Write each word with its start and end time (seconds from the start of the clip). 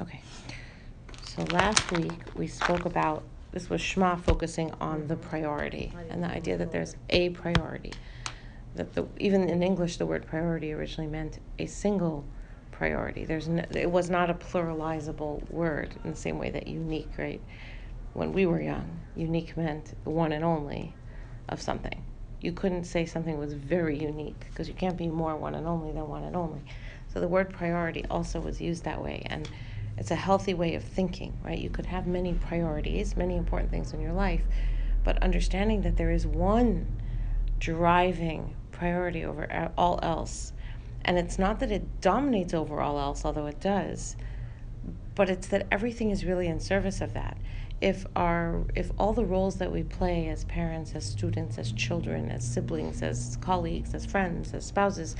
Okay. 0.00 0.22
So 1.22 1.42
last 1.52 1.90
week 1.92 2.22
we 2.34 2.46
spoke 2.46 2.84
about 2.84 3.22
this 3.52 3.68
was 3.68 3.80
Shema 3.80 4.16
focusing 4.16 4.72
on 4.80 5.08
the 5.08 5.16
priority 5.16 5.92
and 6.08 6.22
the 6.22 6.28
idea 6.28 6.56
that 6.56 6.72
there's 6.72 6.96
a 7.10 7.30
priority. 7.30 7.92
That 8.76 8.94
the, 8.94 9.06
even 9.18 9.48
in 9.48 9.62
English, 9.62 9.96
the 9.96 10.06
word 10.06 10.26
priority 10.26 10.72
originally 10.72 11.10
meant 11.10 11.40
a 11.58 11.66
single 11.66 12.24
priority. 12.70 13.24
There's 13.24 13.48
no, 13.48 13.64
it 13.72 13.90
was 13.90 14.08
not 14.08 14.30
a 14.30 14.34
pluralizable 14.34 15.50
word 15.50 15.94
in 16.04 16.10
the 16.10 16.16
same 16.16 16.38
way 16.38 16.50
that 16.50 16.68
unique, 16.68 17.10
right? 17.18 17.40
When 18.14 18.32
we 18.32 18.46
were 18.46 18.60
young, 18.60 19.00
unique 19.16 19.56
meant 19.56 19.94
the 20.04 20.10
one 20.10 20.32
and 20.32 20.44
only 20.44 20.94
of 21.48 21.60
something. 21.60 22.04
You 22.40 22.52
couldn't 22.52 22.84
say 22.84 23.04
something 23.04 23.36
was 23.36 23.52
very 23.52 23.98
unique 23.98 24.46
because 24.48 24.66
you 24.68 24.74
can't 24.74 24.96
be 24.96 25.08
more 25.08 25.36
one 25.36 25.54
and 25.54 25.66
only 25.66 25.92
than 25.92 26.08
one 26.08 26.22
and 26.22 26.36
only. 26.36 26.62
So 27.12 27.20
the 27.20 27.28
word 27.28 27.52
priority 27.52 28.04
also 28.08 28.40
was 28.40 28.60
used 28.60 28.84
that 28.84 29.02
way. 29.02 29.26
And 29.26 29.48
it's 30.00 30.10
a 30.10 30.16
healthy 30.16 30.54
way 30.54 30.74
of 30.74 30.82
thinking, 30.82 31.38
right? 31.44 31.58
You 31.58 31.68
could 31.68 31.84
have 31.84 32.06
many 32.06 32.32
priorities, 32.32 33.18
many 33.18 33.36
important 33.36 33.70
things 33.70 33.92
in 33.92 34.00
your 34.00 34.14
life, 34.14 34.42
but 35.04 35.22
understanding 35.22 35.82
that 35.82 35.98
there 35.98 36.10
is 36.10 36.26
one 36.26 36.86
driving 37.58 38.56
priority 38.72 39.26
over 39.26 39.70
all 39.76 40.00
else. 40.02 40.54
And 41.04 41.18
it's 41.18 41.38
not 41.38 41.60
that 41.60 41.70
it 41.70 42.00
dominates 42.00 42.54
over 42.54 42.80
all 42.80 42.98
else, 42.98 43.26
although 43.26 43.44
it 43.44 43.60
does, 43.60 44.16
but 45.14 45.28
it's 45.28 45.48
that 45.48 45.66
everything 45.70 46.10
is 46.10 46.24
really 46.24 46.46
in 46.46 46.60
service 46.60 47.02
of 47.02 47.12
that. 47.12 47.36
If 47.82 48.06
our 48.16 48.64
if 48.74 48.90
all 48.98 49.12
the 49.12 49.24
roles 49.24 49.56
that 49.58 49.70
we 49.70 49.82
play 49.82 50.28
as 50.28 50.44
parents, 50.44 50.94
as 50.94 51.04
students, 51.04 51.58
as 51.58 51.72
children, 51.72 52.30
as 52.30 52.42
siblings, 52.42 53.02
as 53.02 53.36
colleagues, 53.42 53.94
as 53.94 54.06
friends, 54.06 54.54
as 54.54 54.64
spouses 54.64 55.14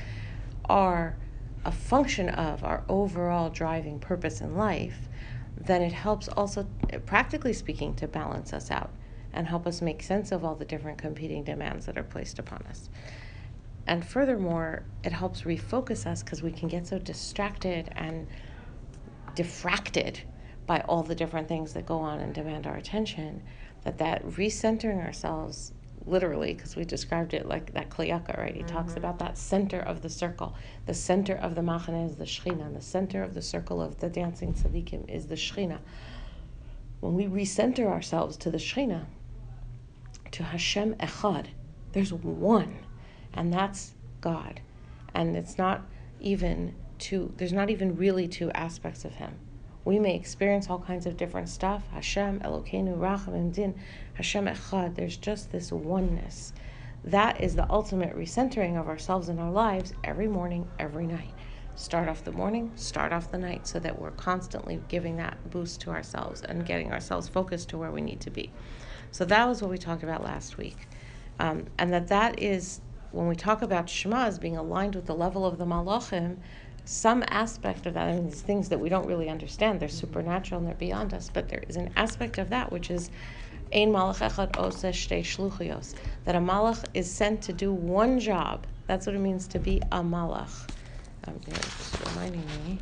are 0.65 1.17
a 1.65 1.71
function 1.71 2.29
of 2.29 2.63
our 2.63 2.83
overall 2.89 3.49
driving 3.49 3.99
purpose 3.99 4.41
in 4.41 4.55
life, 4.55 5.09
then 5.57 5.81
it 5.81 5.93
helps 5.93 6.27
also, 6.29 6.67
practically 7.05 7.53
speaking, 7.53 7.93
to 7.95 8.07
balance 8.07 8.53
us 8.53 8.71
out 8.71 8.91
and 9.33 9.47
help 9.47 9.67
us 9.67 9.81
make 9.81 10.01
sense 10.01 10.31
of 10.31 10.43
all 10.43 10.55
the 10.55 10.65
different 10.65 10.97
competing 10.97 11.43
demands 11.43 11.85
that 11.85 11.97
are 11.97 12.03
placed 12.03 12.39
upon 12.39 12.63
us. 12.69 12.89
And 13.87 14.05
furthermore, 14.05 14.83
it 15.03 15.11
helps 15.11 15.41
refocus 15.41 16.05
us 16.05 16.23
because 16.23 16.41
we 16.41 16.51
can 16.51 16.67
get 16.67 16.87
so 16.87 16.99
distracted 16.99 17.89
and 17.95 18.27
diffracted 19.35 20.19
by 20.67 20.81
all 20.81 21.03
the 21.03 21.15
different 21.15 21.47
things 21.47 21.73
that 21.73 21.85
go 21.85 21.99
on 21.99 22.19
and 22.19 22.33
demand 22.33 22.67
our 22.67 22.75
attention 22.75 23.41
that 23.83 23.97
that 23.97 24.23
recentering 24.25 25.03
ourselves 25.03 25.73
literally, 26.05 26.53
because 26.53 26.75
we 26.75 26.83
described 26.83 27.33
it 27.33 27.47
like 27.47 27.73
that 27.73 27.89
Kli 27.89 28.09
Yakar, 28.09 28.37
right? 28.37 28.55
He 28.55 28.63
mm-hmm. 28.63 28.75
talks 28.75 28.95
about 28.95 29.19
that 29.19 29.37
center 29.37 29.79
of 29.79 30.01
the 30.01 30.09
circle. 30.09 30.55
The 30.85 30.93
center 30.93 31.35
of 31.35 31.55
the 31.55 31.61
machane 31.61 32.07
is 32.09 32.15
the 32.15 32.25
shechina, 32.25 32.65
and 32.65 32.75
the 32.75 32.81
center 32.81 33.23
of 33.23 33.33
the 33.33 33.41
circle 33.41 33.81
of 33.81 33.99
the 33.99 34.09
dancing 34.09 34.53
tzaddikim 34.53 35.09
is 35.09 35.27
the 35.27 35.35
shechina. 35.35 35.79
When 36.99 37.15
we 37.15 37.25
recenter 37.25 37.87
ourselves 37.87 38.37
to 38.37 38.51
the 38.51 38.57
shechina, 38.57 39.05
to 40.31 40.43
Hashem 40.43 40.95
Echad, 40.95 41.47
there's 41.91 42.13
one, 42.13 42.85
and 43.33 43.53
that's 43.53 43.93
God. 44.21 44.61
And 45.13 45.35
it's 45.35 45.57
not 45.57 45.85
even 46.19 46.73
two, 46.99 47.33
there's 47.37 47.51
not 47.51 47.69
even 47.69 47.95
really 47.95 48.27
two 48.27 48.49
aspects 48.51 49.03
of 49.03 49.15
Him 49.15 49.37
we 49.83 49.99
may 49.99 50.15
experience 50.15 50.69
all 50.69 50.79
kinds 50.79 51.05
of 51.05 51.17
different 51.17 51.49
stuff. 51.49 51.87
Hashem, 51.91 52.39
Elokeinu, 52.41 52.97
Rachamim, 52.97 53.51
Din, 53.51 53.75
Hashem 54.13 54.45
Echad. 54.45 54.95
There's 54.95 55.17
just 55.17 55.51
this 55.51 55.71
oneness. 55.71 56.53
That 57.03 57.41
is 57.41 57.55
the 57.55 57.69
ultimate 57.69 58.15
recentering 58.15 58.79
of 58.79 58.87
ourselves 58.87 59.29
in 59.29 59.39
our 59.39 59.51
lives 59.51 59.93
every 60.03 60.27
morning, 60.27 60.67
every 60.77 61.07
night. 61.07 61.33
Start 61.73 62.07
off 62.07 62.23
the 62.23 62.31
morning, 62.31 62.71
start 62.75 63.11
off 63.11 63.31
the 63.31 63.39
night, 63.39 63.65
so 63.65 63.79
that 63.79 63.99
we're 63.99 64.11
constantly 64.11 64.79
giving 64.87 65.17
that 65.17 65.49
boost 65.49 65.81
to 65.81 65.89
ourselves 65.89 66.41
and 66.41 66.65
getting 66.65 66.91
ourselves 66.91 67.27
focused 67.27 67.69
to 67.69 67.77
where 67.77 67.91
we 67.91 68.01
need 68.01 68.19
to 68.21 68.29
be. 68.29 68.51
So 69.09 69.25
that 69.25 69.47
was 69.47 69.61
what 69.61 69.71
we 69.71 69.79
talked 69.79 70.03
about 70.03 70.23
last 70.23 70.57
week. 70.57 70.87
Um, 71.39 71.65
and 71.79 71.91
that 71.91 72.07
that 72.09 72.39
is, 72.39 72.81
when 73.11 73.27
we 73.27 73.35
talk 73.35 73.63
about 73.63 73.89
Shema 73.89 74.25
as 74.25 74.37
being 74.37 74.57
aligned 74.57 74.95
with 74.95 75.07
the 75.07 75.15
level 75.15 75.43
of 75.43 75.57
the 75.57 75.65
Malachim, 75.65 76.37
some 76.85 77.23
aspect 77.27 77.85
of 77.85 77.93
that, 77.93 78.09
I 78.09 78.13
mean, 78.13 78.25
these 78.25 78.41
things 78.41 78.69
that 78.69 78.79
we 78.79 78.89
don't 78.89 79.05
really 79.05 79.29
understand, 79.29 79.79
they're 79.79 79.89
supernatural 79.89 80.59
and 80.59 80.67
they're 80.67 80.75
beyond 80.75 81.13
us, 81.13 81.29
but 81.33 81.47
there 81.47 81.63
is 81.67 81.75
an 81.75 81.91
aspect 81.95 82.37
of 82.37 82.49
that 82.49 82.71
which 82.71 82.89
is 82.89 83.09
Ein 83.73 83.91
malach 83.93 84.19
echad 84.19 84.51
oseh 84.53 84.91
shtei 84.91 85.21
shluchios, 85.21 85.95
that 86.25 86.35
a 86.35 86.39
malach 86.39 86.83
is 86.93 87.09
sent 87.09 87.41
to 87.43 87.53
do 87.53 87.71
one 87.71 88.19
job. 88.19 88.67
That's 88.85 89.05
what 89.05 89.15
it 89.15 89.19
means 89.19 89.47
to 89.47 89.59
be 89.59 89.81
a 89.93 90.01
malach. 90.01 90.69
Um, 91.25 91.39
just 91.45 92.05
reminding 92.07 92.45
me, 92.65 92.79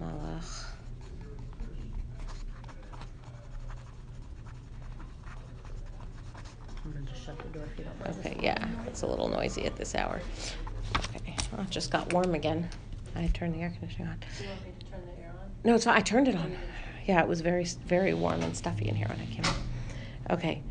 malach. 0.00 0.64
Okay, 8.18 8.36
yeah, 8.40 8.68
it's 8.86 9.02
a 9.02 9.06
little 9.06 9.28
noisy 9.28 9.66
at 9.66 9.76
this 9.76 9.94
hour. 9.94 10.20
Okay, 11.16 11.36
well, 11.52 11.62
it 11.62 11.70
just 11.70 11.90
got 11.90 12.12
warm 12.12 12.34
again. 12.34 12.68
I 13.16 13.28
turned 13.28 13.54
the 13.54 13.60
air 13.62 13.70
conditioning 13.78 14.08
on. 14.08 14.18
Do 14.38 14.44
you 14.44 14.50
want 14.50 14.64
me 14.64 14.72
to 14.78 14.86
turn 14.86 15.00
the 15.06 15.22
air 15.22 15.30
on? 15.30 15.50
No, 15.64 15.74
it's 15.74 15.84
fine. 15.84 15.96
I 15.96 16.00
turned 16.00 16.28
it 16.28 16.36
oh, 16.36 16.40
on. 16.40 16.56
Yeah, 17.06 17.22
it 17.22 17.28
was 17.28 17.40
very, 17.40 17.64
very 17.64 18.14
warm 18.14 18.42
and 18.42 18.56
stuffy 18.56 18.88
in 18.88 18.94
here 18.94 19.06
when 19.08 19.20
I 19.20 19.26
came 19.26 19.44
in. 19.44 20.34
Okay, 20.34 20.62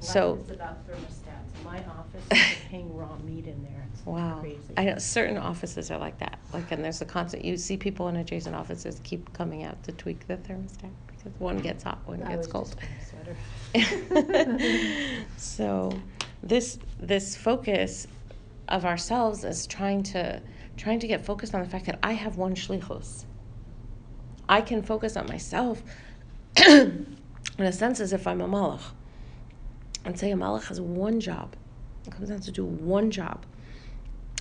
so. 0.00 0.38
Is 0.44 0.50
about 0.50 0.86
thermostats. 0.86 1.64
My 1.64 1.78
office 1.78 2.24
is 2.30 2.38
hang 2.70 2.94
raw 2.96 3.16
meat 3.24 3.46
in 3.46 3.62
there. 3.62 3.86
It's 3.92 4.06
Wow. 4.06 4.40
crazy. 4.40 4.58
I 4.76 4.84
know 4.84 4.98
certain 4.98 5.38
offices 5.38 5.90
are 5.90 5.98
like 5.98 6.18
that. 6.18 6.38
Like, 6.52 6.70
and 6.72 6.84
there's 6.84 7.00
a 7.00 7.04
constant, 7.04 7.44
you 7.44 7.56
see 7.56 7.76
people 7.76 8.08
in 8.08 8.16
adjacent 8.16 8.54
offices 8.54 9.00
keep 9.02 9.32
coming 9.32 9.64
out 9.64 9.82
to 9.84 9.92
tweak 9.92 10.26
the 10.26 10.36
thermostat 10.36 10.90
because 11.06 11.32
one 11.40 11.58
gets 11.58 11.82
hot, 11.84 11.98
one 12.06 12.22
I 12.22 12.36
gets 12.36 12.46
cold. 12.46 12.74
just 12.76 13.12
wearing 13.12 13.36
a 13.74 14.04
sweater. 14.74 15.24
so 15.36 15.92
this 16.42 16.78
this 17.00 17.36
focus 17.36 18.06
of 18.68 18.84
ourselves 18.84 19.44
is 19.44 19.66
trying 19.66 20.02
to 20.02 20.40
trying 20.78 21.00
to 21.00 21.06
get 21.06 21.24
focused 21.24 21.54
on 21.54 21.62
the 21.62 21.68
fact 21.68 21.84
that 21.86 21.98
I 22.02 22.12
have 22.12 22.36
one 22.36 22.54
shlichus. 22.54 23.24
I 24.48 24.62
can 24.62 24.82
focus 24.82 25.16
on 25.16 25.26
myself 25.26 25.82
in 26.56 27.06
a 27.58 27.72
sense 27.72 28.00
as 28.00 28.12
if 28.12 28.26
I'm 28.26 28.40
a 28.40 28.48
malach. 28.48 28.80
And 30.04 30.18
say 30.18 30.30
a 30.30 30.36
malach 30.36 30.68
has 30.68 30.80
one 30.80 31.20
job. 31.20 31.54
It 32.06 32.12
comes 32.12 32.30
down 32.30 32.40
to 32.40 32.52
do 32.52 32.64
one 32.64 33.10
job. 33.10 33.44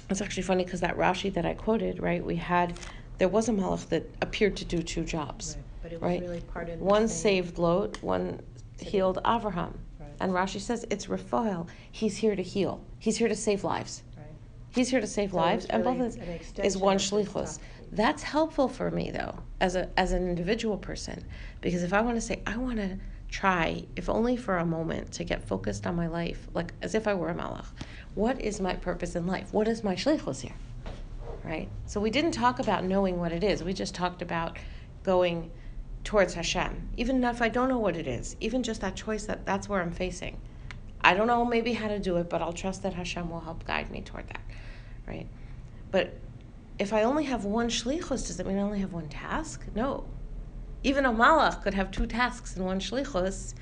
It's 0.10 0.22
actually 0.22 0.44
funny 0.44 0.64
because 0.64 0.80
that 0.80 0.96
Rashi 0.96 1.34
that 1.34 1.46
I 1.46 1.54
quoted, 1.54 2.00
right, 2.02 2.24
we 2.24 2.38
had, 2.38 2.80
there 3.18 3.28
was 3.28 3.50
a 3.50 3.52
malach 3.52 3.90
that 3.90 4.10
appeared 4.22 4.56
to 4.58 4.66
do 4.66 4.82
two 4.82 5.04
jobs. 5.04 5.58
Right, 5.58 5.64
But 5.84 5.92
it 5.92 5.96
was 5.96 6.10
Right. 6.10 6.22
really 6.22 6.42
part 6.42 6.70
of 6.70 6.80
One 6.80 7.10
saved 7.10 7.58
Lot, 7.58 8.02
one 8.02 8.40
healed 8.80 9.20
Avraham. 9.26 9.74
Right. 10.00 10.10
And 10.22 10.32
Rashi 10.32 10.62
says 10.62 10.86
it's 10.90 11.10
Raphael. 11.10 11.68
He's 11.92 12.18
here 12.18 12.36
to 12.38 12.44
heal. 12.44 12.80
He's 13.00 13.18
here 13.18 13.28
to 13.28 13.36
save 13.36 13.66
lives. 13.66 14.04
He's 14.78 14.90
here 14.90 15.02
to 15.02 15.08
save 15.08 15.32
So 15.32 15.38
lives, 15.38 15.66
and 15.66 15.84
both 15.84 15.98
really 15.98 16.08
is, 16.08 16.16
an 16.58 16.66
is 16.66 16.78
one 16.78 16.98
shlichus. 16.98 17.60
That's 17.92 18.22
helpful 18.22 18.68
for 18.68 18.92
me 18.92 19.12
though, 19.12 19.40
as 19.60 19.76
a 19.76 19.90
as 19.98 20.12
an 20.12 20.28
individual 20.30 20.78
person, 20.78 21.26
because 21.62 21.84
if 21.84 21.94
I 21.94 22.02
want 22.02 22.16
to 22.16 22.22
say 22.22 22.42
I 22.46 22.58
want 22.58 22.78
to 22.78 22.98
try, 23.30 23.84
if 23.96 24.10
only 24.10 24.38
for 24.38 24.58
a 24.58 24.66
moment, 24.66 25.12
to 25.14 25.24
get 25.24 25.44
focused 25.44 25.88
on 25.88 25.96
my 25.96 26.08
life, 26.08 26.48
like 26.54 26.74
as 26.82 26.96
if 26.96 27.08
I 27.08 27.14
were 27.14 27.30
a 27.30 27.36
malach. 27.36 27.66
What 28.16 28.40
is 28.42 28.62
my 28.62 28.74
purpose 28.74 29.16
in 29.16 29.28
life? 29.28 29.54
What 29.54 29.68
is 29.68 29.84
my 29.84 29.96
shlichus 29.96 30.42
here? 30.42 30.56
Right. 31.44 31.70
So 31.86 32.00
we 32.00 32.10
didn't 32.10 32.32
talk 32.32 32.60
about 32.60 32.84
knowing 32.84 33.20
what 33.20 33.32
it 33.32 33.44
is. 33.44 33.64
We 33.64 33.74
just 33.74 33.96
talked 33.96 34.22
about 34.22 34.58
going 35.04 35.50
towards 36.04 36.34
Hashem. 36.34 36.90
Even 36.98 37.24
if 37.24 37.42
I 37.42 37.50
don't 37.50 37.70
know 37.70 37.80
what 37.80 37.96
it 37.96 38.08
is, 38.08 38.36
even 38.40 38.64
just 38.64 38.82
that 38.82 38.96
choice 38.96 39.26
that 39.26 39.46
that's 39.46 39.68
where 39.68 39.82
I'm 39.82 39.92
facing. 39.92 40.40
I 41.02 41.14
don't 41.14 41.28
know 41.28 41.46
maybe 41.46 41.74
how 41.74 41.88
to 41.88 42.00
do 42.00 42.18
it, 42.18 42.30
but 42.30 42.42
I'll 42.42 42.54
trust 42.54 42.84
that 42.84 42.94
Hashem 42.94 43.30
will 43.30 43.40
help 43.40 43.66
guide 43.66 43.92
me 43.92 44.02
toward 44.02 44.28
that, 44.28 44.42
right? 45.08 45.28
But 45.92 46.20
if 46.78 46.94
I 46.94 47.04
only 47.04 47.26
have 47.26 47.46
one 47.46 47.70
shlichus, 47.70 48.28
does 48.28 48.38
that 48.38 48.46
mean 48.46 48.58
I 48.58 48.62
only 48.62 48.80
have 48.80 48.94
one 48.94 49.10
task? 49.10 49.66
No. 49.74 50.06
Even 50.84 51.06
a 51.06 51.12
malach 51.12 51.64
could 51.64 51.74
have 51.74 51.92
two 51.92 52.06
tasks 52.06 52.56
in 52.56 52.64
one 52.64 52.80
shlichus 52.80 53.54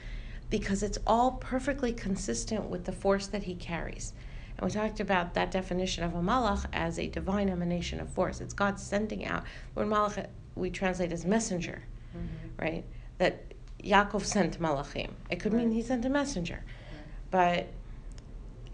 because 0.49 0.83
it's 0.83 0.97
all 1.07 1.31
perfectly 1.31 1.93
consistent 1.93 2.65
with 2.65 2.85
the 2.85 2.91
force 2.91 3.27
that 3.27 3.43
he 3.43 3.55
carries. 3.55 4.13
And 4.57 4.65
we 4.65 4.71
talked 4.71 4.99
about 4.99 5.33
that 5.33 5.51
definition 5.51 6.03
of 6.03 6.13
a 6.13 6.19
malach 6.21 6.65
as 6.71 6.99
a 6.99 7.07
divine 7.07 7.49
emanation 7.49 7.99
of 7.99 8.09
force. 8.09 8.41
It's 8.41 8.53
God 8.53 8.79
sending 8.79 9.25
out. 9.25 9.43
The 9.73 9.81
word 9.81 9.89
malach 9.89 10.27
we 10.55 10.69
translate 10.69 11.11
as 11.11 11.25
messenger, 11.25 11.83
Mhm. 12.15 12.27
right? 12.57 12.85
That 13.17 13.53
Yaakov 13.83 14.23
sent 14.23 14.59
malachim. 14.59 15.11
It 15.29 15.39
could 15.39 15.53
mean 15.53 15.71
he 15.71 15.81
sent 15.81 16.05
a 16.05 16.09
messenger. 16.09 16.63
But 17.31 17.67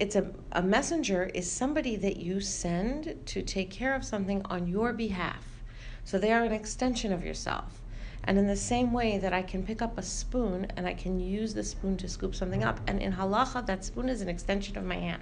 it's 0.01 0.15
a, 0.15 0.31
a 0.53 0.63
messenger 0.63 1.29
is 1.35 1.49
somebody 1.49 1.95
that 1.95 2.17
you 2.17 2.39
send 2.39 3.15
to 3.23 3.43
take 3.43 3.69
care 3.69 3.93
of 3.93 4.03
something 4.03 4.41
on 4.45 4.67
your 4.67 4.93
behalf. 4.93 5.61
So 6.03 6.17
they 6.17 6.33
are 6.33 6.43
an 6.43 6.51
extension 6.51 7.13
of 7.13 7.23
yourself. 7.23 7.83
And 8.23 8.39
in 8.39 8.47
the 8.47 8.55
same 8.55 8.93
way 8.93 9.19
that 9.19 9.31
I 9.31 9.43
can 9.43 9.63
pick 9.63 9.79
up 9.79 9.99
a 9.99 10.01
spoon 10.01 10.65
and 10.75 10.87
I 10.87 10.95
can 10.95 11.19
use 11.19 11.53
the 11.53 11.63
spoon 11.63 11.97
to 11.97 12.09
scoop 12.09 12.33
something 12.33 12.63
up, 12.63 12.79
and 12.87 12.99
in 12.99 13.13
halacha, 13.13 13.63
that 13.67 13.85
spoon 13.85 14.09
is 14.09 14.21
an 14.21 14.27
extension 14.27 14.75
of 14.75 14.85
my 14.85 14.95
hand. 14.95 15.21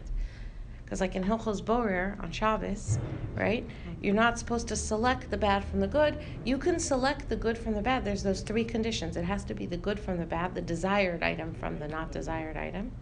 Because, 0.85 1.01
like 1.01 1.13
in 1.13 1.25
Hilchos 1.25 1.59
Borer 1.63 2.17
on 2.21 2.31
Shabbos, 2.31 2.99
right? 3.35 3.67
You're 4.01 4.15
not 4.15 4.39
supposed 4.39 4.69
to 4.69 4.77
select 4.77 5.29
the 5.29 5.37
bad 5.37 5.65
from 5.65 5.81
the 5.81 5.87
good. 5.87 6.23
You 6.45 6.57
can 6.57 6.79
select 6.79 7.27
the 7.27 7.35
good 7.35 7.57
from 7.57 7.73
the 7.73 7.81
bad. 7.81 8.05
There's 8.05 8.23
those 8.23 8.41
three 8.41 8.63
conditions. 8.63 9.17
It 9.17 9.25
has 9.25 9.43
to 9.43 9.53
be 9.53 9.65
the 9.65 9.75
good 9.75 9.99
from 9.99 10.19
the 10.19 10.25
bad, 10.25 10.55
the 10.55 10.61
desired 10.61 11.21
item 11.21 11.53
from 11.53 11.79
the 11.79 11.89
not 11.89 12.13
desired 12.13 12.55
item, 12.55 12.93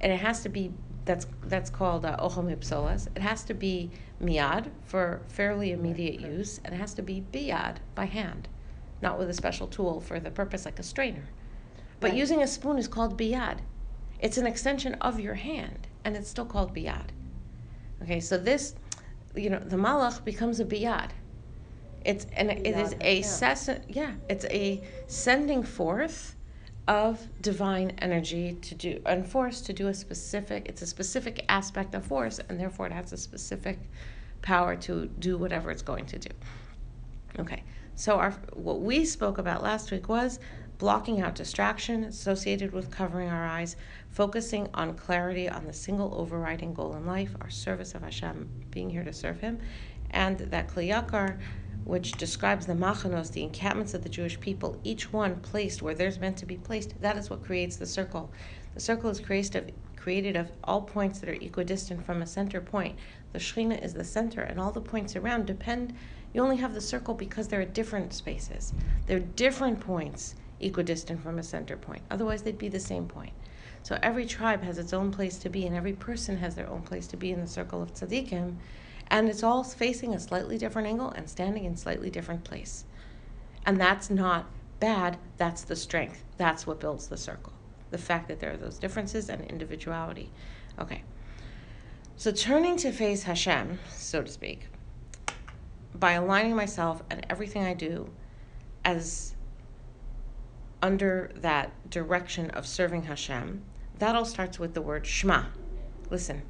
and 0.00 0.10
it 0.10 0.20
has 0.20 0.42
to 0.42 0.48
be 0.48 0.72
that's 1.04 1.26
that's 1.44 1.70
called 1.70 2.04
uh, 2.04 2.16
ochel 2.18 2.44
mipsolas. 2.44 3.08
It 3.14 3.22
has 3.22 3.44
to 3.44 3.54
be 3.54 3.90
miad 4.22 4.70
for 4.84 5.20
fairly 5.28 5.72
immediate 5.72 6.20
use, 6.20 6.60
and 6.64 6.74
it 6.74 6.78
has 6.78 6.94
to 6.94 7.02
be 7.02 7.24
biad 7.32 7.76
by 7.94 8.06
hand, 8.06 8.48
not 9.02 9.18
with 9.18 9.28
a 9.28 9.34
special 9.34 9.66
tool 9.66 10.00
for 10.00 10.18
the 10.18 10.30
purpose 10.30 10.64
like 10.64 10.78
a 10.78 10.82
strainer. 10.82 11.24
But 12.00 12.10
Right. 12.10 12.18
using 12.18 12.42
a 12.42 12.46
spoon 12.46 12.78
is 12.78 12.88
called 12.88 13.18
biad. 13.18 13.58
It's 14.18 14.38
an 14.38 14.46
extension 14.46 14.94
of 14.94 15.20
your 15.20 15.34
hand, 15.34 15.88
and 16.04 16.16
it's 16.16 16.28
still 16.30 16.46
called 16.46 16.74
biad. 16.74 17.08
Okay, 18.02 18.20
so 18.20 18.36
this, 18.38 18.74
you 19.34 19.50
know, 19.50 19.58
the 19.58 19.76
malach 19.76 20.24
becomes 20.24 20.60
a 20.60 20.64
biad. 20.64 21.10
It's 22.04 22.26
and 22.34 22.50
it 22.50 22.66
is 22.66 22.94
a 23.00 23.16
Hashem. 23.22 23.56
ses- 23.56 23.80
yeah, 23.88 24.12
it's 24.28 24.44
a 24.46 24.82
sending 25.06 25.62
forth 25.62 26.33
of 26.86 27.26
divine 27.40 27.92
energy 27.98 28.58
to 28.60 28.74
do 28.74 29.00
and 29.06 29.26
force 29.26 29.60
to 29.62 29.72
do 29.72 29.88
a 29.88 29.94
specific. 29.94 30.66
It's 30.68 30.82
a 30.82 30.86
specific 30.86 31.44
aspect 31.48 31.94
of 31.94 32.04
force, 32.04 32.40
and 32.48 32.60
therefore 32.60 32.86
it 32.86 32.92
has 32.92 33.12
a 33.12 33.16
specific 33.16 33.78
power 34.42 34.76
to 34.76 35.06
do 35.18 35.38
whatever 35.38 35.70
it's 35.70 35.82
going 35.82 36.06
to 36.06 36.18
do. 36.18 36.30
Okay, 37.38 37.62
so 37.94 38.16
our 38.16 38.32
what 38.52 38.80
we 38.80 39.04
spoke 39.04 39.38
about 39.38 39.62
last 39.62 39.90
week 39.90 40.08
was 40.08 40.38
blocking 40.78 41.20
out 41.20 41.34
distraction 41.34 42.04
associated 42.04 42.72
with 42.72 42.90
covering 42.90 43.30
our 43.30 43.46
eyes, 43.46 43.76
focusing 44.10 44.68
on 44.74 44.94
clarity 44.94 45.48
on 45.48 45.64
the 45.64 45.72
single 45.72 46.14
overriding 46.14 46.74
goal 46.74 46.94
in 46.96 47.06
life, 47.06 47.34
our 47.40 47.50
service 47.50 47.94
of 47.94 48.02
Hashem, 48.02 48.48
being 48.70 48.90
here 48.90 49.04
to 49.04 49.12
serve 49.12 49.40
Him, 49.40 49.58
and 50.10 50.38
that 50.38 50.68
Kli 50.68 50.90
Yakar, 50.90 51.38
which 51.84 52.12
describes 52.12 52.66
the 52.66 52.74
machanos, 52.74 53.30
the 53.30 53.42
encampments 53.42 53.94
of 53.94 54.02
the 54.02 54.08
Jewish 54.08 54.40
people, 54.40 54.80
each 54.84 55.12
one 55.12 55.36
placed 55.36 55.82
where 55.82 55.94
there's 55.94 56.18
meant 56.18 56.36
to 56.38 56.46
be 56.46 56.56
placed. 56.56 57.00
That 57.00 57.16
is 57.16 57.30
what 57.30 57.44
creates 57.44 57.76
the 57.76 57.86
circle. 57.86 58.30
The 58.74 58.80
circle 58.80 59.10
is 59.10 59.20
created 59.20 59.56
of 59.56 59.70
created 60.04 60.36
of 60.36 60.50
all 60.64 60.82
points 60.82 61.18
that 61.18 61.30
are 61.30 61.32
equidistant 61.40 62.04
from 62.04 62.20
a 62.20 62.26
center 62.26 62.60
point. 62.60 62.98
The 63.32 63.38
Shekhinah 63.38 63.82
is 63.82 63.94
the 63.94 64.04
center, 64.04 64.42
and 64.42 64.60
all 64.60 64.70
the 64.70 64.80
points 64.82 65.16
around 65.16 65.46
depend. 65.46 65.94
You 66.34 66.42
only 66.42 66.58
have 66.58 66.74
the 66.74 66.80
circle 66.82 67.14
because 67.14 67.48
they're 67.48 67.62
at 67.62 67.72
different 67.72 68.12
spaces. 68.12 68.74
They're 69.06 69.20
different 69.20 69.80
points 69.80 70.34
equidistant 70.60 71.22
from 71.22 71.38
a 71.38 71.42
center 71.42 71.78
point. 71.78 72.02
Otherwise, 72.10 72.42
they'd 72.42 72.58
be 72.58 72.68
the 72.68 72.80
same 72.80 73.06
point. 73.06 73.32
So 73.82 73.98
every 74.02 74.26
tribe 74.26 74.62
has 74.62 74.78
its 74.78 74.92
own 74.92 75.10
place 75.10 75.38
to 75.38 75.48
be, 75.48 75.66
and 75.66 75.74
every 75.74 75.94
person 75.94 76.36
has 76.36 76.54
their 76.54 76.68
own 76.68 76.82
place 76.82 77.06
to 77.08 77.16
be 77.16 77.32
in 77.32 77.40
the 77.40 77.46
circle 77.46 77.82
of 77.82 77.94
tzaddikim, 77.94 78.56
and 79.08 79.28
it's 79.28 79.42
all 79.42 79.62
facing 79.62 80.14
a 80.14 80.20
slightly 80.20 80.58
different 80.58 80.88
angle 80.88 81.10
and 81.10 81.28
standing 81.28 81.64
in 81.64 81.76
slightly 81.76 82.10
different 82.10 82.44
place. 82.44 82.84
And 83.66 83.80
that's 83.80 84.10
not 84.10 84.46
bad. 84.80 85.18
That's 85.36 85.62
the 85.62 85.76
strength. 85.76 86.24
That's 86.36 86.66
what 86.66 86.80
builds 86.80 87.08
the 87.08 87.16
circle. 87.16 87.52
The 87.90 87.98
fact 87.98 88.28
that 88.28 88.40
there 88.40 88.52
are 88.52 88.56
those 88.56 88.78
differences 88.78 89.28
and 89.28 89.42
individuality. 89.44 90.30
Okay. 90.78 91.02
So 92.16 92.30
turning 92.30 92.76
to 92.78 92.92
face 92.92 93.22
Hashem, 93.22 93.78
so 93.90 94.22
to 94.22 94.30
speak, 94.30 94.68
by 95.94 96.12
aligning 96.12 96.56
myself 96.56 97.02
and 97.10 97.24
everything 97.30 97.64
I 97.64 97.74
do 97.74 98.10
as 98.84 99.34
under 100.82 101.30
that 101.36 101.72
direction 101.90 102.50
of 102.50 102.66
serving 102.66 103.04
Hashem, 103.04 103.62
that 103.98 104.14
all 104.14 104.24
starts 104.24 104.58
with 104.58 104.74
the 104.74 104.82
word 104.82 105.06
Shema. 105.06 105.44
Listen. 106.10 106.42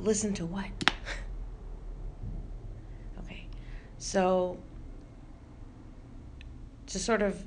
Listen 0.00 0.32
to 0.34 0.46
what? 0.46 0.66
okay. 3.24 3.46
So, 3.98 4.58
to 6.86 6.98
sort 6.98 7.22
of 7.22 7.44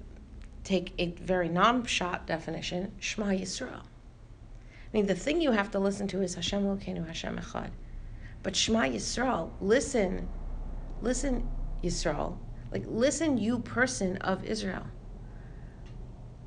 take 0.64 0.94
a 0.98 1.08
very 1.12 1.50
non 1.50 1.86
shot 1.86 2.28
definition, 2.28 2.94
Shema 3.00 3.28
Yisrael. 3.28 3.82
I 3.82 4.98
mean, 4.98 5.08
the 5.08 5.16
thing 5.16 5.42
you 5.42 5.52
have 5.52 5.72
to 5.72 5.80
listen 5.80 6.08
to 6.10 6.22
is 6.22 6.36
Hashem 6.36 6.64
Elokeinu 6.64 7.08
Hashem 7.08 7.38
Echad. 7.38 7.72
But 8.44 8.56
Shema 8.56 8.82
Yisrael, 8.82 9.52
listen, 9.60 10.28
listen, 11.02 11.50
Yisrael, 11.84 12.38
like 12.72 12.84
listen, 12.88 13.38
you 13.38 13.60
person 13.60 14.18
of 14.18 14.44
Israel. 14.46 14.86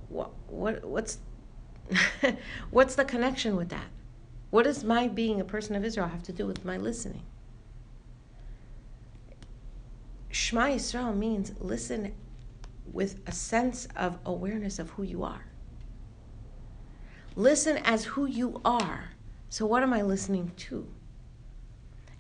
What, 0.09 0.31
what, 0.47 0.85
what's, 0.85 1.19
what's 2.71 2.95
the 2.95 3.05
connection 3.05 3.57
with 3.57 3.71
that? 3.71 3.89
What 4.51 4.65
does 4.65 4.85
my 4.85 5.09
being 5.09 5.41
a 5.41 5.45
person 5.45 5.75
of 5.75 5.85
Israel 5.85 6.09
have 6.09 6.23
to 6.25 6.33
do 6.33 6.47
with 6.47 6.65
my 6.65 6.77
listening? 6.77 7.23
Shema 10.31 10.67
Yisrael 10.67 11.17
means 11.17 11.53
listen 11.59 12.15
with 12.93 13.19
a 13.27 13.33
sense 13.33 13.89
of 13.97 14.19
awareness 14.25 14.79
of 14.79 14.91
who 14.91 15.03
you 15.03 15.25
are. 15.25 15.47
Listen 17.35 17.79
as 17.79 18.05
who 18.05 18.27
you 18.27 18.61
are. 18.65 19.11
So, 19.49 19.67
what 19.67 19.83
am 19.83 19.93
I 19.93 20.03
listening 20.03 20.53
to? 20.57 20.87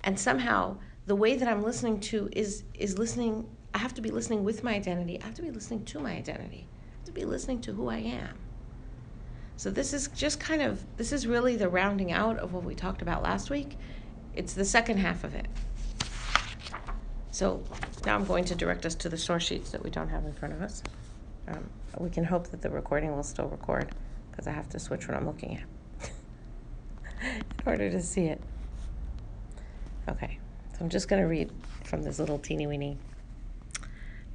And 0.02 0.19
somehow, 0.19 0.78
the 1.06 1.17
way 1.17 1.37
that 1.37 1.49
I'm 1.49 1.62
listening 1.62 2.00
to 2.00 2.28
is 2.32 2.64
is 2.75 2.99
listening. 2.99 3.49
I 3.75 3.78
have 3.78 3.94
to 3.94 4.02
be 4.02 4.11
listening 4.11 4.44
with 4.44 4.64
my 4.64 4.75
identity. 4.75 5.20
I 5.20 5.26
have 5.26 5.34
to 5.34 5.43
be 5.43 5.50
listening 5.50 5.84
to 5.87 6.00
my 6.00 6.12
identity. 6.12 6.67
I 6.70 6.96
have 6.96 7.05
to 7.05 7.12
be 7.12 7.25
listening 7.25 7.61
to 7.62 7.73
who 7.73 7.88
I 7.88 7.99
am. 7.99 8.46
So 9.56 9.70
this 9.70 9.93
is 9.93 10.08
just 10.08 10.38
kind 10.38 10.62
of 10.62 10.85
this 10.97 11.12
is 11.12 11.26
really 11.26 11.56
the 11.56 11.69
rounding 11.69 12.12
out 12.12 12.38
of 12.38 12.53
what 12.53 12.64
we 12.64 12.75
talked 12.75 13.03
about 13.03 13.23
last 13.23 13.50
week. 13.50 13.79
It's 14.35 14.53
the 14.53 14.64
second 14.64 14.99
half 14.99 15.25
of 15.25 15.35
it. 15.35 15.47
So 17.31 17.62
now 18.05 18.14
I'm 18.14 18.25
going 18.25 18.44
to 18.47 18.55
direct 18.55 18.85
us 18.87 18.94
to 18.97 19.08
the 19.08 19.17
source 19.17 19.44
sheets 19.44 19.70
that 19.70 19.82
we 19.82 19.91
don't 19.91 20.08
have 20.08 20.25
in 20.25 20.32
front 20.32 20.55
of 20.55 20.62
us. 20.62 20.82
Um, 21.49 21.69
we 21.99 22.11
can 22.11 22.25
hope 22.25 22.49
that 22.49 22.61
the 22.61 22.70
recording 22.70 23.14
will 23.14 23.23
still 23.23 23.49
record 23.49 23.94
because 24.31 24.47
I 24.47 24.53
have 24.53 24.69
to 24.70 24.79
switch 24.79 25.08
what 25.08 25.17
I'm 25.17 25.26
looking 25.26 25.56
at 25.56 26.11
in 27.23 27.43
order 27.64 27.91
to 27.91 28.02
see 28.02 28.26
it. 28.26 28.41
Okay, 30.09 30.38
so 30.73 30.79
I'm 30.81 30.91
just 30.91 31.09
going 31.09 31.23
to 31.23 31.29
read 31.29 31.50
from 31.85 32.02
this 32.02 32.19
little 32.19 32.38
teeny 32.38 32.67
weeny 32.67 32.99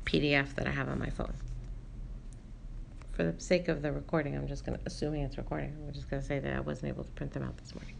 PDF 0.06 0.56
that 0.56 0.67
I 0.67 0.71
have 0.71 0.89
on 0.89 1.00
my 1.00 1.09
phone. 1.09 1.33
For 3.21 3.31
the 3.31 3.39
sake 3.39 3.68
of 3.68 3.83
the 3.83 3.91
recording, 3.91 4.35
I'm 4.35 4.47
just 4.47 4.65
going 4.65 4.79
to, 4.79 4.83
assuming 4.88 5.21
it's 5.21 5.38
recording, 5.38 5.77
I'm 5.77 5.94
just 5.94 6.09
going 6.09 6.23
to 6.23 6.27
say 6.27 6.39
that 6.39 6.56
I 6.56 6.59
wasn't 6.59 6.88
able 6.88 7.03
to 7.03 7.12
print 7.12 7.33
them 7.33 7.44
out 7.44 7.56
this 7.56 7.75
morning. 7.75 7.94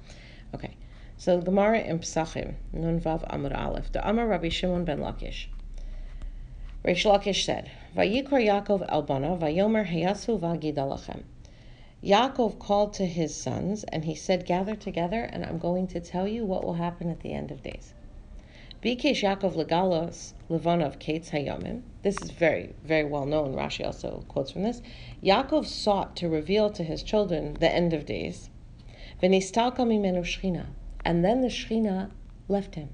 Okay, 0.56 0.76
so 1.16 1.40
Gemara 1.40 1.82
in 1.82 2.00
Psachim, 2.00 2.56
Nun 2.74 3.00
Vav 3.00 3.30
Amud 3.32 3.56
Aleph, 3.56 3.92
the 3.92 4.10
Amar 4.10 4.26
Rabbi 4.26 4.50
Shimon 4.50 4.84
ben 4.84 4.98
Lakish. 4.98 5.46
Reish 6.84 7.06
Lakish 7.06 7.46
said, 7.46 7.70
Vayikor 7.96 8.44
Yaakov 8.44 8.90
Elbana, 8.90 9.40
Vayomer 9.40 9.88
Heyasu 9.88 10.40
Vagidalachem. 10.40 11.22
Yaakov 12.04 12.58
called 12.58 12.96
to 12.96 13.06
his 13.06 13.36
sons, 13.36 13.84
and 13.84 14.06
he 14.06 14.16
said, 14.16 14.48
Gather 14.48 14.76
together, 14.76 15.22
and 15.22 15.46
I'm 15.46 15.60
going 15.60 15.86
to 15.90 16.00
tell 16.00 16.28
you 16.28 16.46
what 16.46 16.64
will 16.64 16.74
happen 16.74 17.12
at 17.12 17.20
the 17.20 17.32
end 17.32 17.52
of 17.52 17.62
days. 17.62 17.94
Bikesh 18.84 19.22
Yaakov 19.22 19.54
Legalos 19.54 20.34
Levanov 20.50 20.98
Kates 20.98 21.30
Hayomim. 21.30 21.84
This 22.02 22.20
is 22.20 22.32
very, 22.32 22.74
very 22.84 23.06
well 23.06 23.28
known. 23.28 23.54
Rashi 23.54 23.86
also 23.86 24.26
quotes 24.28 24.50
from 24.50 24.64
this. 24.64 24.82
Yaakov 25.24 25.68
sought 25.68 26.16
to 26.16 26.28
reveal 26.28 26.72
to 26.72 26.84
his 26.84 27.04
children 27.04 27.56
the 27.60 27.72
end 27.72 27.94
of 27.94 28.08
days. 28.08 28.50
V'nistalka 29.22 29.86
mimenu 29.86 30.22
shchina. 30.22 30.66
And 31.06 31.24
then 31.24 31.42
the 31.42 31.48
shchina 31.48 32.10
left 32.48 32.74
him. 32.74 32.90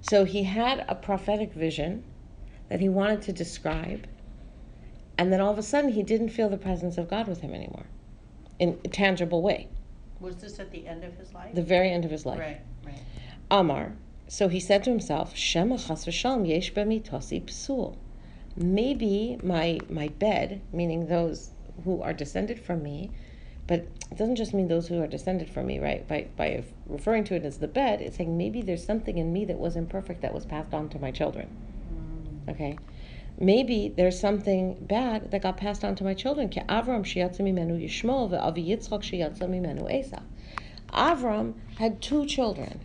So 0.00 0.24
he 0.24 0.44
had 0.44 0.84
a 0.88 0.94
prophetic 0.94 1.52
vision 1.52 2.04
that 2.68 2.78
he 2.78 2.88
wanted 2.88 3.22
to 3.22 3.32
describe, 3.32 4.06
and 5.16 5.32
then 5.32 5.40
all 5.40 5.50
of 5.50 5.58
a 5.58 5.62
sudden 5.62 5.90
he 5.90 6.04
didn't 6.04 6.28
feel 6.28 6.48
the 6.48 6.56
presence 6.56 6.96
of 6.96 7.08
God 7.08 7.26
with 7.26 7.40
him 7.40 7.52
anymore 7.52 7.86
in 8.60 8.78
a 8.84 8.88
tangible 8.88 9.42
way. 9.42 9.68
Was 10.20 10.36
this 10.36 10.60
at 10.60 10.70
the 10.70 10.86
end 10.86 11.02
of 11.02 11.16
his 11.16 11.34
life? 11.34 11.54
The 11.54 11.62
very 11.62 11.90
end 11.90 12.04
of 12.04 12.10
his 12.10 12.24
life. 12.24 12.38
Right, 12.38 12.60
right. 12.84 13.00
Amar. 13.50 13.94
So 14.30 14.48
he 14.48 14.60
said 14.60 14.84
to 14.84 14.90
himself, 14.90 15.34
Shema 15.34 15.78
chas 15.78 16.04
v'shalom 16.04 16.46
yesh 16.46 16.74
b'mitosi 16.74 17.46
psul. 17.46 17.96
Maybe 18.56 19.38
my 19.42 19.80
my 19.88 20.08
bed, 20.08 20.60
meaning 20.70 21.06
those 21.06 21.52
who 21.84 22.02
are 22.02 22.12
descended 22.12 22.60
from 22.60 22.82
me, 22.82 23.10
but 23.66 23.86
it 24.10 24.18
doesn't 24.18 24.36
just 24.36 24.52
mean 24.52 24.68
those 24.68 24.88
who 24.88 25.00
are 25.00 25.06
descended 25.06 25.48
from 25.48 25.66
me, 25.66 25.78
right? 25.78 26.06
By 26.06 26.26
by 26.36 26.62
referring 26.86 27.24
to 27.24 27.36
it 27.36 27.44
as 27.44 27.58
the 27.58 27.68
bed, 27.68 28.02
it's 28.02 28.18
saying 28.18 28.36
maybe 28.36 28.60
there's 28.60 28.84
something 28.84 29.16
in 29.16 29.32
me 29.32 29.46
that 29.46 29.58
was 29.58 29.76
imperfect 29.76 30.20
that 30.20 30.34
was 30.34 30.44
passed 30.44 30.74
on 30.74 30.90
to 30.90 30.98
my 30.98 31.10
children. 31.10 31.48
Mm. 31.90 32.52
Okay. 32.52 32.78
Maybe 33.40 33.94
there's 33.96 34.18
something 34.18 34.76
bad 34.80 35.30
that 35.30 35.42
got 35.42 35.56
passed 35.56 35.84
on 35.84 35.94
to 35.96 36.04
my 36.04 36.12
children. 36.12 36.50
Avram 36.50 37.04
sheyatza 37.04 37.40
mimenu 37.40 37.82
Yishmael 37.82 38.28
ve'avi 38.28 38.66
Yitzchak 38.68 39.02
sheyatza 39.02 39.48
Esav. 39.48 40.22
Avram 40.90 41.54
had 41.78 42.02
two 42.02 42.26
children. 42.26 42.80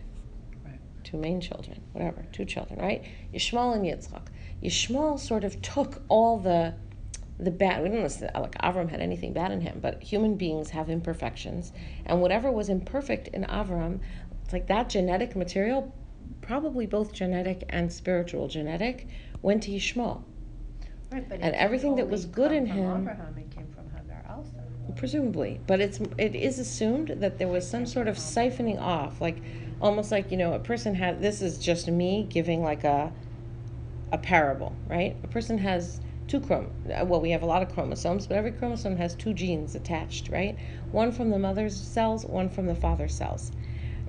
Two 1.14 1.20
main 1.20 1.40
children, 1.40 1.80
whatever, 1.92 2.24
two 2.32 2.44
children, 2.44 2.80
right? 2.80 3.04
Yishmael 3.32 3.74
and 3.74 3.84
Yitzchak. 3.84 4.26
Yishmael 4.62 5.18
sort 5.18 5.44
of 5.44 5.60
took 5.62 6.02
all 6.08 6.38
the 6.38 6.74
the 7.38 7.50
bad. 7.50 7.82
We 7.82 7.88
don't 7.88 7.98
know 7.98 8.40
like 8.40 8.56
Avram 8.62 8.88
had 8.88 9.00
anything 9.00 9.32
bad 9.32 9.50
in 9.50 9.60
him, 9.60 9.80
but 9.80 10.02
human 10.02 10.36
beings 10.36 10.70
have 10.70 10.88
imperfections, 10.88 11.72
and 12.06 12.20
whatever 12.20 12.50
was 12.50 12.68
imperfect 12.68 13.28
in 13.28 13.44
Avram, 13.44 14.00
it's 14.42 14.52
like 14.52 14.66
that 14.68 14.88
genetic 14.88 15.34
material, 15.34 15.92
probably 16.42 16.86
both 16.86 17.12
genetic 17.12 17.64
and 17.68 17.92
spiritual 17.92 18.46
genetic, 18.46 19.08
went 19.42 19.62
to 19.64 19.70
Yishmael. 19.70 20.22
Right, 21.10 21.28
but 21.28 21.40
And 21.40 21.54
everything 21.54 21.96
that 21.96 22.08
was 22.08 22.24
good 22.24 22.52
in 22.52 22.66
him- 22.66 23.02
Abraham, 23.02 23.36
it 23.38 23.50
came 23.50 23.66
from 23.74 23.84
Hagar 23.90 24.24
also. 24.28 24.56
presumably 24.96 25.60
but 25.66 25.80
it's 25.80 25.98
it 26.18 26.34
is 26.34 26.58
assumed 26.58 27.08
that 27.08 27.38
there 27.38 27.48
was 27.48 27.68
some 27.68 27.86
sort 27.86 28.06
of 28.06 28.16
siphoning 28.16 28.80
off 28.80 29.20
like 29.20 29.38
almost 29.80 30.10
like 30.12 30.30
you 30.30 30.36
know 30.36 30.52
a 30.52 30.58
person 30.58 30.94
had 30.94 31.20
this 31.20 31.42
is 31.42 31.58
just 31.58 31.88
me 31.88 32.26
giving 32.30 32.62
like 32.62 32.84
a 32.84 33.12
a 34.12 34.18
parable 34.18 34.76
right? 34.88 35.16
A 35.24 35.26
person 35.26 35.58
has 35.58 36.00
two 36.26 36.40
chrom 36.40 36.68
well 37.06 37.20
we 37.20 37.30
have 37.30 37.42
a 37.42 37.46
lot 37.46 37.62
of 37.62 37.72
chromosomes 37.72 38.26
but 38.26 38.36
every 38.36 38.52
chromosome 38.52 38.96
has 38.96 39.14
two 39.14 39.34
genes 39.34 39.74
attached 39.74 40.28
right? 40.30 40.56
One 40.92 41.12
from 41.12 41.30
the 41.30 41.38
mother's 41.38 41.76
cells 41.76 42.24
one 42.24 42.48
from 42.48 42.66
the 42.66 42.74
father's 42.74 43.14
cells. 43.14 43.52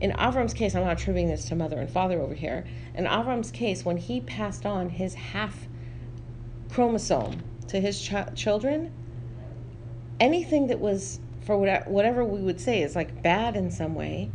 In 0.01 0.11
Avram's 0.11 0.53
case, 0.53 0.75
I'm 0.75 0.83
not 0.83 0.99
attributing 0.99 1.29
this 1.29 1.45
to 1.45 1.55
mother 1.55 1.79
and 1.79 1.89
father 1.89 2.19
over 2.19 2.33
here. 2.33 2.65
In 2.93 3.05
Avram's 3.05 3.49
case, 3.49 3.85
when 3.85 3.95
he 3.97 4.19
passed 4.19 4.65
on 4.65 4.89
his 4.89 5.13
half 5.13 5.69
chromosome 6.69 7.41
to 7.67 7.79
his 7.79 8.01
ch- 8.01 8.35
children, 8.35 8.91
anything 10.19 10.67
that 10.67 10.79
was 10.79 11.19
for 11.45 11.57
whatever 11.57 12.25
we 12.25 12.41
would 12.41 12.59
say 12.59 12.81
is 12.81 12.95
like 12.95 13.21
bad 13.23 13.55
in 13.55 13.71
some 13.71 13.95
way 13.95 14.31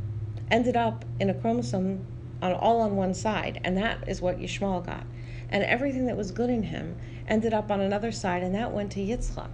ended 0.51 0.77
up 0.77 1.05
in 1.19 1.31
a 1.31 1.35
chromosome 1.35 2.05
on 2.43 2.53
all 2.53 2.81
on 2.81 2.97
one 2.97 3.15
side 3.15 3.61
and 3.65 3.77
that 3.77 4.05
is 4.07 4.21
what 4.21 4.39
Yishmael 4.39 4.85
got. 4.85 5.07
And 5.49 5.65
everything 5.65 6.07
that 6.07 6.17
was 6.17 6.31
good 6.31 6.51
in 6.51 6.65
him 6.65 6.97
ended 7.27 7.53
up 7.53 7.71
on 7.71 7.81
another 7.81 8.13
side 8.13 8.43
and 8.43 8.55
that 8.55 8.73
went 8.73 8.93
to 8.93 9.01
Yitzchak. 9.01 9.51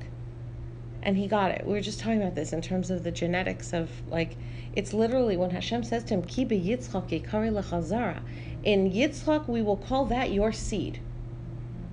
And 1.03 1.17
he 1.17 1.27
got 1.27 1.53
it. 1.53 1.65
We 1.65 1.73
were 1.73 1.81
just 1.81 2.01
talking 2.01 2.21
about 2.21 2.35
this 2.35 2.53
in 2.53 2.61
terms 2.63 2.91
of 2.91 3.05
the 3.05 3.11
genetics 3.11 3.73
of 3.73 3.91
like 4.09 4.37
it's 4.75 4.93
literally 4.93 5.37
when 5.37 5.51
Hashem 5.51 5.85
says 5.85 6.05
to 6.05 6.15
him 6.15 6.23
ki 6.23 6.45
Yitzchak 6.47 7.09
yikari 7.09 7.51
lechazara. 7.51 8.21
In 8.63 8.91
Yitzchak 8.91 9.49
we 9.49 9.63
will 9.63 9.77
call 9.77 10.05
that 10.07 10.33
your 10.33 10.53
seed. 10.53 11.01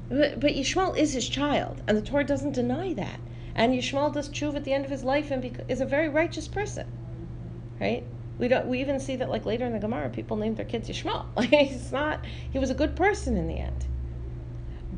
But, 0.10 0.40
but 0.40 0.52
Yishmael 0.52 0.98
is 0.98 1.14
his 1.14 1.30
child 1.30 1.82
and 1.88 1.98
the 1.98 2.02
Torah 2.02 2.24
doesn't 2.24 2.54
deny 2.54 2.94
that. 2.94 3.20
And 3.56 3.74
Yishmael 3.74 4.14
does 4.14 4.30
tshuva 4.30 4.58
at 4.58 4.64
the 4.64 4.74
end 4.74 4.86
of 4.86 4.92
his 4.92 5.04
life 5.04 5.32
and 5.32 5.42
bec- 5.42 5.66
is 5.70 5.80
a 5.80 5.86
very 5.86 6.10
righteous 6.10 6.48
person, 6.48 6.88
right? 7.80 8.04
We 8.40 8.48
don't. 8.48 8.68
We 8.68 8.82
even 8.82 9.00
see 9.00 9.16
that 9.18 9.30
like 9.30 9.46
later 9.46 9.66
in 9.66 9.74
the 9.74 9.80
Gemara, 9.80 10.10
people 10.10 10.38
named 10.38 10.58
their 10.58 10.66
kids 10.66 10.90
Yishmael. 10.90 11.25
Like 11.36 11.50
he's 11.50 11.92
not. 11.92 12.25
He 12.52 12.60
was 12.60 12.70
a 12.70 12.75
good 12.75 12.96
person 12.96 13.38
in 13.38 13.48
the 13.48 13.58
end. 13.60 13.86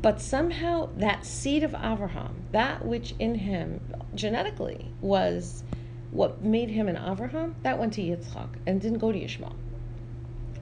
But 0.00 0.20
somehow 0.20 0.90
that 0.96 1.24
seed 1.24 1.62
of 1.62 1.72
Avraham, 1.72 2.32
that 2.52 2.84
which 2.84 3.14
in 3.18 3.34
him 3.34 3.80
genetically 4.14 4.90
was 5.00 5.64
what 6.10 6.42
made 6.42 6.70
him 6.70 6.88
an 6.88 6.96
Avraham, 6.96 7.54
that 7.62 7.78
went 7.78 7.94
to 7.94 8.02
Yitzchak 8.02 8.48
and 8.66 8.80
didn't 8.80 8.98
go 8.98 9.10
to 9.12 9.18
Yishmael. 9.18 9.54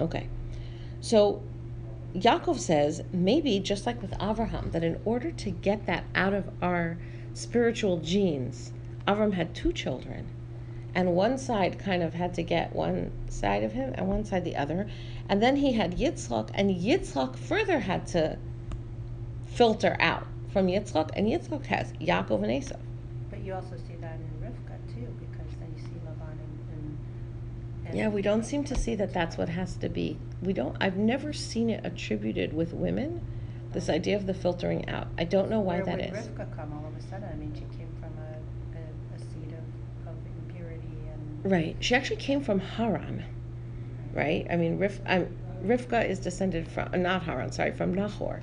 Okay, 0.00 0.28
so 1.00 1.43
Yaakov 2.14 2.59
says 2.59 3.02
maybe 3.12 3.59
just 3.59 3.87
like 3.87 4.00
with 4.00 4.12
Avraham, 4.12 4.71
that 4.73 4.85
in 4.85 5.00
order 5.04 5.31
to 5.33 5.50
get 5.50 5.87
that 5.87 6.04
out 6.14 6.33
of 6.33 6.49
our 6.62 6.97
spiritual 7.35 7.99
genes, 7.99 8.73
Avram 9.07 9.35
had 9.35 9.54
two 9.54 9.73
children, 9.73 10.26
and 10.95 11.15
one 11.15 11.39
side 11.39 11.79
kind 11.79 12.03
of 12.03 12.15
had 12.15 12.35
to 12.35 12.43
get 12.43 12.75
one 12.75 13.11
side 13.29 13.63
of 13.63 13.73
him 13.73 13.93
and 13.97 14.09
one 14.09 14.25
side 14.25 14.45
the 14.45 14.57
other, 14.57 14.89
and 15.29 15.43
then 15.43 15.57
he 15.57 15.73
had 15.73 15.99
Yitzchak, 15.99 16.51
and 16.55 16.71
Yitzchak 16.71 17.37
further 17.37 17.81
had 17.81 18.07
to 18.09 18.39
filter 19.47 19.97
out 20.01 20.27
from 20.53 20.69
Yitzchak, 20.69 21.11
and 21.15 21.27
Yitzchak 21.27 21.67
has 21.67 21.93
Yaakov 21.95 22.43
and 22.43 22.53
Esau. 22.53 22.77
But 23.31 23.41
you 23.41 23.55
also 23.55 23.77
see 23.77 23.97
that 24.01 24.15
in 24.15 24.47
Rivka 24.47 24.77
too, 24.95 25.09
because 25.19 25.53
then 25.59 25.75
you 25.77 25.83
see 25.83 25.95
Laban 26.05 26.39
and, 26.39 26.59
and, 26.73 26.99
and 27.87 27.99
Yeah, 27.99 28.09
we 28.09 28.23
don't 28.23 28.45
seem 28.45 28.63
to 28.65 28.77
see 28.77 28.95
that 28.95 29.13
that's 29.13 29.37
what 29.37 29.49
has 29.49 29.77
to 29.79 29.89
be. 29.89 30.19
We 30.43 30.53
don't. 30.53 30.77
I've 30.81 30.97
never 30.97 31.33
seen 31.33 31.71
it 31.71 31.85
attributed 31.85 32.53
with 32.53 32.73
women. 32.73 33.21
This 33.73 33.89
idea 33.89 34.15
of 34.17 34.27
the 34.27 34.35
filtering 34.35 34.89
out. 34.89 35.09
I 35.19 35.25
don't 35.25 35.51
know 35.51 35.59
why 35.59 35.77
Where 35.79 35.87
that 35.87 35.97
would 35.97 36.15
is. 36.15 36.29
Rivka 36.29 36.55
come 36.55 36.73
all 36.73 36.87
of 36.87 36.97
a 36.97 37.03
sudden? 37.09 37.29
I 37.29 37.35
mean, 37.35 37.53
she 37.55 37.67
came 37.77 37.91
from 37.99 38.13
a, 38.19 38.39
a, 38.79 39.17
a 39.17 39.19
seed 39.19 39.53
of, 39.53 40.09
of 40.09 40.15
impurity 40.47 41.09
and. 41.13 41.34
Right. 41.45 41.77
She 41.81 41.95
actually 41.95 42.17
came 42.17 42.43
from 42.43 42.59
Haran, 42.59 43.23
right? 44.15 44.47
I 44.51 44.57
mean, 44.57 44.79
Rif, 44.79 45.01
um, 45.07 45.27
Rivka 45.63 46.09
is 46.09 46.19
descended 46.19 46.67
from, 46.69 47.03
not 47.03 47.23
Haran, 47.25 47.53
sorry, 47.53 47.73
from 47.73 47.93
Nahor, 47.95 48.41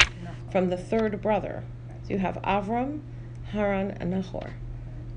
from 0.52 0.70
the 0.70 0.78
third 0.78 1.22
brother. 1.22 1.64
So 2.04 2.14
you 2.14 2.20
have 2.20 2.36
Avram, 2.44 3.02
Haran, 3.52 3.92
and 4.00 4.12
Nahor, 4.12 4.52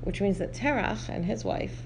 which 0.03 0.19
means 0.21 0.39
that 0.39 0.53
Terach 0.53 1.09
and 1.09 1.25
his 1.25 1.45
wife 1.45 1.83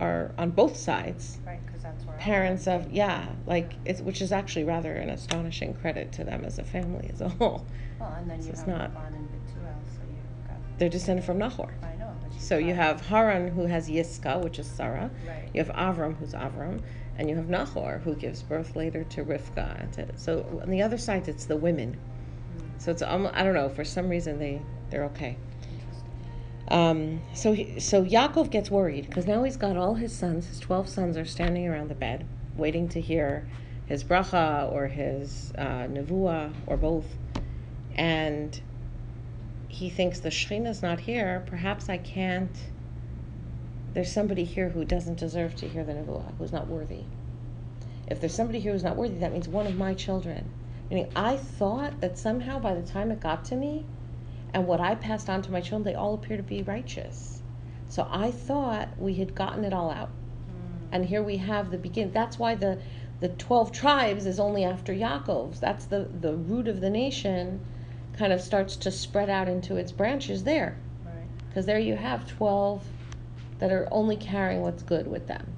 are 0.00 0.32
on 0.38 0.50
both 0.50 0.76
sides 0.76 1.38
Right, 1.46 1.60
because 1.66 1.82
that's 1.82 2.04
where. 2.06 2.16
parents 2.16 2.66
of, 2.66 2.90
yeah, 2.92 3.26
like, 3.46 3.72
it's, 3.84 4.00
which 4.00 4.22
is 4.22 4.32
actually 4.32 4.64
rather 4.64 4.94
an 4.94 5.10
astonishing 5.10 5.74
credit 5.74 6.10
to 6.12 6.24
them 6.24 6.44
as 6.44 6.58
a 6.58 6.64
family 6.64 7.10
as 7.12 7.20
a 7.20 7.28
whole. 7.28 7.66
Well, 7.98 8.14
and 8.18 8.30
then 8.30 8.40
So 8.40 8.46
you 8.46 8.52
it's 8.52 8.60
have 8.60 8.68
not- 8.68 8.94
Laban 8.94 9.14
and 9.14 9.28
so 9.50 10.00
you've 10.08 10.48
got. 10.48 10.56
They're 10.78 10.88
descended 10.88 11.24
from 11.24 11.38
Nahor. 11.38 11.64
I 11.64 11.66
know, 11.66 11.74
but 11.82 11.98
you've 11.98 11.99
So 12.40 12.56
you 12.56 12.74
have 12.74 13.02
Haran, 13.02 13.48
who 13.48 13.66
has 13.66 13.88
Yiska, 13.88 14.42
which 14.42 14.58
is 14.58 14.66
Sarah. 14.66 15.10
Right. 15.28 15.48
You 15.52 15.62
have 15.62 15.74
Avram, 15.76 16.16
who's 16.16 16.32
Avram, 16.32 16.80
and 17.18 17.28
you 17.28 17.36
have 17.36 17.48
Nahor, 17.48 18.00
who 18.02 18.14
gives 18.14 18.42
birth 18.42 18.74
later 18.74 19.04
to 19.04 19.24
Rivka. 19.24 20.18
So 20.18 20.60
on 20.62 20.70
the 20.70 20.80
other 20.82 20.98
side, 20.98 21.28
it's 21.28 21.44
the 21.44 21.56
women. 21.56 21.96
Mm, 22.56 22.82
So 22.82 22.90
it's 22.90 23.02
almost, 23.02 23.34
I 23.36 23.44
don't 23.44 23.54
know. 23.54 23.68
For 23.68 23.84
some 23.84 24.08
reason, 24.08 24.38
they 24.38 24.62
they're 24.88 25.04
okay. 25.04 25.36
Um, 26.68 27.20
so 27.34 27.52
he, 27.52 27.78
so 27.78 28.04
Yaakov 28.04 28.50
gets 28.50 28.70
worried 28.70 29.06
because 29.06 29.26
now 29.26 29.42
he's 29.44 29.56
got 29.58 29.76
all 29.76 29.94
his 29.94 30.12
sons. 30.12 30.46
His 30.46 30.60
twelve 30.60 30.88
sons 30.88 31.16
are 31.16 31.26
standing 31.26 31.68
around 31.68 31.88
the 31.88 31.94
bed, 31.94 32.26
waiting 32.56 32.88
to 32.88 33.00
hear 33.00 33.46
his 33.86 34.02
bracha 34.02 34.72
or 34.72 34.86
his 34.86 35.52
uh, 35.58 35.86
nevuah 35.88 36.52
or 36.66 36.76
both, 36.76 37.06
and 37.96 38.60
he 39.70 39.88
thinks 39.88 40.18
the 40.18 40.30
Shekhinah's 40.30 40.82
not 40.82 40.98
here. 40.98 41.44
Perhaps 41.46 41.88
I 41.88 41.96
can't. 41.96 42.50
There's 43.94 44.12
somebody 44.12 44.42
here 44.42 44.68
who 44.68 44.84
doesn't 44.84 45.18
deserve 45.18 45.54
to 45.56 45.68
hear 45.68 45.84
the 45.84 45.92
nevuah, 45.92 46.36
who's 46.38 46.52
not 46.52 46.66
worthy. 46.66 47.04
If 48.08 48.20
there's 48.20 48.34
somebody 48.34 48.58
here 48.58 48.72
who's 48.72 48.82
not 48.82 48.96
worthy, 48.96 49.18
that 49.18 49.32
means 49.32 49.46
one 49.46 49.68
of 49.68 49.76
my 49.76 49.94
children. 49.94 50.50
Meaning, 50.90 51.12
I 51.14 51.36
thought 51.36 52.00
that 52.00 52.18
somehow 52.18 52.58
by 52.58 52.74
the 52.74 52.82
time 52.82 53.12
it 53.12 53.20
got 53.20 53.44
to 53.46 53.56
me, 53.56 53.86
and 54.52 54.66
what 54.66 54.80
I 54.80 54.96
passed 54.96 55.30
on 55.30 55.40
to 55.42 55.52
my 55.52 55.60
children, 55.60 55.84
they 55.84 55.94
all 55.94 56.14
appear 56.14 56.36
to 56.36 56.42
be 56.42 56.62
righteous. 56.64 57.40
So 57.88 58.08
I 58.10 58.32
thought 58.32 58.88
we 58.98 59.14
had 59.14 59.36
gotten 59.36 59.64
it 59.64 59.72
all 59.72 59.90
out. 59.90 60.08
Mm. 60.08 60.88
And 60.90 61.04
here 61.06 61.22
we 61.22 61.36
have 61.36 61.70
the 61.70 61.78
begin. 61.78 62.10
That's 62.10 62.40
why 62.40 62.56
the, 62.56 62.80
the 63.20 63.28
12 63.28 63.70
tribes 63.70 64.26
is 64.26 64.40
only 64.40 64.64
after 64.64 64.92
Yaakov's. 64.92 65.60
That's 65.60 65.84
the, 65.84 66.08
the 66.20 66.34
root 66.34 66.66
of 66.66 66.80
the 66.80 66.90
nation 66.90 67.60
kind 68.16 68.32
of 68.32 68.40
starts 68.40 68.76
to 68.76 68.90
spread 68.90 69.30
out 69.30 69.48
into 69.48 69.76
its 69.76 69.92
branches 69.92 70.44
there. 70.44 70.76
Right. 71.04 71.14
Because 71.48 71.66
there 71.66 71.78
you 71.78 71.96
have 71.96 72.26
12 72.26 72.84
that 73.58 73.72
are 73.72 73.88
only 73.90 74.16
carrying 74.16 74.62
what's 74.62 74.82
good 74.82 75.06
with 75.06 75.26
them. 75.26 75.54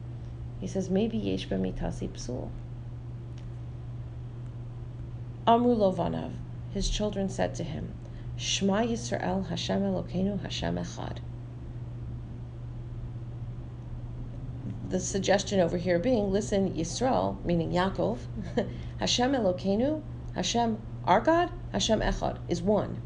He 0.61 0.67
says, 0.67 0.91
maybe 0.91 1.19
yesh 1.19 1.49
b'mitasi 1.49 2.09
psul. 2.11 2.51
Amru 5.47 5.75
Lovanav, 5.75 6.33
his 6.73 6.89
children 6.89 7.29
said 7.29 7.55
to 7.57 7.65
him, 7.65 7.95
Shema 8.37 8.83
Yisrael 8.83 9.49
Hashem 9.49 9.83
Elokeinu 9.83 10.41
Hashem 10.41 10.77
Echad. 10.77 11.19
The 14.89 15.01
suggestion 15.01 15.59
over 15.59 15.77
here 15.77 15.99
being, 15.99 16.31
listen, 16.31 16.75
Yisrael, 16.75 17.43
meaning 17.45 17.73
Yaakov, 17.73 18.19
Hashem 19.01 19.33
Elokeinu, 19.33 20.03
Hashem, 20.35 20.79
our 21.05 21.21
God, 21.21 21.51
Hashem 21.73 22.01
Echad, 22.01 22.39
is 22.49 22.63
one. 22.63 23.01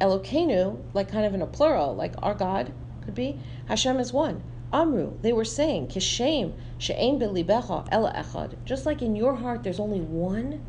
Elokeinu, 0.00 0.82
like 0.92 1.08
kind 1.08 1.24
of 1.24 1.34
in 1.34 1.42
a 1.42 1.46
plural, 1.46 1.94
like 1.94 2.14
our 2.22 2.34
God 2.34 2.72
could 3.02 3.14
be, 3.14 3.40
Hashem 3.66 3.98
is 3.98 4.12
one. 4.12 4.42
Amru, 4.72 5.18
they 5.22 5.32
were 5.32 5.44
saying, 5.44 5.88
Kishem, 5.88 6.52
She'ein 6.78 7.18
belibecha 7.18 7.88
ela 7.90 8.12
echad. 8.12 8.54
Just 8.64 8.84
like 8.84 9.00
in 9.00 9.16
your 9.16 9.36
heart 9.36 9.62
there's 9.62 9.80
only 9.80 10.00
one, 10.00 10.60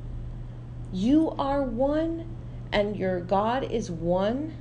you 0.93 1.31
are 1.31 1.61
one, 1.63 2.25
and 2.71 2.95
your 2.95 3.19
God 3.19 3.63
is 3.69 3.91
one, 3.91 4.53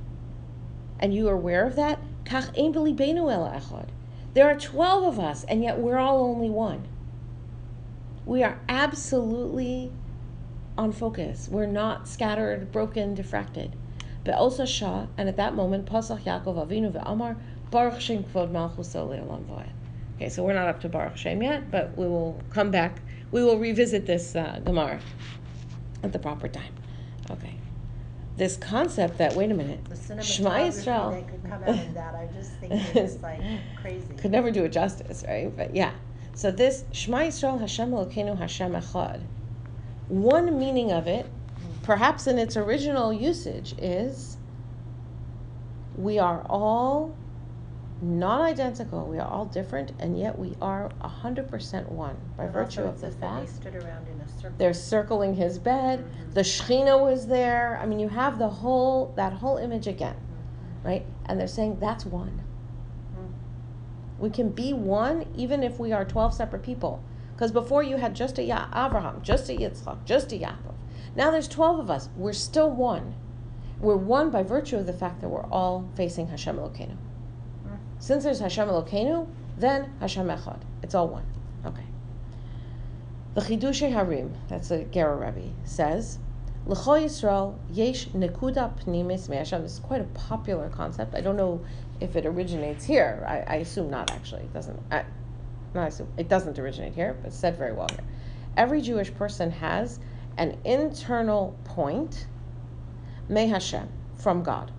and 0.99 1.13
you 1.13 1.29
are 1.29 1.33
aware 1.35 1.65
of 1.65 1.75
that. 1.75 1.99
Kach 2.25 2.49
ein 2.57 2.73
belibenu 2.73 3.31
ela 3.31 3.51
echad. 3.55 3.89
There 4.33 4.49
are 4.49 4.59
12 4.59 5.03
of 5.05 5.19
us, 5.19 5.43
and 5.45 5.63
yet 5.63 5.79
we're 5.79 5.97
all 5.97 6.23
only 6.23 6.49
one. 6.49 6.87
We 8.25 8.43
are 8.43 8.59
absolutely 8.67 9.91
on 10.77 10.91
focus. 10.91 11.47
We're 11.49 11.65
not 11.65 12.07
scattered, 12.07 12.71
broken, 12.71 13.15
diffracted. 13.15 13.71
Be'osa 14.23 14.67
Shah, 14.67 15.07
and 15.17 15.29
at 15.29 15.37
that 15.37 15.55
moment, 15.55 15.85
Pasach 15.85 16.23
Yaakov 16.23 16.67
Avinu 16.67 16.91
ve'amar, 16.91 17.37
Baruch 17.71 18.01
Shem 18.01 18.23
Kvod 18.23 18.51
Le'olam 18.51 19.45
V'ayed. 19.45 19.69
Okay, 20.15 20.29
so 20.29 20.43
we're 20.43 20.53
not 20.53 20.67
up 20.67 20.81
to 20.81 20.89
Baruch 20.89 21.17
Shem 21.17 21.41
yet, 21.41 21.69
but 21.71 21.97
we 21.97 22.07
will 22.07 22.41
come 22.49 22.71
back. 22.71 22.99
We 23.31 23.43
will 23.43 23.57
revisit 23.57 24.05
this 24.05 24.35
uh, 24.35 24.59
Gemara 24.63 24.99
at 26.03 26.11
the 26.11 26.19
proper 26.19 26.47
time. 26.47 26.73
Okay. 27.29 27.55
this 28.37 28.55
concept 28.55 29.17
that 29.17 29.35
wait 29.35 29.51
a 29.51 29.53
minute, 29.53 29.79
Shema 30.23 30.51
Yisrael 30.51 31.11
that 31.11 31.27
could 31.29 31.43
come 31.43 31.63
out 31.63 31.69
of 31.69 31.93
that, 31.93 32.15
I 32.15 32.29
just 32.33 32.51
think 32.53 32.73
it's 32.95 33.21
like 33.21 33.41
crazy. 33.81 34.13
could 34.15 34.31
never 34.31 34.49
do 34.51 34.63
it 34.63 34.69
justice, 34.69 35.23
right? 35.27 35.55
But 35.55 35.75
yeah. 35.75 35.91
So 36.35 36.51
this 36.51 36.85
Shema 36.91 37.17
Yisrael 37.19 37.59
Hashem 37.59 37.91
Elokeinu 37.91 38.37
Hashem 38.37 38.73
Echad. 38.73 39.21
One 40.09 40.57
meaning 40.59 40.91
of 40.91 41.07
it, 41.07 41.29
perhaps 41.83 42.27
in 42.27 42.37
its 42.39 42.55
original 42.55 43.11
usage, 43.11 43.75
is 43.77 44.37
we 45.97 46.17
are 46.19 46.45
all 46.49 47.13
not 47.99 48.41
identical. 48.41 49.05
We 49.07 49.17
are 49.17 49.27
all 49.27 49.45
different, 49.45 49.91
and 49.99 50.17
yet 50.19 50.37
we 50.37 50.55
are 50.61 50.91
hundred 51.01 51.49
percent 51.49 51.91
one 51.91 52.15
by 52.37 52.45
But 52.45 52.53
virtue 52.53 52.83
of 52.83 53.01
the 53.01 53.09
fact 53.11 53.47
They 53.47 53.47
stood 53.71 53.75
around 53.75 54.07
in 54.07 54.21
a 54.21 54.27
circle. 54.27 54.51
they're 54.57 54.73
circling 54.73 55.33
his 55.35 55.57
bed. 55.57 55.99
Mhm. 56.05 56.33
The 56.35 56.41
Shechina 56.41 57.01
was 57.03 57.27
there. 57.27 57.77
I 57.81 57.85
mean, 57.87 57.99
you 57.99 58.09
have 58.09 58.37
the 58.37 58.49
whole 58.49 59.11
that 59.15 59.33
whole 59.33 59.57
image 59.57 59.87
again, 59.87 60.15
Mhm. 60.15 60.85
right? 60.87 61.05
And 61.25 61.39
they're 61.39 61.47
saying 61.47 61.77
that's 61.79 62.05
one. 62.05 62.43
Mhm. 63.15 63.31
We 64.19 64.29
can 64.29 64.49
be 64.49 64.73
one 64.73 65.25
even 65.35 65.63
if 65.63 65.79
we 65.79 65.91
are 65.91 66.05
12 66.05 66.33
separate 66.35 66.61
people. 66.61 67.01
Because 67.37 67.51
before 67.51 67.83
you 67.83 67.97
had 67.97 68.15
just 68.15 68.39
a 68.39 68.43
ya- 68.43 68.65
Abraham, 68.75 69.21
just 69.21 69.47
a 69.47 69.53
Yitzchak, 69.53 70.03
just 70.05 70.31
a 70.31 70.39
Yaakov. 70.39 70.73
Now 71.15 71.29
there's 71.29 71.47
12 71.47 71.77
of 71.77 71.91
us. 71.91 72.09
We're 72.17 72.33
still 72.33 72.71
one. 72.71 73.13
We're 73.79 73.95
one 73.95 74.31
by 74.31 74.41
virtue 74.41 74.75
of 74.75 74.87
the 74.87 74.93
fact 74.93 75.21
that 75.21 75.29
we're 75.29 75.45
all 75.45 75.87
facing 75.95 76.29
Hashem 76.29 76.57
Elokeinu. 76.57 76.95
Mhm. 76.95 77.77
Since 77.99 78.23
there's 78.23 78.39
Hashem 78.39 78.67
Elokeinu, 78.67 79.27
then 79.55 79.91
Hashem 79.99 80.25
Echad. 80.27 80.61
It's 80.81 80.95
all 80.95 81.09
one. 81.09 81.25
Okay. 81.63 81.85
The 83.35 83.41
Chidushei 83.41 83.91
Harim, 83.91 84.33
that's 84.47 84.71
a 84.71 84.85
Gerrer 84.85 85.19
Rebbe, 85.19 85.53
says, 85.63 86.17
L'cho 86.65 86.93
Yisrael 86.93 87.53
yesh 87.71 88.07
nekuda 88.09 88.73
pnimis 88.79 89.29
me'Hashem. 89.29 89.61
This 89.61 89.73
is 89.73 89.79
quite 89.79 90.01
a 90.01 90.05
popular 90.15 90.69
concept. 90.69 91.13
I 91.13 91.21
don't 91.21 91.37
know 91.37 91.61
if 91.99 92.15
it 92.15 92.25
originates 92.25 92.83
here. 92.85 93.23
I, 93.27 93.41
I 93.41 93.55
assume 93.57 93.91
not, 93.91 94.09
actually. 94.09 94.41
It 94.41 94.53
doesn't. 94.53 94.79
I, 94.91 95.05
not. 95.73 96.07
It 96.17 96.29
doesn't 96.29 96.59
originate 96.59 96.93
here, 96.93 97.17
but 97.21 97.33
said 97.33 97.57
very 97.57 97.73
well 97.73 97.87
here. 97.89 98.03
Every 98.55 98.81
Jewish 98.81 99.13
person 99.13 99.51
has 99.51 99.99
an 100.37 100.57
internal 100.65 101.57
point, 101.63 102.27
me 103.29 103.47
Hashem, 103.47 103.89
from 104.15 104.43
God. 104.43 104.71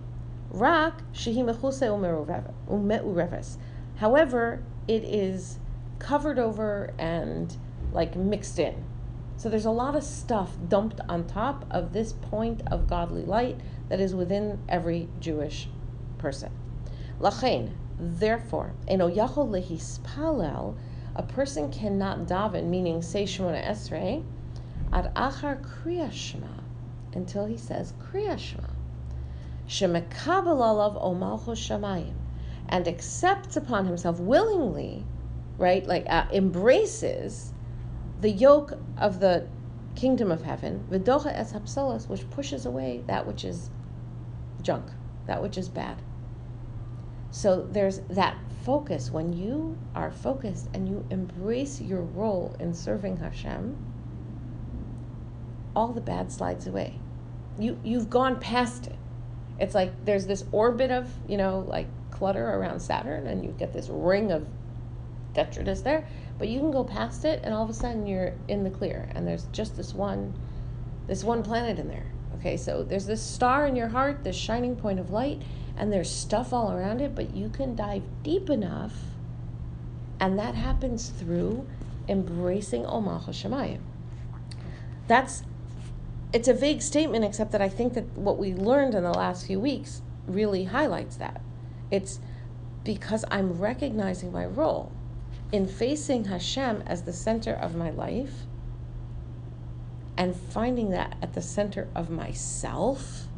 Rak 0.49 1.01
shehi 1.13 1.43
mechuse. 1.43 3.57
However, 3.97 4.63
it 4.87 5.03
is 5.03 5.59
covered 5.99 6.39
over 6.39 6.93
and 6.97 7.55
like 7.93 8.15
mixed 8.15 8.59
in. 8.59 8.83
So 9.37 9.49
there's 9.49 9.65
a 9.65 9.71
lot 9.71 9.95
of 9.95 10.03
stuff 10.03 10.57
dumped 10.67 10.99
on 11.07 11.25
top 11.25 11.65
of 11.71 11.93
this 11.93 12.11
point 12.11 12.61
of 12.67 12.87
godly 12.87 13.23
light 13.23 13.59
that 13.87 13.99
is 13.99 14.13
within 14.13 14.59
every 14.67 15.07
Jewish 15.19 15.69
person. 16.17 16.51
Lachain, 17.19 17.71
therefore, 17.99 18.73
eno 18.87 19.09
yachol 19.09 19.49
lehispalel, 19.49 20.75
a 21.15 21.23
person 21.23 21.69
cannot 21.69 22.19
daven, 22.19 22.65
meaning 22.65 23.01
say 23.01 23.23
Shemona 23.23 23.63
Esrei, 23.65 24.23
ad 24.93 25.11
achar 25.15 25.61
kriya 25.61 26.11
shema, 26.11 26.47
until 27.13 27.45
he 27.45 27.57
says 27.57 27.93
kriya 27.99 28.39
shema. 28.39 28.69
Shemekabel 29.67 30.57
alav 30.57 31.03
omalcho 31.03 31.55
shamayim, 31.55 32.13
and 32.69 32.87
accepts 32.87 33.57
upon 33.57 33.85
himself 33.85 34.19
willingly, 34.19 35.05
right, 35.57 35.85
like 35.85 36.05
uh, 36.09 36.25
embraces 36.31 37.51
the 38.21 38.29
yoke 38.29 38.73
of 38.97 39.19
the 39.19 39.47
kingdom 39.95 40.31
of 40.31 40.43
heaven, 40.43 40.85
v'docha 40.89 41.33
es 41.33 41.51
hapsolos, 41.51 42.07
which 42.07 42.29
pushes 42.29 42.65
away 42.65 43.03
that 43.07 43.27
which 43.27 43.43
is 43.43 43.69
junk, 44.61 44.85
that 45.25 45.41
which 45.41 45.57
is 45.57 45.67
bad. 45.67 46.01
So 47.31 47.67
there's 47.71 47.99
that 48.09 48.37
focus. 48.63 49.11
When 49.11 49.33
you 49.33 49.77
are 49.95 50.11
focused 50.11 50.69
and 50.73 50.87
you 50.87 51.05
embrace 51.09 51.79
your 51.81 52.01
role 52.01 52.55
in 52.59 52.73
serving 52.73 53.17
Hashem, 53.17 53.77
all 55.75 55.93
the 55.93 56.01
bad 56.01 56.31
slides 56.31 56.67
away. 56.67 56.99
You 57.57 57.79
you've 57.83 58.09
gone 58.09 58.39
past 58.39 58.87
it. 58.87 58.95
It's 59.59 59.75
like 59.75 60.05
there's 60.05 60.25
this 60.25 60.45
orbit 60.51 60.91
of, 60.91 61.09
you 61.27 61.37
know, 61.37 61.65
like 61.67 61.87
clutter 62.11 62.49
around 62.49 62.79
Saturn 62.79 63.27
and 63.27 63.43
you 63.43 63.51
get 63.51 63.73
this 63.73 63.89
ring 63.89 64.31
of 64.31 64.47
detritus 65.33 65.81
there, 65.81 66.07
but 66.37 66.47
you 66.47 66.59
can 66.59 66.71
go 66.71 66.83
past 66.83 67.25
it 67.25 67.41
and 67.43 67.53
all 67.53 67.63
of 67.63 67.69
a 67.69 67.73
sudden 67.73 68.07
you're 68.07 68.33
in 68.47 68.63
the 68.63 68.69
clear 68.69 69.09
and 69.13 69.27
there's 69.27 69.45
just 69.51 69.75
this 69.77 69.93
one 69.93 70.33
this 71.07 71.23
one 71.23 71.43
planet 71.43 71.79
in 71.79 71.87
there. 71.87 72.05
Okay, 72.35 72.55
so 72.55 72.83
there's 72.83 73.05
this 73.05 73.21
star 73.21 73.65
in 73.65 73.75
your 73.75 73.87
heart, 73.87 74.23
this 74.23 74.35
shining 74.35 74.75
point 74.75 74.99
of 74.99 75.09
light, 75.09 75.41
and 75.79 75.91
there's 75.91 76.11
stuff 76.11 76.51
all 76.51 76.71
around 76.71 77.01
it, 77.01 77.15
but 77.15 77.33
you 77.33 77.49
can 77.49 77.75
dive 77.75 78.03
deep 78.21 78.49
enough, 78.49 78.93
and 80.19 80.37
that 80.37 80.53
happens 80.53 81.09
through 81.09 81.65
embracing 82.07 82.83
Omach 82.83 83.29
Shemayim. 83.29 83.79
That's 85.07 85.43
it's 86.31 86.47
a 86.47 86.53
vague 86.53 86.83
statement, 86.83 87.25
except 87.25 87.51
that 87.53 87.61
I 87.61 87.69
think 87.69 87.93
that 87.95 88.05
what 88.15 88.37
we 88.37 88.53
learned 88.53 88.93
in 88.93 89.03
the 89.03 89.11
last 89.11 89.47
few 89.47 89.59
weeks 89.59 90.03
really 90.27 90.65
highlights 90.65 91.15
that. 91.15 91.41
It's 91.89 92.19
because 92.83 93.25
I'm 93.31 93.53
recognizing 93.53 94.31
my 94.31 94.45
role 94.45 94.91
in 95.51 95.65
facing 95.65 96.25
Hashem 96.25 96.83
as 96.85 97.03
the 97.03 97.13
center 97.13 97.53
of 97.53 97.75
my 97.75 97.89
life 97.89 98.45
and 100.15 100.35
finding 100.35 100.91
that 100.91 101.15
at 101.21 101.33
the 101.33 101.41
center 101.41 101.87
of 101.95 102.09
myself, 102.09 103.28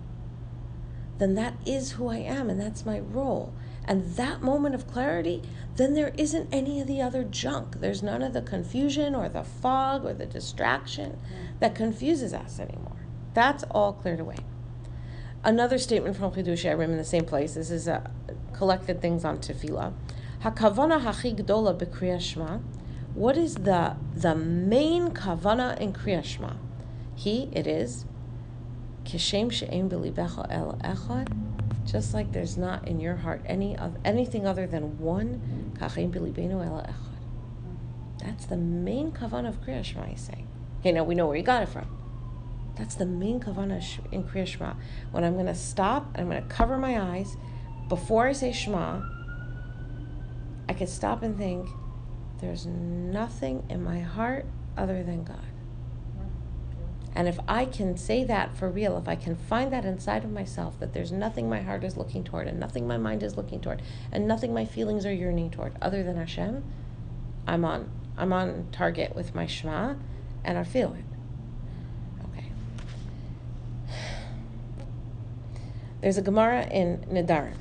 then 1.21 1.35
that 1.35 1.53
is 1.67 1.91
who 1.91 2.07
I 2.07 2.17
am 2.17 2.49
and 2.49 2.59
that's 2.59 2.83
my 2.85 2.99
role. 2.99 3.53
And 3.85 4.15
that 4.15 4.41
moment 4.41 4.73
of 4.73 4.87
clarity, 4.87 5.43
then 5.75 5.93
there 5.93 6.13
isn't 6.17 6.49
any 6.51 6.81
of 6.81 6.87
the 6.87 7.01
other 7.01 7.23
junk. 7.23 7.79
There's 7.79 8.01
none 8.01 8.23
of 8.23 8.33
the 8.33 8.41
confusion 8.41 9.13
or 9.13 9.29
the 9.29 9.43
fog 9.43 10.03
or 10.03 10.13
the 10.13 10.25
distraction 10.25 11.19
that 11.59 11.75
confuses 11.75 12.33
us 12.33 12.59
anymore. 12.59 12.97
That's 13.35 13.63
all 13.69 13.93
cleared 13.93 14.19
away. 14.19 14.37
Another 15.43 15.77
statement 15.77 16.17
from 16.17 16.31
Chidushei 16.31 16.69
Harim 16.69 16.91
in 16.91 16.97
the 16.97 17.03
same 17.03 17.25
place. 17.25 17.53
This 17.53 17.69
is 17.69 17.87
a 17.87 18.11
collected 18.53 18.99
things 18.99 19.23
on 19.23 19.37
Tefillah. 19.37 19.93
Hakavana 20.43 21.01
hachi 21.01 21.35
gdola 21.35 21.77
b'kriyah 21.77 22.19
shema. 22.19 22.59
What 23.13 23.37
is 23.37 23.55
the 23.55 23.95
the 24.15 24.33
main 24.33 25.09
kavana 25.09 25.79
in 25.79 25.93
kriyah 25.93 26.23
shema? 26.23 26.53
He 27.15 27.49
it 27.51 27.67
is 27.67 28.05
kishem 29.03 29.51
she'em 29.51 29.89
b'libecha 29.89 30.47
el 30.49 30.77
echad. 30.83 31.31
Just 31.85 32.13
like 32.13 32.31
there's 32.31 32.57
not 32.57 32.87
in 32.87 32.99
your 32.99 33.15
heart 33.15 33.41
any 33.45 33.77
of 33.77 33.97
anything 34.05 34.45
other 34.45 34.67
than 34.67 34.99
one 34.99 35.73
kachem 35.79 36.11
b'libenu 36.11 36.65
el 36.65 36.81
echad. 36.81 38.19
That's 38.19 38.45
the 38.45 38.57
main 38.57 39.11
kavana 39.11 39.49
of 39.49 39.61
kriyah 39.61 39.83
shema. 39.83 40.05
He's 40.05 40.21
saying. 40.21 40.47
Okay, 40.79 40.91
now 40.91 41.03
we 41.03 41.15
know 41.15 41.27
where 41.27 41.37
you 41.37 41.43
got 41.43 41.63
it 41.63 41.69
from. 41.69 41.87
That's 42.75 42.95
the 42.95 43.05
main 43.05 43.39
kavana 43.39 43.83
in 44.11 44.23
Kriya 44.23 44.47
Shema. 44.47 44.73
When 45.11 45.23
I'm 45.23 45.33
going 45.33 45.45
to 45.45 45.55
stop 45.55 46.07
and 46.15 46.21
I'm 46.21 46.29
going 46.29 46.41
to 46.41 46.49
cover 46.49 46.77
my 46.77 46.99
eyes 46.99 47.37
before 47.89 48.27
I 48.27 48.31
say 48.31 48.51
Shema, 48.51 49.01
I 50.67 50.73
can 50.73 50.87
stop 50.87 51.21
and 51.21 51.37
think, 51.37 51.69
there's 52.39 52.65
nothing 52.65 53.65
in 53.69 53.83
my 53.83 53.99
heart 53.99 54.47
other 54.77 55.03
than 55.03 55.23
God. 55.23 55.50
And 57.13 57.27
if 57.27 57.39
I 57.47 57.65
can 57.65 57.97
say 57.97 58.23
that 58.23 58.55
for 58.55 58.69
real, 58.69 58.97
if 58.97 59.07
I 59.07 59.15
can 59.15 59.35
find 59.35 59.71
that 59.73 59.83
inside 59.83 60.23
of 60.23 60.31
myself, 60.31 60.79
that 60.79 60.93
there's 60.93 61.11
nothing 61.11 61.49
my 61.49 61.61
heart 61.61 61.83
is 61.83 61.97
looking 61.97 62.23
toward, 62.23 62.47
and 62.47 62.59
nothing 62.59 62.87
my 62.87 62.97
mind 62.97 63.21
is 63.21 63.35
looking 63.35 63.59
toward, 63.59 63.81
and 64.11 64.27
nothing 64.27 64.53
my 64.53 64.65
feelings 64.65 65.05
are 65.05 65.13
yearning 65.13 65.49
toward 65.51 65.73
other 65.81 66.03
than 66.03 66.15
Hashem, 66.15 66.63
I'm 67.47 67.65
on 67.65 67.89
I'm 68.17 68.33
on 68.33 68.67
target 68.71 69.15
with 69.15 69.33
my 69.33 69.45
Shema, 69.45 69.95
and 70.43 70.57
I 70.57 70.63
feel 70.63 70.93
it. 70.93 71.05
Okay. 72.29 72.51
There's 76.01 76.17
a 76.17 76.21
Gemara 76.21 76.67
in 76.67 77.05
Nedarim. 77.09 77.55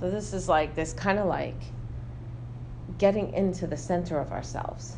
So 0.00 0.10
this 0.10 0.32
is 0.32 0.48
like 0.48 0.74
this 0.74 0.92
kind 0.92 1.18
of 1.18 1.26
like 1.26 1.60
getting 2.98 3.32
into 3.32 3.66
the 3.66 3.76
center 3.76 4.18
of 4.18 4.32
ourselves, 4.32 4.96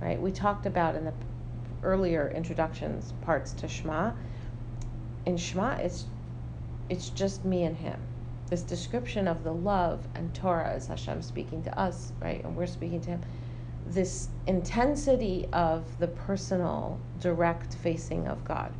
right? 0.00 0.20
We 0.20 0.30
talked 0.30 0.66
about 0.66 0.94
in 0.94 1.04
the 1.04 1.12
earlier 1.82 2.32
introductions 2.34 3.12
parts 3.22 3.52
to 3.52 3.68
Shema. 3.68 4.12
In 5.26 5.36
Shema, 5.36 5.76
it's 5.76 6.06
it's 6.88 7.08
just 7.10 7.44
me 7.44 7.64
and 7.64 7.76
Him. 7.76 8.00
This 8.48 8.62
description 8.62 9.28
of 9.28 9.44
the 9.44 9.52
love 9.52 10.06
and 10.14 10.34
Torah 10.34 10.74
is 10.74 10.86
Hashem 10.86 11.22
speaking 11.22 11.62
to 11.64 11.78
us, 11.78 12.12
right, 12.20 12.44
and 12.44 12.54
we're 12.54 12.66
speaking 12.66 13.00
to 13.02 13.10
Him. 13.10 13.22
This 13.86 14.28
intensity 14.46 15.48
of 15.52 15.98
the 15.98 16.08
personal, 16.08 17.00
direct 17.20 17.74
facing 17.76 18.26
of 18.28 18.44
God. 18.44 18.72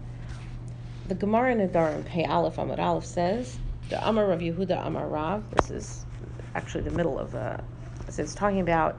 The 1.08 1.14
Gemara 1.14 1.52
in 1.52 1.58
Nedarim, 1.58 2.04
Pei 2.04 2.24
Aleph 2.24 2.56
Amud 2.56 2.78
Aleph 2.78 3.04
says, 3.04 3.58
the 3.88 4.08
Amar 4.08 4.26
Rav 4.26 4.40
Yehuda 4.40 4.86
Amar 4.86 5.06
Rav. 5.06 5.50
This 5.50 5.70
is 5.70 6.06
actually 6.54 6.84
the 6.84 6.90
middle 6.92 7.18
of 7.18 7.32
the. 7.32 7.60
So 8.08 8.22
it's 8.22 8.34
talking 8.34 8.60
about 8.60 8.98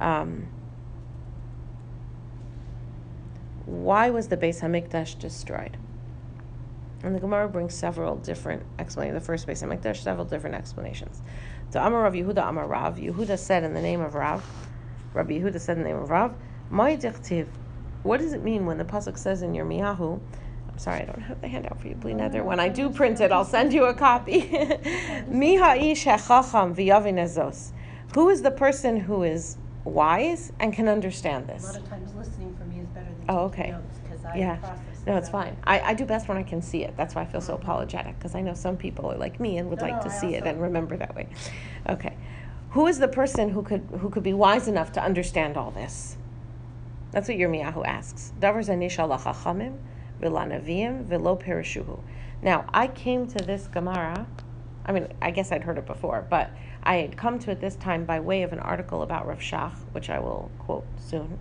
um, 0.00 0.46
why 3.70 4.10
was 4.10 4.28
the 4.28 4.36
Beis 4.36 4.60
Hamikdash 4.60 5.18
destroyed? 5.18 5.76
And 7.02 7.14
the 7.14 7.20
Gemara 7.20 7.48
brings 7.48 7.72
several 7.72 8.16
different 8.16 8.64
explanations. 8.78 9.22
The 9.22 9.26
first 9.26 9.46
like 9.62 9.80
there's 9.80 10.00
several 10.00 10.26
different 10.26 10.56
explanations. 10.56 11.22
So 11.70 11.80
Amar 11.80 12.02
Rav 12.02 12.14
Yehuda 12.14 12.48
Amar 12.48 12.66
Rav. 12.66 12.96
Yehuda 12.96 13.38
said 13.38 13.62
in 13.64 13.72
the 13.72 13.80
name 13.80 14.00
of 14.00 14.14
Rav. 14.14 14.44
Rabbi 15.14 15.34
Yehuda 15.34 15.60
said 15.60 15.76
in 15.76 15.84
the 15.84 15.88
name 15.88 15.98
of 15.98 16.10
Rav. 16.10 16.34
What 18.02 18.20
does 18.20 18.32
it 18.32 18.42
mean 18.42 18.66
when 18.66 18.76
the 18.78 18.84
pasuk 18.84 19.16
says 19.16 19.42
in 19.42 19.52
Yirmiyahu? 19.52 20.20
I'm 20.68 20.78
sorry, 20.78 21.02
I 21.02 21.04
don't 21.04 21.22
have 21.22 21.40
the 21.40 21.48
handout 21.48 21.80
for 21.80 21.88
you, 21.88 21.94
Bli 21.94 22.12
Neder. 22.14 22.44
When 22.44 22.58
I 22.60 22.68
do 22.68 22.90
print 22.90 23.20
it, 23.20 23.30
I'll 23.32 23.44
send 23.44 23.72
you 23.72 23.84
a 23.86 23.94
copy. 23.94 24.40
Who 28.14 28.28
is 28.28 28.42
the 28.42 28.50
person 28.50 28.96
who 28.96 29.22
is 29.22 29.56
wise 29.84 30.52
and 30.58 30.72
can 30.72 30.88
understand 30.88 31.46
this? 31.46 31.62
A 31.62 31.66
lot 31.66 31.76
of 31.76 31.88
times 31.88 32.14
listening 32.14 32.56
for 32.56 32.64
me 32.64 32.80
is 32.80 32.88
better 32.88 33.06
than 33.06 33.19
oh, 33.30 33.44
okay. 33.46 33.70
notes 33.70 33.98
because 34.02 34.24
I 34.24 34.36
yeah. 34.36 34.56
process. 34.56 35.06
No, 35.06 35.16
it's 35.16 35.28
fine. 35.28 35.56
I, 35.64 35.80
I 35.80 35.94
do 35.94 36.04
best 36.04 36.28
when 36.28 36.36
I 36.36 36.42
can 36.42 36.60
see 36.60 36.84
it. 36.84 36.94
That's 36.96 37.14
why 37.14 37.22
I 37.22 37.26
feel 37.26 37.40
so 37.40 37.54
mm-hmm. 37.54 37.62
apologetic 37.62 38.18
because 38.18 38.34
I 38.34 38.42
know 38.42 38.54
some 38.54 38.76
people 38.76 39.10
are 39.10 39.16
like 39.16 39.40
me 39.40 39.58
and 39.58 39.70
would 39.70 39.80
No, 39.80 39.86
like 39.86 39.96
no, 39.96 40.02
to 40.02 40.14
I 40.14 40.20
see 40.20 40.34
it 40.34 40.42
also- 40.42 40.50
and 40.50 40.62
remember 40.62 40.96
that 40.96 41.14
way. 41.14 41.28
Okay. 41.88 42.16
Who 42.70 42.86
is 42.86 42.98
the 42.98 43.08
person 43.08 43.48
who 43.50 43.62
could 43.62 43.82
who 44.00 44.10
could 44.10 44.22
be 44.22 44.32
wise 44.32 44.68
enough 44.68 44.92
to 44.92 45.02
understand 45.02 45.56
all 45.56 45.70
this? 45.72 46.16
That's 47.10 47.28
what 47.28 47.36
Yirmiyahu 47.36 47.84
asks. 47.84 48.32
Davar 48.38 48.64
zanisha 48.64 49.08
lachachamim 49.08 49.78
v'lanavim 50.20 51.06
v'lo 51.06 51.40
perishuhu. 51.40 52.00
Now, 52.42 52.64
I 52.72 52.86
came 52.86 53.26
to 53.28 53.44
this 53.44 53.66
Gemara. 53.66 54.26
I 54.86 54.92
mean, 54.92 55.08
I 55.20 55.30
guess 55.30 55.52
I'd 55.52 55.64
heard 55.64 55.78
it 55.78 55.86
before, 55.86 56.24
but 56.30 56.50
I 56.82 56.96
had 56.96 57.16
come 57.16 57.38
to 57.40 57.50
it 57.50 57.60
this 57.60 57.76
time 57.76 58.04
by 58.04 58.20
way 58.20 58.42
of 58.42 58.52
an 58.52 58.60
article 58.60 59.02
about 59.02 59.26
Rav 59.26 59.40
Shach, 59.40 59.74
which 59.92 60.08
I 60.08 60.18
will 60.20 60.50
quote 60.58 60.86
soon. 60.98 61.38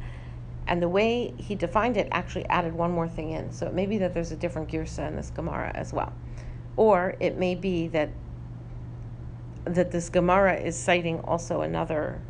And 0.70 0.84
the 0.84 0.88
way 0.88 1.34
he 1.38 1.56
defined 1.56 1.98
it 1.98 2.08
actually 2.12 2.46
added 2.46 2.76
one 2.76 2.92
more 2.92 3.08
thing 3.10 3.32
in. 3.32 3.52
So 3.52 3.66
it 3.66 3.74
may 3.74 3.88
be 3.88 3.98
that 3.98 4.14
there's 4.14 4.32
a 4.32 4.36
different 4.36 4.70
girsa 4.70 5.08
in 5.08 5.16
this 5.16 5.32
Gemara 5.32 5.72
as 5.74 5.92
well. 5.92 6.14
Or 6.78 7.16
it 7.20 7.38
may 7.38 7.56
be 7.56 7.88
that 7.88 8.12
that 9.66 9.92
this 9.92 10.10
Gemara 10.10 10.56
is 10.56 10.78
citing 10.78 11.20
also 11.22 11.62
another, 11.62 12.22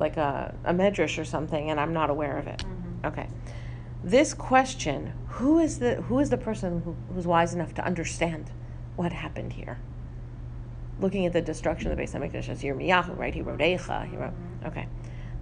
like 0.00 0.16
a, 0.16 0.54
a 0.64 0.72
medrash 0.72 1.18
or 1.18 1.24
something, 1.24 1.70
and 1.70 1.78
I'm 1.78 1.92
not 1.92 2.08
aware 2.08 2.38
of 2.38 2.46
it. 2.46 2.64
Mhm. 2.64 3.08
Okay. 3.08 3.28
This 4.02 4.32
question, 4.32 5.12
who 5.30 5.58
is 5.58 5.80
the 5.80 5.96
who 6.02 6.20
is 6.20 6.30
the 6.30 6.38
person 6.38 6.82
who, 6.82 6.96
who's 7.12 7.26
wise 7.26 7.52
enough 7.52 7.74
to 7.74 7.84
understand 7.84 8.52
what 8.94 9.12
happened 9.12 9.54
here? 9.54 9.78
Looking 11.00 11.26
at 11.26 11.32
the 11.32 11.42
destruction 11.42 11.90
of 11.90 11.96
the 11.96 12.02
Beis 12.02 12.12
Hamikdash 12.14 12.48
as 12.48 12.62
Yirmiyahu, 12.62 13.18
right? 13.18 13.34
He 13.34 13.42
wrote 13.42 13.58
Eicha. 13.58 14.08
He 14.08 14.16
wrote. 14.16 14.32
Okay. 14.64 14.86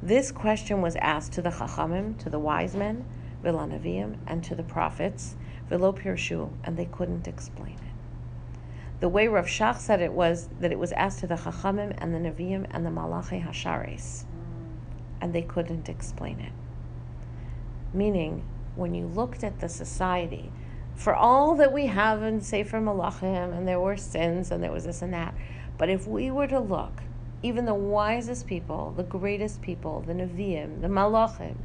This 0.05 0.33
question 0.33 0.83
was 0.83 0.97
asked 0.97 1.33
to 1.33 1.41
the 1.41 1.49
Chachamim, 1.49 2.19
to 2.19 2.29
the 2.29 2.39
wise 2.39 2.77
men, 2.77 3.07
Vilanavim, 3.43 4.19
and 4.27 4.45
to 4.45 4.55
the 4.55 4.63
prophets, 4.63 5.35
Vilo 5.71 5.99
Pirshu, 5.99 6.51
and 6.63 6.77
they 6.77 6.85
couldn't 6.85 7.27
explain 7.27 7.77
it. 7.77 9.01
The 9.01 9.09
way 9.09 9.29
Rav 9.29 9.47
Shach 9.47 9.79
said 9.79 10.03
it 10.03 10.13
was 10.13 10.51
that 10.61 10.71
it 10.71 10.79
was 10.79 10.93
asked 10.93 11.21
to 11.21 11.27
the 11.27 11.37
Chachamim 11.37 11.95
and 11.97 12.13
the 12.15 12.19
Nevi'im 12.19 12.67
and 12.71 12.85
the 12.85 12.91
Malachi 12.91 13.41
Hashares, 13.41 14.25
and 15.23 15.35
they 15.35 15.41
couldn't 15.41 15.89
explain 15.89 16.39
it. 16.39 16.53
Meaning, 17.95 18.45
when 18.77 18.95
you 18.95 19.07
looked 19.07 19.43
at 19.43 19.61
the 19.61 19.71
society, 19.71 20.53
for 20.95 21.15
all 21.15 21.55
that 21.55 21.73
we 21.73 21.87
have 21.87 22.23
in 22.23 22.43
Sefer 22.43 22.79
Malachim, 22.79 23.57
and 23.57 23.67
there 23.67 23.81
were 23.81 23.97
sins, 23.97 24.51
and 24.51 24.63
there 24.63 24.71
was 24.71 24.85
this 24.85 25.01
and 25.01 25.15
that, 25.15 25.35
but 25.79 25.89
if 25.89 26.07
we 26.07 26.31
were 26.31 26.47
to 26.49 26.61
look 26.61 27.01
even 27.45 27.67
the 27.67 27.75
wisest 27.75 28.47
people, 28.47 28.95
the 28.97 29.03
greatest 29.03 29.61
people, 29.61 30.03
the 30.07 30.15
Nevi'im, 30.15 30.81
the 30.81 30.89
Malachim. 30.89 31.57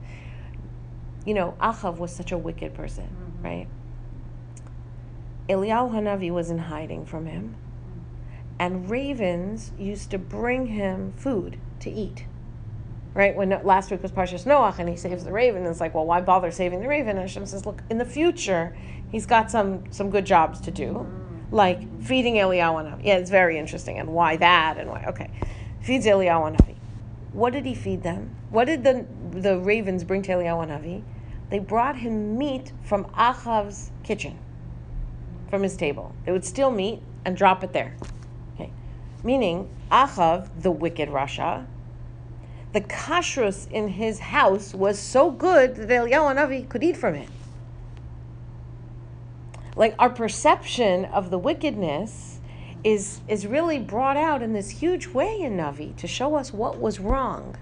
You 1.26 1.34
know, 1.34 1.56
Achav 1.62 1.98
was 1.98 2.12
such 2.13 2.34
a 2.34 2.38
wicked 2.38 2.74
person, 2.74 3.08
Mhm. 3.08 3.44
right? 3.44 3.68
Eliyahu 5.48 5.92
Hanavi 5.92 6.32
was 6.32 6.52
in 6.52 6.58
hiding 6.58 7.06
from 7.06 7.26
him, 7.28 7.56
and 8.60 8.89
ravens 8.89 9.72
used 9.80 10.12
to 10.12 10.20
bring 10.20 10.68
him 10.68 11.13
food 11.15 11.58
to 11.80 11.89
eat. 11.89 12.26
Right 13.13 13.36
when 13.36 13.50
last 13.63 13.89
week 13.89 14.04
was 14.04 14.12
Parshas 14.12 14.46
Noach, 14.46 14.80
and 14.80 14.89
he 14.89 14.98
saves 14.98 15.24
the 15.24 15.32
raven, 15.32 15.62
and 15.63 15.68
it's 15.68 15.80
like, 15.80 15.96
well, 15.96 16.06
why 16.06 16.20
bother 16.22 16.52
saving 16.52 16.82
the 16.82 16.88
raven? 16.88 17.12
And 17.12 17.22
Hashem 17.22 17.46
says, 17.46 17.65
look, 17.65 17.82
in 17.89 17.98
the 17.98 18.06
future, 18.06 18.76
he's 19.10 19.26
got 19.26 19.50
some 19.50 19.92
some 19.92 20.10
good 20.10 20.26
jobs 20.26 20.60
to 20.62 20.72
do, 20.72 21.08
like 21.52 21.80
feeding 22.04 22.36
Eliyahu 22.36 22.84
Hanavi. 22.84 23.06
Yeah, 23.06 23.15
it's 23.15 23.32
very 23.32 23.58
interesting, 23.58 23.98
and 23.98 24.10
why 24.13 24.36
that, 24.38 24.78
and 24.78 24.89
why. 24.89 25.06
Okay, 25.08 25.30
feeds 25.82 26.06
Eliyahu 26.06 26.56
Hanavi. 26.56 26.76
What 27.34 27.54
did 27.54 27.65
he 27.65 27.76
feed 27.76 28.04
them? 28.04 28.36
What 28.50 28.65
did 28.65 28.84
the 28.84 29.06
the 29.32 29.60
ravens 29.60 30.04
bring 30.04 30.22
to 30.24 30.32
Eliyahu 30.32 30.68
Hanavi? 30.68 31.04
They 31.50 31.60
brought 31.60 31.98
him 31.98 32.38
meat 32.38 32.72
from 32.84 33.06
Achav's 33.06 33.92
kitchen, 34.04 34.38
from 35.50 35.63
his 35.63 35.76
table. 35.76 36.13
They 36.26 36.32
would 36.32 36.46
steal 36.46 36.72
meat 36.72 37.02
and 37.26 37.36
drop 37.36 37.63
it 37.63 37.74
there. 37.74 37.96
Okay, 38.56 38.72
meaning 39.24 39.70
Achav, 39.92 40.50
the 40.62 40.72
wicked 40.72 41.10
Rasha, 41.10 41.65
the 42.72 42.82
kashrus 42.82 43.70
in 43.72 43.88
his 43.89 44.20
house 44.20 44.74
was 44.76 45.00
so 45.00 45.32
good 45.32 45.76
that 45.76 45.89
Eliyahu 45.89 46.36
Hanavi 46.36 46.70
could 46.70 46.84
eat 46.84 46.98
from 46.98 47.15
it. 47.15 47.30
Like 49.76 49.96
our 49.98 50.10
perception 50.10 51.06
of 51.06 51.32
the 51.32 51.39
wickedness 51.39 52.38
is 52.84 53.22
is 53.28 53.46
really 53.46 53.80
brought 53.80 54.18
out 54.18 54.42
in 54.42 54.54
this 54.54 54.70
huge 54.70 55.08
way 55.08 55.39
in 55.39 55.58
Navi 55.58 55.96
to 55.98 56.08
show 56.08 56.36
us 56.36 56.54
what 56.54 56.80
was 56.80 57.00
wrong. 57.00 57.56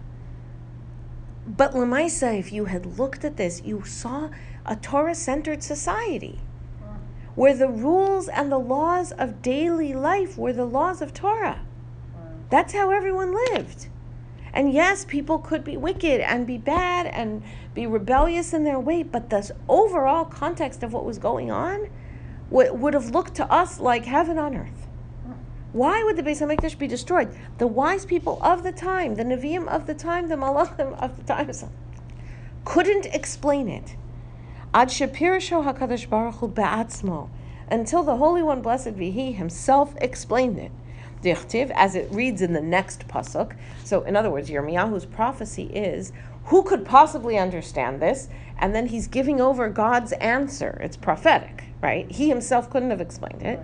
But 1.47 1.73
Lamaisa, 1.73 2.37
if 2.37 2.51
you 2.51 2.65
had 2.65 2.99
looked 2.99 3.23
at 3.23 3.37
this, 3.37 3.61
you 3.63 3.83
saw 3.85 4.29
a 4.65 4.75
Torah-centered 4.75 5.63
society 5.63 6.39
where 7.35 7.55
the 7.55 7.69
rules 7.69 8.27
and 8.27 8.51
the 8.51 8.57
laws 8.57 9.11
of 9.13 9.41
daily 9.41 9.93
life 9.93 10.37
were 10.37 10.51
the 10.51 10.65
laws 10.65 11.01
of 11.01 11.13
Torah. 11.13 11.61
That's 12.49 12.73
how 12.73 12.91
everyone 12.91 13.33
lived. 13.53 13.87
And 14.53 14.73
yes, 14.73 15.05
people 15.05 15.37
could 15.37 15.63
be 15.63 15.77
wicked 15.77 16.19
and 16.19 16.47
be 16.47 16.57
bad 16.57 17.05
and 17.05 17.43
be 17.73 17.85
rebellious 17.85 18.53
in 18.53 18.63
their 18.63 18.79
way, 18.79 19.03
but 19.03 19.29
the 19.29 19.55
overall 19.69 20.25
context 20.25 20.81
of 20.81 20.93
what 20.93 21.05
was 21.05 21.19
going 21.19 21.51
on 21.51 21.89
would, 22.49 22.71
would 22.71 22.93
have 22.95 23.11
looked 23.11 23.35
to 23.35 23.51
us 23.51 23.79
like 23.79 24.05
heaven 24.05 24.39
on 24.39 24.55
earth. 24.55 24.86
Why 25.73 26.03
would 26.03 26.15
the 26.15 26.23
Beis 26.23 26.41
Hamikdash 26.41 26.77
be 26.77 26.87
destroyed? 26.87 27.35
The 27.57 27.67
wise 27.67 28.05
people 28.05 28.39
of 28.41 28.63
the 28.63 28.71
time, 28.71 29.15
the 29.15 29.23
Nevi'im 29.23 29.67
of 29.67 29.85
the 29.85 29.93
time, 29.93 30.29
the 30.29 30.35
Malachim 30.35 30.97
of 31.01 31.17
the 31.17 31.23
times, 31.23 31.65
couldn't 32.63 33.05
explain 33.07 33.67
it. 33.67 33.95
Ad 34.73 34.89
Shapirisho 34.89 35.65
Hakadosh 35.65 36.09
Baruch 36.09 36.35
Hu 36.35 37.29
until 37.69 38.03
the 38.03 38.15
Holy 38.15 38.41
One, 38.41 38.61
blessed 38.61 38.97
be 38.97 39.11
He, 39.11 39.33
Himself 39.33 39.93
explained 39.97 40.57
it. 40.57 40.71
Dichtiv, 41.21 41.71
as 41.71 41.95
it 41.95 42.11
reads 42.11 42.41
in 42.41 42.53
the 42.53 42.61
next 42.61 43.07
pasuk. 43.07 43.55
So, 43.83 44.03
in 44.03 44.15
other 44.15 44.29
words, 44.29 44.49
Yirmiyahu's 44.49 45.05
prophecy 45.05 45.65
is, 45.73 46.13
who 46.45 46.63
could 46.63 46.85
possibly 46.85 47.37
understand 47.37 48.01
this? 48.01 48.29
And 48.59 48.73
then 48.73 48.87
he's 48.87 49.07
giving 49.07 49.41
over 49.41 49.69
God's 49.69 50.13
answer. 50.13 50.79
It's 50.81 50.95
prophetic, 50.95 51.65
right? 51.81 52.09
He 52.09 52.29
himself 52.29 52.69
couldn't 52.69 52.91
have 52.91 53.01
explained 53.01 53.43
it. 53.43 53.59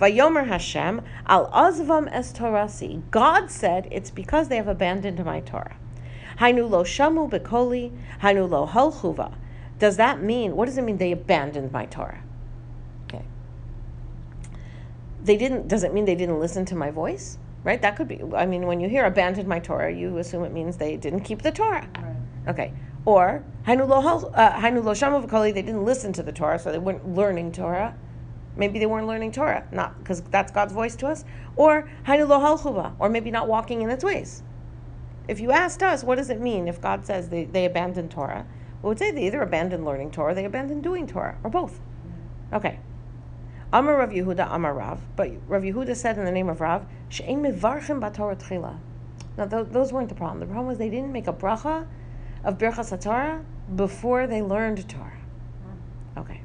Vayomer 0.00 0.46
Hashem 0.46 1.02
al 1.26 1.50
azvam 1.50 2.08
es 2.10 2.32
torasi. 2.32 3.02
God 3.10 3.50
said 3.50 3.86
it's 3.90 4.10
because 4.10 4.48
they 4.48 4.56
have 4.56 4.68
abandoned 4.68 5.22
my 5.24 5.40
Torah. 5.40 5.76
Hainu 6.38 6.68
lo 6.70 6.84
shamu 6.84 7.30
bekoli, 7.30 7.92
hainu 8.22 8.48
lo 8.48 8.66
halchuva. 8.66 9.34
Does 9.78 9.98
that 9.98 10.22
mean? 10.22 10.56
What 10.56 10.66
does 10.66 10.78
it 10.78 10.82
mean? 10.82 10.96
They 10.96 11.12
abandoned 11.12 11.70
my 11.70 11.84
Torah. 11.86 12.22
Okay. 13.04 13.24
They 15.22 15.36
didn't. 15.36 15.68
Does 15.68 15.84
it 15.84 15.92
mean 15.92 16.06
they 16.06 16.14
didn't 16.14 16.40
listen 16.40 16.64
to 16.66 16.74
my 16.74 16.90
voice? 16.90 17.36
Right. 17.62 17.80
That 17.82 17.96
could 17.96 18.08
be. 18.08 18.22
I 18.34 18.46
mean, 18.46 18.66
when 18.66 18.80
you 18.80 18.88
hear 18.88 19.04
abandoned 19.04 19.48
my 19.48 19.58
Torah, 19.58 19.92
you 19.92 20.16
assume 20.16 20.44
it 20.44 20.52
means 20.52 20.78
they 20.78 20.96
didn't 20.96 21.20
keep 21.20 21.42
the 21.42 21.52
Torah. 21.52 21.86
Right. 21.98 22.16
Okay. 22.48 22.72
Or 23.04 23.44
hainu 23.66 23.86
lo 23.86 23.98
uh, 23.98 24.52
hainu 24.60 24.82
lo 24.82 24.94
shamu 24.94 25.26
bekoli. 25.26 25.52
They 25.52 25.62
didn't 25.62 25.84
listen 25.84 26.14
to 26.14 26.22
the 26.22 26.32
Torah, 26.32 26.58
so 26.58 26.72
they 26.72 26.78
weren't 26.78 27.06
learning 27.14 27.52
Torah. 27.52 27.94
Maybe 28.60 28.78
they 28.78 28.84
weren't 28.84 29.06
learning 29.06 29.32
Torah, 29.32 29.66
not 29.72 29.98
because 29.98 30.20
that's 30.20 30.52
God's 30.52 30.74
voice 30.74 30.94
to 30.96 31.06
us. 31.06 31.24
Or 31.56 31.88
hainu 32.06 32.28
lo 32.28 32.38
halchuva, 32.38 32.92
or 32.98 33.08
maybe 33.08 33.30
not 33.30 33.48
walking 33.48 33.80
in 33.80 33.88
its 33.88 34.04
ways. 34.04 34.42
If 35.28 35.40
you 35.40 35.50
asked 35.50 35.82
us, 35.82 36.04
what 36.04 36.16
does 36.16 36.28
it 36.28 36.42
mean 36.42 36.68
if 36.68 36.78
God 36.78 37.06
says 37.06 37.30
they, 37.30 37.44
they 37.44 37.64
abandoned 37.64 38.10
Torah? 38.10 38.44
We 38.82 38.88
would 38.88 38.98
say 38.98 39.12
they 39.12 39.26
either 39.26 39.40
abandoned 39.40 39.86
learning 39.86 40.10
Torah, 40.10 40.34
they 40.34 40.44
abandoned 40.44 40.82
doing 40.82 41.06
Torah, 41.06 41.38
or 41.42 41.48
both. 41.48 41.80
Mm-hmm. 41.80 42.54
Okay. 42.56 42.78
Amar 43.72 43.96
Rav 43.96 44.10
Yehuda 44.10 44.46
Amar 44.50 44.74
Rav, 44.74 45.00
but 45.16 45.30
Rav 45.48 45.62
Yehuda 45.62 45.96
said 45.96 46.18
in 46.18 46.26
the 46.26 46.32
name 46.32 46.50
of 46.50 46.60
Rav, 46.60 46.84
She'en 47.08 47.42
mevarchim 47.42 48.02
tchila. 48.12 48.78
Now 49.38 49.46
th- 49.46 49.68
those 49.70 49.90
weren't 49.90 50.10
the 50.10 50.14
problem. 50.14 50.40
The 50.40 50.46
problem 50.46 50.66
was 50.66 50.76
they 50.76 50.90
didn't 50.90 51.12
make 51.12 51.28
a 51.28 51.32
bracha 51.32 51.86
of 52.44 52.58
Birchas 52.58 52.94
HaTorah 52.94 53.42
before 53.74 54.26
they 54.26 54.42
learned 54.42 54.86
Torah. 54.86 55.16
Okay. 56.18 56.42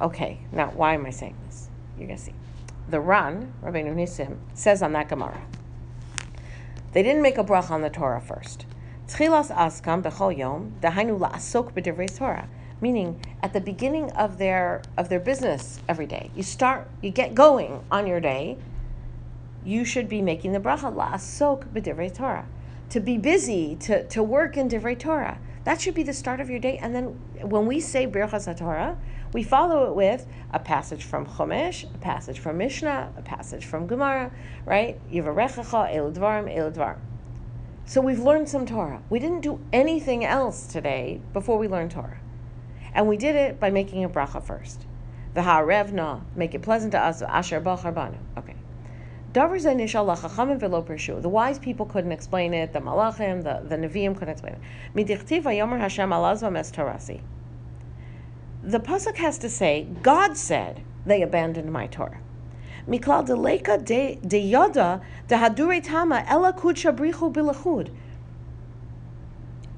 Okay, 0.00 0.40
now 0.52 0.70
why 0.74 0.94
am 0.94 1.06
I 1.06 1.10
saying 1.10 1.36
this? 1.46 1.68
You're 1.98 2.06
going 2.06 2.18
to 2.18 2.24
see. 2.24 2.34
The 2.88 3.00
Ran, 3.00 3.52
Rabbeinu 3.62 3.94
Nissim, 3.94 4.36
says 4.54 4.82
on 4.82 4.92
that 4.92 5.08
Gemara, 5.08 5.40
they 6.92 7.02
didn't 7.02 7.22
make 7.22 7.38
a 7.38 7.44
bracha 7.44 7.70
on 7.70 7.82
the 7.82 7.90
Torah 7.90 8.20
first. 8.20 8.66
Tchilas 9.08 9.54
askam 9.54 10.02
b'chol 10.02 10.36
yom, 10.36 10.74
dahainu 10.80 11.18
la'asok 11.18 11.72
b'divrei 11.72 12.14
Torah. 12.14 12.48
meaning 12.80 13.20
at 13.42 13.52
the 13.52 13.60
beginning 13.60 14.10
of 14.12 14.38
their 14.38 14.82
of 14.96 15.08
their 15.08 15.20
business 15.20 15.80
every 15.88 16.06
day. 16.06 16.30
You 16.34 16.42
start, 16.42 16.88
you 17.00 17.10
get 17.10 17.34
going 17.34 17.82
on 17.90 18.06
your 18.06 18.20
day. 18.20 18.58
You 19.64 19.84
should 19.84 20.08
be 20.08 20.22
making 20.22 20.52
the 20.52 20.60
bracha 20.60 20.94
la'asok 20.94 21.68
b'divrei 21.72 22.14
Torah, 22.14 22.46
to 22.90 23.00
be 23.00 23.16
busy, 23.16 23.76
to, 23.76 24.06
to 24.08 24.22
work 24.22 24.56
in 24.56 24.68
divrei 24.68 24.98
Torah. 24.98 25.38
That 25.64 25.80
should 25.80 25.94
be 25.94 26.04
the 26.04 26.12
start 26.12 26.40
of 26.40 26.48
your 26.48 26.60
day. 26.60 26.78
And 26.78 26.94
then 26.94 27.04
when 27.42 27.66
we 27.66 27.80
say 27.80 28.06
Birchas 28.06 28.56
Torah, 28.56 28.96
we 29.36 29.42
follow 29.42 29.84
it 29.84 29.94
with 29.94 30.26
a 30.54 30.58
passage 30.58 31.04
from 31.04 31.26
Chumash, 31.26 31.84
a 31.94 31.98
passage 31.98 32.38
from 32.38 32.56
Mishnah, 32.56 33.12
a 33.18 33.20
passage 33.20 33.66
from 33.66 33.86
Gemara, 33.86 34.32
right? 34.64 34.98
Yivarechacha, 35.12 35.94
Eludvarim, 35.94 36.50
Eludvarim. 36.56 36.96
So 37.84 38.00
we've 38.00 38.18
learned 38.18 38.48
some 38.48 38.64
Torah. 38.64 39.02
We 39.10 39.18
didn't 39.18 39.42
do 39.42 39.60
anything 39.74 40.24
else 40.24 40.66
today 40.66 41.20
before 41.34 41.58
we 41.58 41.68
learned 41.68 41.90
Torah. 41.90 42.18
And 42.94 43.06
we 43.06 43.18
did 43.18 43.36
it 43.36 43.60
by 43.60 43.68
making 43.68 44.04
a 44.04 44.08
bracha 44.08 44.42
first. 44.42 44.86
The 45.34 45.42
ha'arevna, 45.42 46.22
make 46.34 46.54
it 46.54 46.62
pleasant 46.62 46.92
to 46.92 46.98
us, 46.98 47.20
asher 47.20 47.60
banu. 47.60 48.16
Okay. 48.38 48.56
The 49.34 49.46
wise 51.28 51.58
people 51.58 51.84
couldn't 51.84 52.12
explain 52.12 52.54
it. 52.54 52.72
The 52.72 52.80
malachim, 52.80 53.44
the, 53.44 53.60
the 53.68 53.76
neviim 53.76 54.14
couldn't 54.14 54.30
explain 54.30 54.54
it. 54.54 54.60
The 58.66 58.80
pasuk 58.80 59.16
has 59.18 59.38
to 59.38 59.48
say, 59.48 59.86
God 60.02 60.36
said 60.36 60.82
they 61.06 61.22
abandoned 61.22 61.72
my 61.72 61.86
Torah. 61.86 62.18
Miklal 62.88 63.24
deleka 63.24 63.84
de 63.84 64.38
yada 64.38 65.00
de 65.28 65.36
hadure 65.36 65.80
tama 65.80 66.24
ela 66.26 66.52
kudsha 66.52 66.92
brichu 66.92 67.32
bilachud. 67.32 67.94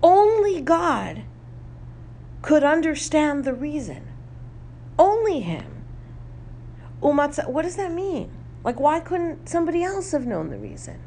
Only 0.03 0.63
God 0.63 1.25
could 2.41 2.65
understand 2.65 3.45
the 3.45 3.53
reason. 3.53 4.09
Only 4.99 5.41
Him. 5.41 5.85
Umatza, 7.03 7.47
what 7.47 7.63
does 7.63 7.77
that 7.77 7.93
mean? 7.93 8.31
Like, 8.65 8.81
why 8.81 9.01
couldn't 9.01 9.51
somebody 9.51 9.83
else 9.83 10.13
have 10.13 10.27
known 10.27 10.49
the 10.49 10.57
reason? 10.57 10.99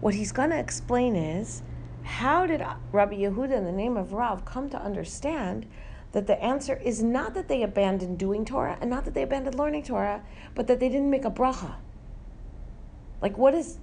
What 0.00 0.14
he's 0.14 0.32
going 0.32 0.50
to 0.50 0.58
explain 0.58 1.16
is 1.16 1.62
how 2.02 2.46
did 2.46 2.62
Rabbi 2.92 3.14
Yehuda, 3.14 3.56
in 3.56 3.64
the 3.64 3.72
name 3.72 3.96
of 3.96 4.12
Rav, 4.12 4.44
come 4.44 4.68
to 4.70 4.80
understand 4.80 5.66
that 6.12 6.26
the 6.26 6.42
answer 6.42 6.76
is 6.76 7.02
not 7.02 7.34
that 7.34 7.48
they 7.48 7.62
abandoned 7.62 8.18
doing 8.18 8.44
Torah 8.44 8.78
and 8.80 8.90
not 8.90 9.04
that 9.04 9.14
they 9.14 9.22
abandoned 9.22 9.58
learning 9.58 9.82
Torah, 9.82 10.22
but 10.54 10.66
that 10.66 10.80
they 10.80 10.88
didn't 10.88 11.10
make 11.10 11.24
a 11.24 11.30
bracha. 11.30 11.74
Like, 13.20 13.36
what 13.36 13.54
is, 13.54 13.78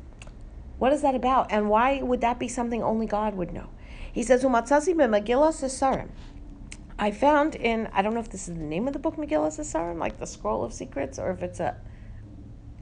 what 0.80 0.92
is 0.94 1.02
that 1.02 1.16
about? 1.16 1.52
And 1.52 1.70
why 1.70 2.02
would 2.02 2.22
that 2.22 2.40
be 2.40 2.48
something 2.48 2.82
only 2.82 3.06
God 3.06 3.36
would 3.36 3.54
know? 3.54 3.70
He 4.12 4.24
says, 4.24 4.44
Umatzazi 4.44 4.94
Megillah 4.96 5.52
Sesarim. 5.52 6.10
I 6.98 7.12
found 7.12 7.56
in, 7.56 7.90
I 7.92 8.02
don't 8.02 8.14
know 8.14 8.22
if 8.22 8.30
this 8.30 8.48
is 8.48 8.56
the 8.56 8.64
name 8.64 8.88
of 8.88 8.94
the 8.94 9.00
book, 9.00 9.18
Megillah 9.18 9.52
Sesarim, 9.52 10.00
like 10.00 10.18
the 10.20 10.26
Scroll 10.26 10.64
of 10.64 10.74
Secrets, 10.74 11.20
or 11.20 11.32
if 11.32 11.44
it's 11.44 11.60
a 11.60 11.76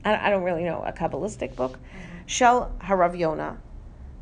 I, 0.06 0.29
don't 0.29 0.43
really 0.43 0.63
know, 0.63 0.84
a 0.86 0.91
Kabbalistic 0.91 1.56
book, 1.56 1.73
mm-hmm. 1.73 2.25
Shel 2.25 2.73
Harav 2.82 3.17
Yona, 3.17 3.58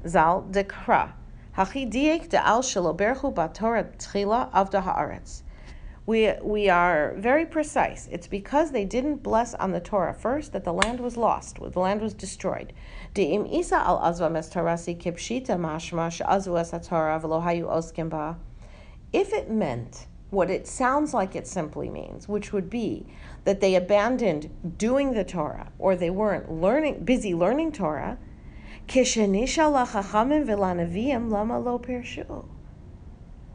Zal 0.07 0.47
Dekra, 0.51 1.13
De 1.53 2.43
Al 2.45 2.61
Tchila 2.61 4.51
Avda 4.53 4.81
Haaretz. 4.83 5.43
We, 6.05 6.33
we 6.41 6.69
are 6.69 7.13
very 7.17 7.45
precise. 7.45 8.07
It's 8.11 8.27
because 8.27 8.71
they 8.71 8.85
didn't 8.85 9.17
bless 9.17 9.53
on 9.55 9.71
the 9.71 9.79
Torah 9.79 10.13
first 10.13 10.53
that 10.53 10.63
the 10.63 10.73
land 10.73 10.99
was 10.99 11.17
lost, 11.17 11.59
the 11.59 11.79
land 11.79 12.01
was 12.01 12.13
destroyed. 12.13 12.73
If 19.13 19.33
it 19.33 19.51
meant 19.51 20.07
what 20.29 20.49
it 20.49 20.65
sounds 20.65 21.13
like 21.13 21.35
it 21.35 21.47
simply 21.47 21.89
means, 21.89 22.27
which 22.29 22.53
would 22.53 22.69
be 22.69 23.05
that 23.43 23.59
they 23.59 23.75
abandoned 23.75 24.77
doing 24.77 25.13
the 25.13 25.25
Torah 25.25 25.71
or 25.77 25.95
they 25.95 26.09
weren't 26.09 26.49
learning 26.51 27.03
busy 27.03 27.35
learning 27.35 27.73
Torah, 27.73 28.17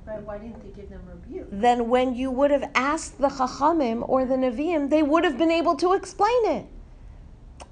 Right, 0.07 0.23
why 0.23 0.39
didn't 0.39 0.63
they 0.63 0.81
give 0.81 0.89
them 0.89 1.03
rebuke? 1.07 1.49
Then 1.51 1.89
when 1.89 2.15
you 2.15 2.31
would 2.31 2.53
have 2.53 2.71
asked 2.75 3.19
the 3.19 3.29
Chachamim 3.29 4.09
or 4.09 4.25
the 4.25 4.37
Nevi'im, 4.37 4.89
they 4.89 5.03
would 5.03 5.25
have 5.25 5.37
been 5.37 5.51
able 5.51 5.75
to 5.77 5.95
explain 5.95 6.47
it. 6.47 6.67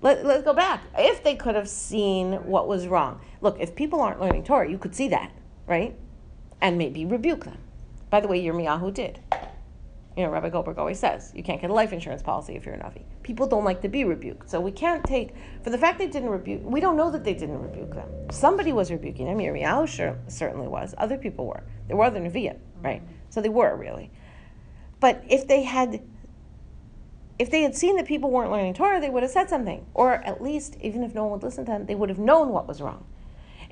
Let, 0.02 0.26
let's 0.26 0.42
go 0.42 0.52
back. 0.52 0.82
If 0.98 1.22
they 1.22 1.36
could 1.36 1.54
have 1.54 1.68
seen 1.68 2.32
what 2.44 2.66
was 2.66 2.88
wrong. 2.88 3.20
Look, 3.40 3.60
if 3.60 3.74
people 3.74 4.00
aren't 4.00 4.20
learning 4.20 4.44
Torah, 4.44 4.68
you 4.68 4.78
could 4.78 4.94
see 4.94 5.08
that, 5.08 5.30
right? 5.66 5.96
And 6.60 6.76
maybe 6.76 7.04
rebuke 7.06 7.44
them. 7.44 7.58
By 8.10 8.20
the 8.20 8.28
way, 8.28 8.42
Yirmiyahu 8.42 8.92
did. 8.92 9.20
You 10.16 10.22
know, 10.22 10.31
Rabbi 10.31 10.48
Goldberg 10.50 10.79
always 10.79 10.98
says 10.98 11.33
you 11.35 11.42
can't 11.42 11.61
get 11.61 11.70
a 11.70 11.72
life 11.72 11.92
insurance 11.92 12.22
policy 12.22 12.55
if 12.55 12.64
you're 12.64 12.77
a 12.77 12.79
Navi. 12.79 13.03
People 13.24 13.48
don't 13.48 13.64
like 13.64 13.83
to 13.83 13.88
be 13.88 14.05
rebuked. 14.05 14.48
So 14.48 14.61
we 14.61 14.70
can't 14.70 15.03
take, 15.05 15.35
for 15.62 15.70
the 15.70 15.79
fact 15.79 15.98
they 15.98 16.07
didn't 16.07 16.29
rebuke, 16.29 16.62
we 16.64 16.81
don't 16.81 16.96
know 16.96 17.11
that 17.11 17.24
they 17.24 17.35
didn't 17.35 17.61
rebuke 17.61 17.94
them. 17.94 18.09
Somebody 18.31 18.72
was 18.72 18.92
rebuking 18.92 19.27
them. 19.27 19.38
Yirmiyahu 19.38 19.88
sure, 19.88 20.16
certainly 20.29 20.68
was. 20.68 20.94
Other 20.98 21.18
people 21.18 21.46
were. 21.46 21.64
There 21.88 21.96
were 21.96 22.05
other 22.05 22.20
Nevi'im, 22.20 22.59
right? 22.81 23.03
Mm-hmm. 23.03 23.14
So 23.31 23.40
they 23.40 23.48
were 23.48 23.77
really. 23.77 24.11
But 25.00 25.24
if 25.29 25.48
they 25.48 25.64
had 25.64 26.00
if 27.38 27.50
they 27.50 27.62
had 27.62 27.74
seen 27.74 27.96
that 27.96 28.07
people 28.07 28.31
weren't 28.31 28.53
learning 28.53 28.74
Torah, 28.74 29.00
they 29.00 29.11
would 29.11 29.24
have 29.24 29.33
said 29.33 29.50
something. 29.50 29.85
Or 29.92 30.14
at 30.14 30.40
least, 30.40 30.77
even 30.81 31.03
if 31.03 31.16
no 31.16 31.24
one 31.24 31.33
would 31.33 31.42
listen 31.42 31.64
to 31.64 31.72
them, 31.72 31.87
they 31.87 31.96
would 31.96 32.09
have 32.09 32.18
known 32.18 32.50
what 32.50 32.68
was 32.68 32.81
wrong. 32.81 33.05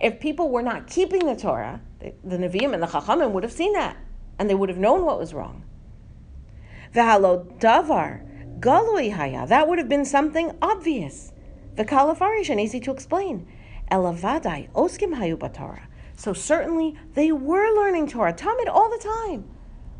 If 0.00 0.18
people 0.18 0.50
were 0.50 0.62
not 0.62 0.88
keeping 0.88 1.26
the 1.26 1.36
Torah, 1.36 1.80
the, 2.00 2.12
the 2.24 2.36
Nevi'im 2.36 2.74
and 2.74 2.82
the 2.82 2.88
Chachamim 2.88 3.30
would 3.30 3.44
have 3.44 3.52
seen 3.52 3.72
that 3.74 3.96
and 4.38 4.50
they 4.50 4.54
would 4.56 4.68
have 4.68 4.78
known 4.78 5.04
what 5.04 5.18
was 5.18 5.32
wrong. 5.32 5.62
V'halo 6.94 7.58
davar 7.58 8.20
galoi 8.60 9.12
haya. 9.12 9.46
That 9.46 9.68
would 9.68 9.78
have 9.78 9.88
been 9.88 10.04
something 10.04 10.52
obvious. 10.60 11.32
V'kalafarish 11.76 12.50
and 12.50 12.60
easy 12.60 12.80
to 12.80 12.90
explain. 12.90 13.46
Elavadai 13.90 14.70
oskim 14.72 15.16
hayu 15.16 15.38
Torah. 15.52 15.88
So 16.16 16.32
certainly 16.32 16.94
they 17.14 17.32
were 17.32 17.74
learning 17.74 18.08
Torah. 18.08 18.32
Talmud 18.32 18.68
all 18.68 18.90
the 18.90 18.98
time. 18.98 19.44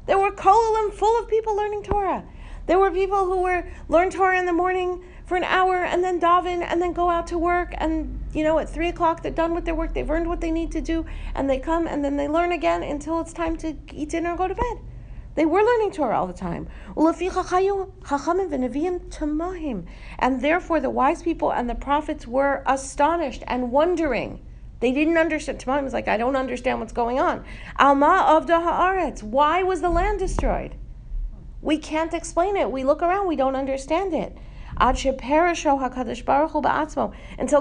There 0.07 0.19
were 0.19 0.33
kolalim 0.33 0.93
full 0.93 1.19
of 1.19 1.29
people 1.29 1.57
learning 1.57 1.83
Torah. 1.83 2.25
There 2.67 2.79
were 2.79 2.91
people 2.91 3.25
who 3.25 3.41
were 3.41 3.67
learn 3.89 4.11
Torah 4.11 4.39
in 4.39 4.47
the 4.47 4.53
morning 4.53 5.03
for 5.25 5.37
an 5.37 5.45
hour 5.45 5.85
and 5.85 6.05
then 6.05 6.21
daven 6.21 6.63
and 6.63 6.81
then 6.83 6.93
go 6.93 7.09
out 7.09 7.27
to 7.29 7.39
work 7.39 7.75
and 7.79 8.21
you 8.33 8.45
know 8.45 8.59
at 8.59 8.69
three 8.69 8.89
o'clock 8.89 9.23
they're 9.23 9.33
done 9.33 9.55
with 9.55 9.65
their 9.65 9.75
work 9.75 9.95
they've 9.95 10.11
earned 10.11 10.29
what 10.29 10.41
they 10.41 10.51
need 10.51 10.71
to 10.73 10.81
do 10.81 11.07
and 11.35 11.49
they 11.49 11.59
come 11.59 11.87
and 11.87 12.05
then 12.05 12.17
they 12.17 12.29
learn 12.29 12.53
again 12.53 12.83
until 12.83 13.21
it's 13.21 13.33
time 13.33 13.57
to 13.57 13.75
eat 13.93 14.11
dinner 14.11 14.31
and 14.31 14.39
go 14.39 14.47
to 14.47 14.55
bed 14.55 14.79
they 15.35 15.47
were 15.47 15.63
learning 15.63 15.93
Torah 15.93 16.19
all 16.19 16.27
the 16.27 16.33
time. 16.33 16.69
And 20.19 20.43
therefore, 20.43 20.81
the 20.81 20.91
wise 20.91 21.23
people 21.23 21.53
and 21.53 21.71
the 21.71 21.75
prophets 21.75 22.27
were 22.27 22.63
astonished 22.67 23.43
and 23.47 23.73
wondering. 23.73 24.41
They 24.81 24.93
didn't 24.93 25.17
understand. 25.17 25.59
Tamahim 25.59 25.85
was 25.85 25.93
like, 25.93 26.09
I 26.09 26.17
don't 26.17 26.37
understand 26.37 26.81
what's 26.81 26.93
going 26.93 27.21
on. 27.21 27.45
Alma 27.79 28.25
of 28.29 28.47
haaretz. 28.47 29.23
Why 29.23 29.63
was 29.63 29.81
the 29.81 29.91
land 29.91 30.19
destroyed? 30.19 30.75
We 31.61 31.79
can't 31.79 32.13
explain 32.13 32.57
it. 32.57 32.71
We 32.71 32.83
look 32.83 33.03
around, 33.03 33.29
we 33.29 33.37
don't 33.37 33.55
understand 33.57 34.13
it 34.13 34.37
until 34.81 35.13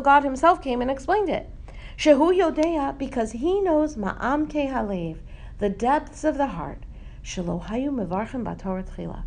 God 0.02 0.24
Himself 0.24 0.62
came 0.62 0.82
and 0.82 0.90
explained 0.90 1.30
it. 1.30 1.50
Shehu 1.98 2.34
Yodea, 2.36 2.98
because 2.98 3.34
He 3.34 3.60
knows 3.62 3.98
Ma'am 3.98 4.48
Halev, 4.48 5.20
the 5.60 5.70
depths 5.70 6.24
of 6.24 6.38
the 6.38 6.48
heart. 6.48 6.84
Shalohayu 7.24 7.90
Mevarchim 7.90 8.44
Batorat 8.44 8.90
Chila. 8.96 9.24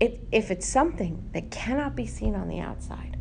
If 0.00 0.50
it's 0.50 0.66
something 0.66 1.30
that 1.32 1.50
cannot 1.50 1.96
be 1.96 2.06
seen 2.06 2.34
on 2.34 2.48
the 2.48 2.60
outside, 2.60 3.16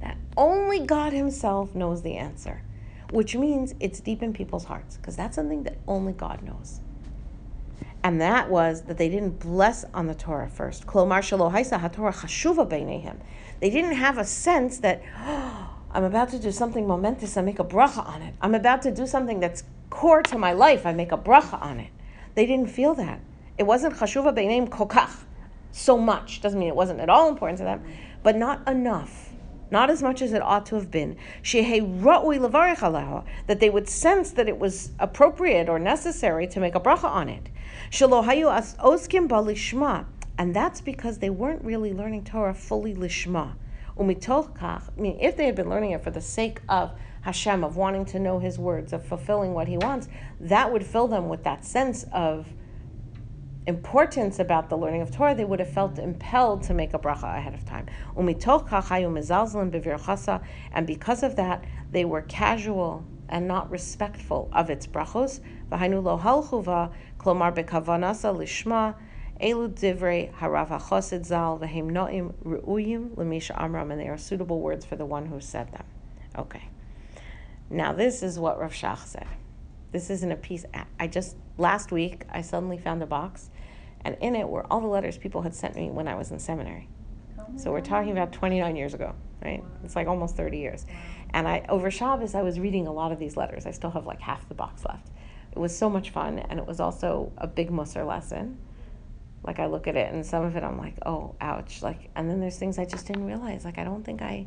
that 0.00 0.18
only 0.36 0.84
God 0.84 1.12
Himself 1.12 1.74
knows 1.74 2.02
the 2.02 2.16
answer, 2.16 2.62
which 3.10 3.36
means 3.36 3.74
it's 3.80 4.00
deep 4.00 4.22
in 4.22 4.32
people's 4.32 4.64
hearts, 4.64 4.96
because 4.96 5.16
that's 5.16 5.36
something 5.36 5.62
that 5.62 5.78
only 5.86 6.12
God 6.12 6.42
knows 6.42 6.80
and 8.02 8.20
that 8.20 8.48
was 8.48 8.82
that 8.82 8.98
they 8.98 9.08
didn't 9.08 9.38
bless 9.38 9.84
on 9.92 10.06
the 10.06 10.14
Torah 10.14 10.48
first. 10.48 10.86
They 10.86 10.92
didn't 13.70 13.92
have 13.92 14.18
a 14.18 14.24
sense 14.24 14.78
that 14.78 15.02
oh, 15.18 15.70
I'm 15.90 16.04
about 16.04 16.30
to 16.30 16.38
do 16.38 16.50
something 16.50 16.86
momentous. 16.86 17.36
I 17.36 17.42
make 17.42 17.58
a 17.58 17.64
bracha 17.64 18.06
on 18.06 18.22
it. 18.22 18.34
I'm 18.40 18.54
about 18.54 18.82
to 18.82 18.90
do 18.90 19.06
something 19.06 19.40
that's 19.40 19.64
core 19.90 20.22
to 20.22 20.38
my 20.38 20.52
life. 20.52 20.86
I 20.86 20.92
make 20.92 21.12
a 21.12 21.18
bracha 21.18 21.60
on 21.60 21.80
it. 21.80 21.90
They 22.40 22.46
didn't 22.46 22.70
feel 22.70 22.94
that. 22.94 23.20
It 23.58 23.64
wasn't 23.64 23.96
chashuva 23.96 24.34
beineim 24.34 24.70
kokach 24.70 25.14
so 25.72 25.98
much. 25.98 26.40
Doesn't 26.40 26.58
mean 26.58 26.70
it 26.70 26.74
wasn't 26.74 27.00
at 27.00 27.10
all 27.10 27.28
important 27.28 27.58
to 27.58 27.64
them, 27.64 27.82
but 28.22 28.34
not 28.34 28.66
enough 28.66 29.28
not 29.70 29.90
as 29.90 30.02
much 30.02 30.22
as 30.22 30.32
it 30.32 30.40
ought 30.40 30.64
to 30.66 30.74
have 30.74 30.90
been, 30.90 31.16
that 33.46 33.56
they 33.60 33.70
would 33.70 33.88
sense 33.88 34.30
that 34.30 34.48
it 34.48 34.58
was 34.58 34.90
appropriate 34.98 35.68
or 35.68 35.78
necessary 35.78 36.46
to 36.46 36.58
make 36.58 36.74
a 36.74 36.80
bracha 36.80 37.04
on 37.04 37.28
it. 37.28 37.50
And 40.38 40.56
that's 40.56 40.80
because 40.80 41.18
they 41.18 41.30
weren't 41.30 41.62
really 41.62 41.92
learning 41.92 42.24
Torah 42.24 42.54
fully 42.54 42.94
lishma. 42.94 43.52
If 43.98 45.36
they 45.36 45.46
had 45.46 45.54
been 45.54 45.68
learning 45.68 45.90
it 45.90 46.02
for 46.02 46.10
the 46.10 46.20
sake 46.22 46.62
of 46.68 46.92
Hashem, 47.22 47.64
of 47.64 47.76
wanting 47.76 48.04
to 48.06 48.18
know 48.18 48.38
His 48.38 48.58
words, 48.58 48.92
of 48.92 49.04
fulfilling 49.04 49.54
what 49.54 49.68
He 49.68 49.76
wants, 49.76 50.08
that 50.40 50.72
would 50.72 50.86
fill 50.86 51.08
them 51.08 51.28
with 51.28 51.44
that 51.44 51.64
sense 51.64 52.04
of 52.12 52.48
importance 53.66 54.38
about 54.38 54.70
the 54.70 54.76
learning 54.76 55.02
of 55.02 55.10
Torah, 55.10 55.34
they 55.34 55.44
would 55.44 55.60
have 55.60 55.70
felt 55.70 55.98
impelled 55.98 56.62
to 56.64 56.74
make 56.74 56.94
a 56.94 56.98
bracha 56.98 57.36
ahead 57.36 57.54
of 57.54 57.64
time. 57.64 57.86
And 58.16 58.26
because 60.86 61.22
of 61.22 61.36
that, 61.36 61.64
they 61.92 62.04
were 62.04 62.22
casual 62.22 63.04
and 63.28 63.46
not 63.46 63.70
respectful 63.70 64.48
of 64.52 64.70
its 64.70 64.86
brachos. 64.86 65.40
klomar 65.70 67.54
bekavanasa 67.54 68.34
lishma, 68.34 68.94
elu 69.40 69.68
divrei 69.68 70.32
harav 70.34 70.68
hachosid 70.68 71.24
zal 71.24 71.58
noim 71.58 72.32
ru'uyim 72.44 73.10
lemisha 73.10 73.60
amram, 73.60 73.90
and 73.90 74.00
they 74.00 74.08
are 74.08 74.18
suitable 74.18 74.60
words 74.60 74.84
for 74.84 74.96
the 74.96 75.06
one 75.06 75.26
who 75.26 75.40
said 75.40 75.70
them. 75.72 75.84
Okay. 76.36 76.62
Now 77.70 77.92
this 77.92 78.24
is 78.24 78.38
what 78.38 78.58
Rav 78.58 78.72
Shach 78.72 79.06
said. 79.06 79.28
This 79.92 80.10
isn't 80.10 80.30
a 80.30 80.36
piece. 80.36 80.64
I 80.98 81.06
just 81.06 81.36
last 81.56 81.92
week 81.92 82.24
I 82.30 82.42
suddenly 82.42 82.78
found 82.78 83.02
a 83.02 83.06
box, 83.06 83.50
and 84.04 84.16
in 84.20 84.34
it 84.34 84.48
were 84.48 84.66
all 84.70 84.80
the 84.80 84.88
letters 84.88 85.16
people 85.16 85.42
had 85.42 85.54
sent 85.54 85.76
me 85.76 85.88
when 85.88 86.08
I 86.08 86.16
was 86.16 86.32
in 86.32 86.40
seminary. 86.40 86.88
Oh 87.38 87.44
so 87.56 87.70
we're 87.70 87.80
talking 87.80 88.10
about 88.10 88.32
29 88.32 88.74
years 88.74 88.92
ago, 88.92 89.14
right? 89.44 89.62
Wow. 89.62 89.70
It's 89.84 89.94
like 89.94 90.08
almost 90.08 90.36
30 90.36 90.58
years. 90.58 90.84
Wow. 90.88 90.94
And 91.30 91.48
I 91.48 91.64
over 91.68 91.90
Shabbos 91.92 92.34
I 92.34 92.42
was 92.42 92.58
reading 92.58 92.88
a 92.88 92.92
lot 92.92 93.12
of 93.12 93.20
these 93.20 93.36
letters. 93.36 93.66
I 93.66 93.70
still 93.70 93.90
have 93.90 94.04
like 94.04 94.20
half 94.20 94.48
the 94.48 94.54
box 94.54 94.84
left. 94.84 95.08
It 95.52 95.58
was 95.58 95.76
so 95.76 95.88
much 95.88 96.10
fun, 96.10 96.40
and 96.40 96.58
it 96.58 96.66
was 96.66 96.80
also 96.80 97.32
a 97.38 97.46
big 97.46 97.70
Musar 97.70 98.06
lesson. 98.06 98.58
Like 99.44 99.60
I 99.60 99.66
look 99.66 99.86
at 99.86 99.96
it, 99.96 100.12
and 100.12 100.26
some 100.26 100.44
of 100.44 100.56
it 100.56 100.64
I'm 100.64 100.78
like, 100.78 100.94
oh, 101.06 101.34
ouch. 101.40 101.82
Like, 101.82 102.10
and 102.14 102.28
then 102.28 102.40
there's 102.40 102.58
things 102.58 102.78
I 102.78 102.84
just 102.84 103.06
didn't 103.06 103.26
realize. 103.26 103.64
Like 103.64 103.78
I 103.78 103.84
don't 103.84 104.04
think 104.04 104.22
I 104.22 104.46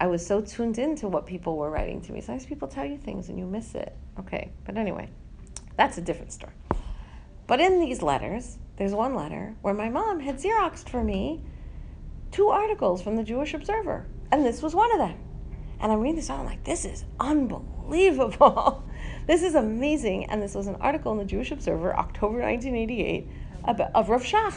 I 0.00 0.06
was 0.06 0.24
so 0.24 0.40
tuned 0.40 0.78
into 0.78 1.08
what 1.08 1.26
people 1.26 1.56
were 1.56 1.70
writing 1.70 2.00
to 2.02 2.12
me. 2.12 2.20
Sometimes 2.20 2.46
people 2.46 2.68
tell 2.68 2.84
you 2.84 2.98
things 2.98 3.28
and 3.28 3.38
you 3.38 3.46
miss 3.46 3.74
it. 3.74 3.96
Okay, 4.18 4.52
but 4.64 4.76
anyway, 4.76 5.10
that's 5.76 5.98
a 5.98 6.00
different 6.00 6.32
story. 6.32 6.52
But 7.46 7.60
in 7.60 7.80
these 7.80 8.02
letters, 8.02 8.58
there's 8.76 8.92
one 8.92 9.14
letter 9.14 9.56
where 9.62 9.74
my 9.74 9.88
mom 9.88 10.20
had 10.20 10.38
Xeroxed 10.38 10.88
for 10.88 11.02
me 11.02 11.42
two 12.30 12.48
articles 12.48 13.02
from 13.02 13.16
the 13.16 13.24
Jewish 13.24 13.54
Observer, 13.54 14.06
and 14.30 14.44
this 14.44 14.62
was 14.62 14.74
one 14.74 14.92
of 14.92 14.98
them. 14.98 15.18
And 15.80 15.92
I'm 15.92 16.00
reading 16.00 16.16
this 16.16 16.30
out, 16.30 16.40
I'm 16.40 16.46
like, 16.46 16.64
this 16.64 16.84
is 16.84 17.04
unbelievable. 17.20 18.84
this 19.26 19.42
is 19.42 19.54
amazing. 19.54 20.26
And 20.26 20.42
this 20.42 20.54
was 20.54 20.66
an 20.66 20.76
article 20.76 21.12
in 21.12 21.18
the 21.18 21.24
Jewish 21.24 21.52
Observer, 21.52 21.96
October 21.96 22.40
1988, 22.40 23.28
about, 23.64 23.90
of 23.94 24.08
Rav 24.08 24.22
Shach. 24.22 24.54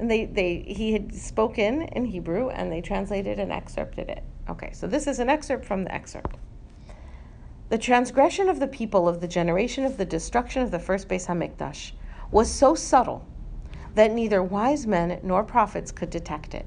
And 0.00 0.10
they, 0.10 0.24
they, 0.24 0.64
he 0.66 0.94
had 0.94 1.14
spoken 1.14 1.82
in 1.82 2.06
Hebrew, 2.06 2.48
and 2.48 2.72
they 2.72 2.80
translated 2.80 3.38
and 3.38 3.52
excerpted 3.52 4.08
it. 4.08 4.24
Okay, 4.48 4.70
so 4.72 4.86
this 4.86 5.06
is 5.06 5.18
an 5.18 5.28
excerpt 5.28 5.66
from 5.66 5.84
the 5.84 5.94
excerpt. 5.94 6.38
The 7.68 7.76
transgression 7.76 8.48
of 8.48 8.60
the 8.60 8.66
people 8.66 9.06
of 9.06 9.20
the 9.20 9.28
generation 9.28 9.84
of 9.84 9.98
the 9.98 10.06
destruction 10.06 10.62
of 10.62 10.70
the 10.70 10.78
first 10.78 11.06
Beis 11.06 11.26
Hamikdash 11.26 11.92
was 12.30 12.50
so 12.50 12.74
subtle 12.74 13.26
that 13.94 14.10
neither 14.10 14.42
wise 14.42 14.86
men 14.86 15.20
nor 15.22 15.44
prophets 15.44 15.92
could 15.92 16.08
detect 16.08 16.54
it. 16.54 16.64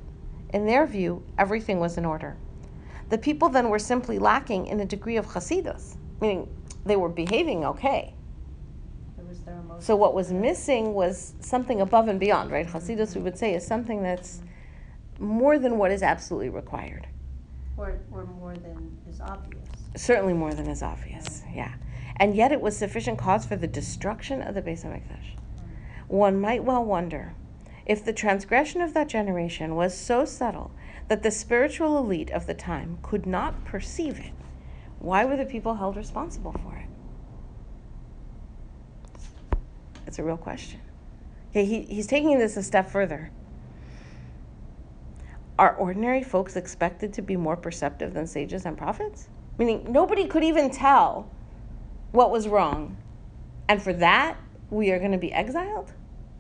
In 0.54 0.68
their 0.68 0.86
view, 0.86 1.24
everything 1.36 1.80
was 1.80 1.98
in 1.98 2.06
order. 2.06 2.38
The 3.10 3.18
people 3.18 3.50
then 3.50 3.70
were 3.70 3.80
simply 3.80 4.20
lacking 4.20 4.68
in 4.68 4.80
a 4.80 4.86
degree 4.86 5.18
of 5.18 5.26
chasidus, 5.26 5.96
meaning 6.22 6.48
they 6.86 6.98
were 6.98 7.10
behaving 7.10 7.66
okay. 7.66 8.14
So 9.80 9.96
what 9.96 10.14
was 10.14 10.32
missing 10.32 10.94
was 10.94 11.34
something 11.40 11.82
above 11.82 12.08
and 12.08 12.20
beyond, 12.20 12.52
right? 12.52 12.68
Chasidus, 12.68 13.16
we 13.16 13.22
would 13.22 13.38
say, 13.38 13.54
is 13.54 13.66
something 13.66 14.02
that's 14.02 14.42
more 15.20 15.60
than 15.60 15.78
what 15.78 15.92
is 15.92 16.04
absolutely 16.04 16.50
required. 16.50 17.08
Or, 17.78 18.00
or 18.12 18.26
more 18.26 18.54
than 18.56 18.98
is 19.10 19.20
obvious. 19.22 19.68
Certainly 19.96 20.34
more 20.34 20.54
than 20.54 20.68
is 20.68 20.84
obvious, 20.84 21.44
yeah. 21.54 21.74
And 22.18 22.36
yet 22.36 22.52
it 22.52 22.62
was 22.62 22.78
sufficient 22.78 23.18
cause 23.18 23.46
for 23.46 23.56
the 23.56 23.68
destruction 23.68 24.42
of 24.42 24.56
the 24.56 24.62
Beis 24.62 24.86
HaMikdash. 24.86 25.36
Mm. 25.36 25.70
One 26.08 26.40
might 26.40 26.64
well 26.64 26.84
wonder 26.84 27.34
if 27.86 28.06
the 28.06 28.14
transgression 28.14 28.82
of 28.82 28.94
that 28.94 29.10
generation 29.10 29.76
was 29.76 29.98
so 29.98 30.26
subtle 30.26 30.72
that 31.08 31.24
the 31.24 31.32
spiritual 31.32 31.98
elite 31.98 32.32
of 32.32 32.48
the 32.48 32.54
time 32.54 32.98
could 33.02 33.26
not 33.26 33.66
perceive 33.66 34.20
it, 34.20 34.32
why 35.00 35.26
were 35.26 35.36
the 35.36 35.46
people 35.46 35.76
held 35.76 35.98
responsible 35.98 36.54
for 36.54 36.78
it? 36.78 36.83
It's 40.14 40.20
a 40.20 40.24
real 40.24 40.38
question. 40.38 40.80
Okay, 41.50 41.66
he, 41.66 41.82
he's 41.82 42.06
taking 42.06 42.38
this 42.38 42.56
a 42.56 42.62
step 42.62 42.88
further. 42.88 43.32
Are 45.58 45.76
ordinary 45.76 46.22
folks 46.22 46.56
expected 46.56 47.12
to 47.14 47.24
be 47.24 47.36
more 47.36 47.58
perceptive 47.58 48.14
than 48.14 48.28
sages 48.28 48.64
and 48.64 48.78
prophets? 48.78 49.30
Meaning, 49.58 49.92
nobody 49.92 50.28
could 50.28 50.44
even 50.44 50.70
tell 50.70 51.32
what 52.12 52.30
was 52.30 52.48
wrong. 52.48 52.96
And 53.68 53.82
for 53.82 53.92
that, 53.92 54.38
we 54.70 54.92
are 54.92 55.00
going 55.00 55.14
to 55.14 55.18
be 55.18 55.34
exiled? 55.34 55.94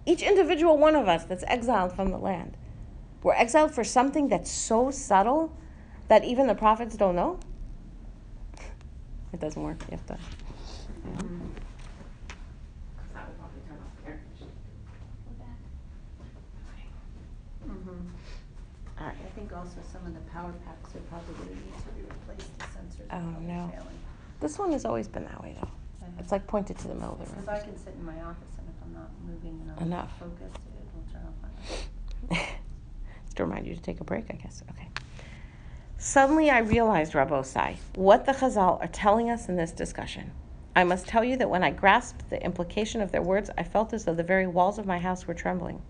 Each 0.06 0.22
individual 0.22 0.78
one 0.78 0.96
of 0.96 1.08
us 1.08 1.26
that's 1.26 1.44
exiled 1.48 1.94
from 1.94 2.12
the 2.12 2.20
land. 2.20 2.56
We're 3.24 3.34
exiled 3.34 3.74
for 3.74 3.84
something 3.84 4.28
that's 4.28 4.52
so 4.52 4.92
subtle 4.92 5.52
that 6.10 6.24
even 6.24 6.46
the 6.46 6.54
prophets 6.54 6.96
don't 6.96 7.16
know? 7.16 7.40
It 9.34 9.40
doesn't 9.40 9.64
work. 9.64 9.82
You 9.90 9.98
have 9.98 10.06
to. 10.06 10.14
Mm-hmm. 10.14 11.44
think 19.36 19.43
also 19.54 19.78
some 19.92 20.06
of 20.06 20.13
the 20.13 20.20
power 20.32 20.54
packs 20.66 20.96
are 20.96 21.00
probably 21.10 21.34
gonna 21.36 21.56
need 21.56 21.78
to 21.86 21.92
be 21.96 22.02
replaced, 22.02 22.58
the 22.60 22.66
sensors 22.66 23.10
are 23.12 23.18
Oh, 23.18 23.32
probably 23.32 23.48
no. 23.48 23.70
failing. 23.72 24.00
This 24.39 24.60
one 24.60 24.72
has 24.72 24.86
always 24.86 25.08
been 25.08 25.24
that 25.26 25.42
way, 25.42 25.56
though. 25.60 25.68
Uh-huh. 25.68 26.12
It's 26.20 26.32
like 26.32 26.46
pointed 26.48 26.78
to 26.80 26.88
the 26.88 26.96
middle 26.96 27.13
of 27.13 27.20
the 27.20 27.26
Cause 27.26 27.36
room. 27.36 27.50
I 27.50 27.60
can 27.60 27.78
sit 27.78 27.94
in 27.96 28.06
my 28.06 28.20
office 28.24 28.54
and 28.58 28.68
if 28.68 28.76
I'm 28.84 28.94
not 28.94 29.10
moving 29.26 29.60
and 29.62 29.72
I'm 29.78 29.88
Enough. 29.88 30.12
focused, 30.20 30.58
it 30.58 30.86
will 30.94 31.04
turn 31.13 31.22
off 31.28 32.30
light. 32.32 32.48
Just 33.26 33.38
to 33.38 33.46
remind 33.46 33.68
you 33.68 33.76
to 33.76 33.82
take 33.82 34.02
a 34.02 34.04
break, 34.04 34.26
I 34.30 34.36
guess. 34.36 34.63
Okay. 34.72 34.88
Suddenly 35.98 36.50
I 36.50 36.60
realized, 36.60 37.13
Rabbosai, 37.13 37.78
what 37.96 38.26
the 38.26 38.34
Chazal 38.34 38.82
are 38.82 38.88
telling 38.88 39.30
us 39.30 39.48
in 39.48 39.56
this 39.56 39.72
discussion. 39.72 40.32
I 40.76 40.84
must 40.84 41.08
tell 41.08 41.24
you 41.24 41.38
that 41.38 41.50
when 41.50 41.63
I 41.63 41.70
grasped 41.72 42.30
the 42.30 42.44
implication 42.44 43.00
of 43.00 43.12
their 43.12 43.22
words, 43.22 43.50
I 43.58 43.63
felt 43.63 43.94
as 43.94 44.04
though 44.06 44.13
the 44.16 44.24
very 44.24 44.48
walls 44.48 44.78
of 44.80 44.86
my 44.86 44.98
house 45.00 45.28
were 45.28 45.34
trembling. 45.36 45.82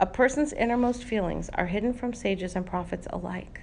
A 0.00 0.06
person's 0.06 0.54
innermost 0.54 1.04
feelings 1.04 1.50
are 1.54 1.66
hidden 1.66 1.92
from 1.92 2.14
sages 2.14 2.56
and 2.56 2.64
prophets 2.64 3.06
alike. 3.10 3.60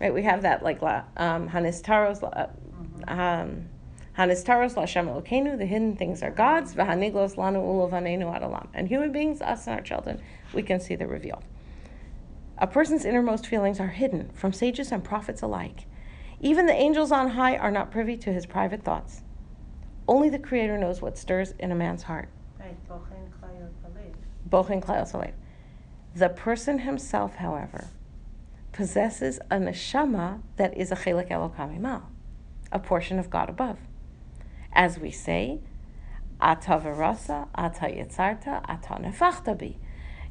Right? 0.00 0.12
We 0.12 0.22
have 0.22 0.40
that 0.42 0.62
like 0.62 0.82
um, 0.82 1.50
Hanistaros, 1.50 2.22
uh, 2.22 2.46
mm-hmm. 2.46 3.20
um, 3.20 3.68
Hanistaros 4.16 4.74
Lashem 4.74 5.08
Elokeinu, 5.08 5.58
the 5.58 5.66
hidden 5.66 5.96
things 5.96 6.22
are 6.22 6.30
God's, 6.30 6.74
lanu 6.74 7.36
ulovanenu 7.36 8.24
adalam. 8.24 8.68
And 8.72 8.88
human 8.88 9.12
beings, 9.12 9.42
us 9.42 9.66
and 9.66 9.76
our 9.76 9.82
children, 9.82 10.18
we 10.54 10.62
can 10.62 10.80
see 10.80 10.94
the 10.94 11.06
reveal. 11.06 11.42
A 12.56 12.66
person's 12.66 13.04
innermost 13.04 13.46
feelings 13.46 13.80
are 13.80 13.88
hidden 13.88 14.30
from 14.32 14.54
sages 14.54 14.92
and 14.92 15.04
prophets 15.04 15.42
alike. 15.42 15.86
Even 16.40 16.64
the 16.64 16.72
angels 16.72 17.12
on 17.12 17.28
high 17.30 17.56
are 17.56 17.70
not 17.70 17.90
privy 17.90 18.16
to 18.16 18.32
his 18.32 18.46
private 18.46 18.82
thoughts. 18.82 19.20
Only 20.08 20.30
the 20.30 20.38
Creator 20.38 20.78
knows 20.78 21.02
what 21.02 21.18
stirs 21.18 21.52
in 21.58 21.70
a 21.70 21.74
man's 21.74 22.04
heart. 22.04 22.30
The 24.52 26.28
person 26.28 26.80
himself, 26.80 27.36
however, 27.36 27.88
possesses 28.72 29.38
a 29.50 29.56
neshama 29.56 30.42
that 30.56 30.76
is 30.76 30.92
a 30.92 30.96
chelik 30.96 31.30
elokam 31.30 32.02
a 32.70 32.78
portion 32.78 33.18
of 33.18 33.30
God 33.30 33.48
above. 33.48 33.78
As 34.74 34.98
we 34.98 35.10
say, 35.10 35.60
ata 36.38 36.78
verasa, 36.78 37.48
ata 37.54 37.86
yitzarta, 37.86 38.62
ata 38.68 38.94
nefachta. 38.94 39.76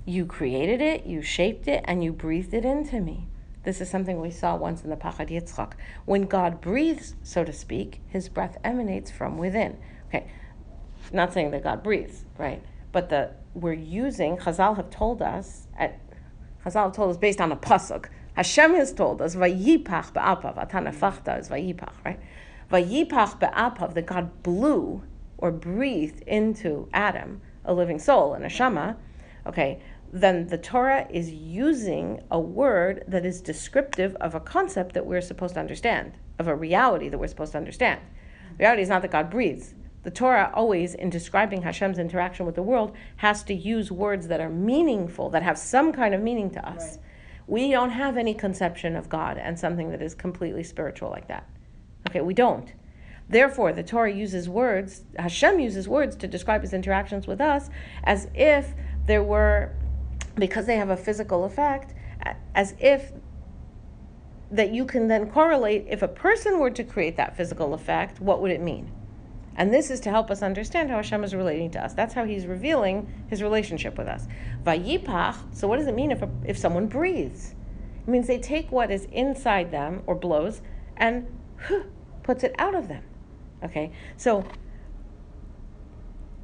You 0.05 0.25
created 0.27 0.81
it, 0.81 1.05
you 1.07 1.23
shaped 1.23 1.67
it, 1.67 1.83
and 1.85 2.03
you 2.03 2.13
breathed 2.13 2.53
it 2.53 2.65
into 2.65 2.99
me. 2.99 3.27
This 3.63 3.81
is 3.81 3.89
something 3.89 4.19
we 4.19 4.31
saw 4.31 4.55
once 4.55 4.83
in 4.83 4.89
the 4.89 4.95
Pachad 4.95 5.29
Yitzchak. 5.29 5.73
When 6.05 6.23
God 6.23 6.61
breathes, 6.61 7.15
so 7.23 7.43
to 7.43 7.53
speak, 7.53 8.01
his 8.07 8.29
breath 8.29 8.57
emanates 8.63 9.11
from 9.11 9.37
within. 9.37 9.77
Okay, 10.07 10.27
not 11.11 11.33
saying 11.33 11.51
that 11.51 11.63
God 11.63 11.83
breathes, 11.83 12.25
right? 12.39 12.63
But 12.91 13.09
the 13.09 13.31
we're 13.53 13.73
using, 13.73 14.37
Chazal 14.37 14.75
have 14.77 14.89
told 14.89 15.21
us, 15.21 15.67
at, 15.77 15.99
Chazal 16.65 16.85
have 16.85 16.93
told 16.93 17.11
us 17.11 17.17
based 17.17 17.41
on 17.41 17.51
a 17.51 17.55
pasuk. 17.55 18.07
Hashem 18.33 18.75
has 18.75 18.93
told 18.93 19.21
us, 19.21 19.35
Vayipach 19.35 20.13
be'apav, 20.13 20.55
atanafachta 20.69 21.39
is 21.39 21.49
Vayipach, 21.49 21.93
right? 22.05 22.19
Vayipach 22.71 23.39
be'apav, 23.39 23.93
that 23.93 24.05
God 24.05 24.43
blew 24.43 25.03
or 25.37 25.51
breathed 25.51 26.21
into 26.21 26.87
Adam, 26.93 27.41
a 27.65 27.73
living 27.73 27.99
soul, 27.99 28.33
and 28.33 28.45
a 28.45 28.47
neshama, 28.47 28.95
okay, 29.45 29.81
then 30.13 30.47
the 30.47 30.57
Torah 30.57 31.07
is 31.09 31.31
using 31.31 32.21
a 32.29 32.39
word 32.39 33.03
that 33.07 33.25
is 33.25 33.41
descriptive 33.41 34.15
of 34.15 34.35
a 34.35 34.39
concept 34.39 34.93
that 34.93 35.05
we're 35.05 35.21
supposed 35.21 35.53
to 35.55 35.59
understand, 35.59 36.13
of 36.37 36.47
a 36.47 36.55
reality 36.55 37.09
that 37.09 37.17
we're 37.17 37.27
supposed 37.27 37.53
to 37.53 37.57
understand. 37.57 37.99
Reality 38.59 38.81
is 38.81 38.89
not 38.89 39.01
that 39.01 39.11
God 39.11 39.29
breathes. 39.29 39.73
The 40.03 40.11
Torah 40.11 40.51
always, 40.53 40.95
in 40.95 41.09
describing 41.09 41.61
Hashem's 41.61 41.99
interaction 41.99 42.45
with 42.45 42.55
the 42.55 42.63
world, 42.63 42.95
has 43.17 43.43
to 43.43 43.53
use 43.53 43.91
words 43.91 44.27
that 44.27 44.41
are 44.41 44.49
meaningful, 44.49 45.29
that 45.29 45.43
have 45.43 45.57
some 45.57 45.93
kind 45.93 46.15
of 46.15 46.21
meaning 46.21 46.49
to 46.51 46.67
us. 46.67 46.97
Right. 46.97 47.05
We 47.47 47.71
don't 47.71 47.91
have 47.91 48.17
any 48.17 48.33
conception 48.33 48.95
of 48.95 49.09
God 49.09 49.37
and 49.37 49.59
something 49.59 49.91
that 49.91 50.01
is 50.01 50.15
completely 50.15 50.63
spiritual 50.63 51.09
like 51.09 51.27
that. 51.27 51.47
Okay, 52.09 52.21
we 52.21 52.33
don't. 52.33 52.73
Therefore, 53.29 53.73
the 53.73 53.83
Torah 53.83 54.11
uses 54.11 54.49
words, 54.49 55.03
Hashem 55.17 55.59
uses 55.59 55.87
words 55.87 56.15
to 56.17 56.27
describe 56.27 56.61
his 56.61 56.73
interactions 56.73 57.27
with 57.27 57.39
us 57.39 57.69
as 58.03 58.27
if 58.33 58.73
there 59.05 59.23
were, 59.23 59.73
because 60.35 60.65
they 60.65 60.77
have 60.77 60.89
a 60.89 60.97
physical 60.97 61.45
effect, 61.45 61.93
as 62.55 62.75
if 62.79 63.11
that 64.49 64.73
you 64.73 64.83
can 64.83 65.07
then 65.07 65.29
correlate 65.29 65.85
if 65.87 66.01
a 66.01 66.07
person 66.07 66.59
were 66.59 66.71
to 66.71 66.83
create 66.83 67.15
that 67.17 67.37
physical 67.37 67.73
effect, 67.73 68.19
what 68.19 68.41
would 68.41 68.51
it 68.51 68.61
mean? 68.61 68.91
And 69.61 69.71
this 69.71 69.91
is 69.91 69.99
to 69.99 70.09
help 70.09 70.31
us 70.31 70.41
understand 70.41 70.89
how 70.89 70.95
Hashem 70.95 71.23
is 71.23 71.35
relating 71.35 71.69
to 71.69 71.85
us. 71.85 71.93
That's 71.93 72.15
how 72.15 72.25
He's 72.25 72.47
revealing 72.47 73.07
His 73.27 73.43
relationship 73.43 73.95
with 73.95 74.07
us. 74.07 74.25
Vayipach. 74.63 75.35
So, 75.55 75.67
what 75.67 75.77
does 75.77 75.85
it 75.85 75.93
mean 75.93 76.09
if 76.09 76.23
a, 76.23 76.29
if 76.43 76.57
someone 76.57 76.87
breathes? 76.87 77.53
It 78.01 78.07
means 78.07 78.25
they 78.25 78.39
take 78.39 78.71
what 78.71 78.89
is 78.89 79.05
inside 79.11 79.69
them 79.69 80.01
or 80.07 80.15
blows 80.15 80.63
and 80.97 81.27
puts 82.23 82.43
it 82.43 82.55
out 82.57 82.73
of 82.73 82.87
them. 82.87 83.03
Okay. 83.63 83.91
So, 84.17 84.45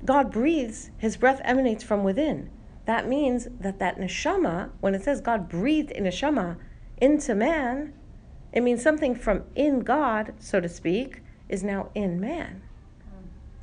God 0.05 0.31
breathes. 0.31 0.91
His 0.99 1.17
breath 1.17 1.41
emanates 1.43 1.83
from 1.83 2.03
within. 2.03 2.51
That 2.85 3.07
means 3.07 3.47
that 3.59 3.79
that 3.79 3.97
neshama, 3.97 4.69
when 4.79 4.93
it 4.93 5.01
says 5.01 5.21
God 5.21 5.49
breathed 5.49 5.89
in 5.89 6.03
neshama 6.03 6.57
into 6.97 7.33
man, 7.33 7.93
it 8.53 8.61
means 8.61 8.83
something 8.83 9.15
from 9.15 9.45
in 9.55 9.79
God, 9.79 10.35
so 10.37 10.59
to 10.59 10.69
speak, 10.69 11.23
is 11.49 11.63
now 11.63 11.89
in 11.95 12.19
man. 12.19 12.61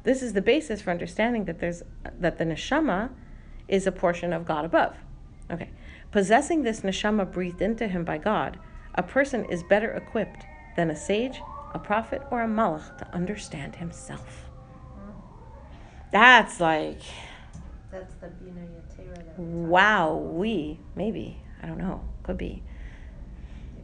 This 0.05 0.23
is 0.23 0.35
the 0.35 0.43
basis 0.43 0.81
for 0.83 0.91
understanding 0.91 1.47
that 1.47 1.59
there's 1.59 1.83
that 2.21 2.39
the 2.39 2.45
neshama 2.45 3.11
is 3.69 3.87
a 3.87 3.93
portion 3.93 4.33
of 4.33 4.47
God 4.47 4.65
above. 4.65 4.95
Okay. 5.51 5.71
Possessing 6.13 6.63
this 6.63 6.83
neshama 6.83 7.31
breathed 7.31 7.61
into 7.61 7.89
him 7.89 8.05
by 8.05 8.19
God, 8.19 8.59
a 8.95 9.03
person 9.03 9.45
is 9.47 9.63
better 9.65 9.91
equipped 9.93 10.45
than 10.77 10.91
a 10.91 10.97
sage, 10.97 11.41
a 11.73 11.79
prophet, 11.79 12.23
or 12.31 12.43
a 12.43 12.47
malach 12.47 12.97
to 12.99 13.15
understand 13.15 13.77
himself. 13.77 14.51
That's 16.13 16.61
like 16.61 17.01
That's 17.91 18.15
the 18.15 18.29
Bina 18.29 18.61
wow, 19.37 20.15
we 20.15 20.79
maybe 20.95 21.41
I 21.63 21.67
don't 21.67 21.79
know, 21.79 22.03
could 22.23 22.39
be 22.39 22.63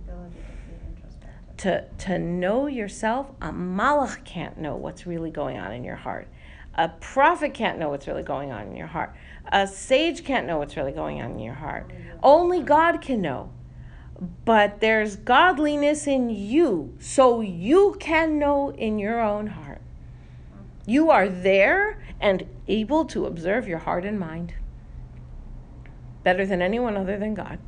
The 0.07 0.12
ability 0.12 0.37
to 0.37 0.43
be 0.68 0.95
introspective. 0.95 1.49
To 1.61 1.84
to 1.98 2.18
know 2.18 2.66
yourself. 2.66 3.30
A 3.40 3.52
malach 3.52 4.24
can't 4.24 4.58
know 4.58 4.76
what's 4.76 5.06
really 5.06 5.30
going 5.30 5.58
on 5.58 5.72
in 5.72 5.84
your 5.84 5.96
heart. 5.96 6.28
A 6.74 6.88
prophet 6.88 7.52
can't 7.52 7.78
know 7.78 7.90
what's 7.90 8.06
really 8.06 8.22
going 8.22 8.50
on 8.50 8.68
in 8.68 8.76
your 8.76 8.86
heart. 8.86 9.14
A 9.52 9.66
sage 9.66 10.24
can't 10.24 10.46
know 10.46 10.56
what's 10.58 10.76
really 10.76 10.92
going 10.92 11.20
on 11.20 11.32
in 11.32 11.38
your 11.38 11.54
heart. 11.54 11.90
Only 12.22 12.62
God 12.62 13.02
can 13.02 13.20
know. 13.20 13.52
But 14.44 14.80
there's 14.80 15.16
godliness 15.16 16.06
in 16.06 16.30
you, 16.30 16.94
so 16.98 17.40
you 17.40 17.96
can 17.98 18.38
know 18.38 18.70
in 18.70 18.98
your 18.98 19.20
own 19.20 19.48
heart. 19.48 19.80
You 20.86 21.11
are 21.11 21.28
there 21.28 22.02
and 22.20 22.46
able 22.68 23.04
to 23.06 23.26
observe 23.26 23.68
your 23.68 23.78
heart 23.78 24.04
and 24.04 24.18
mind 24.18 24.54
better 26.22 26.46
than 26.46 26.62
anyone 26.62 26.96
other 26.96 27.18
than 27.18 27.34
God. 27.34 27.58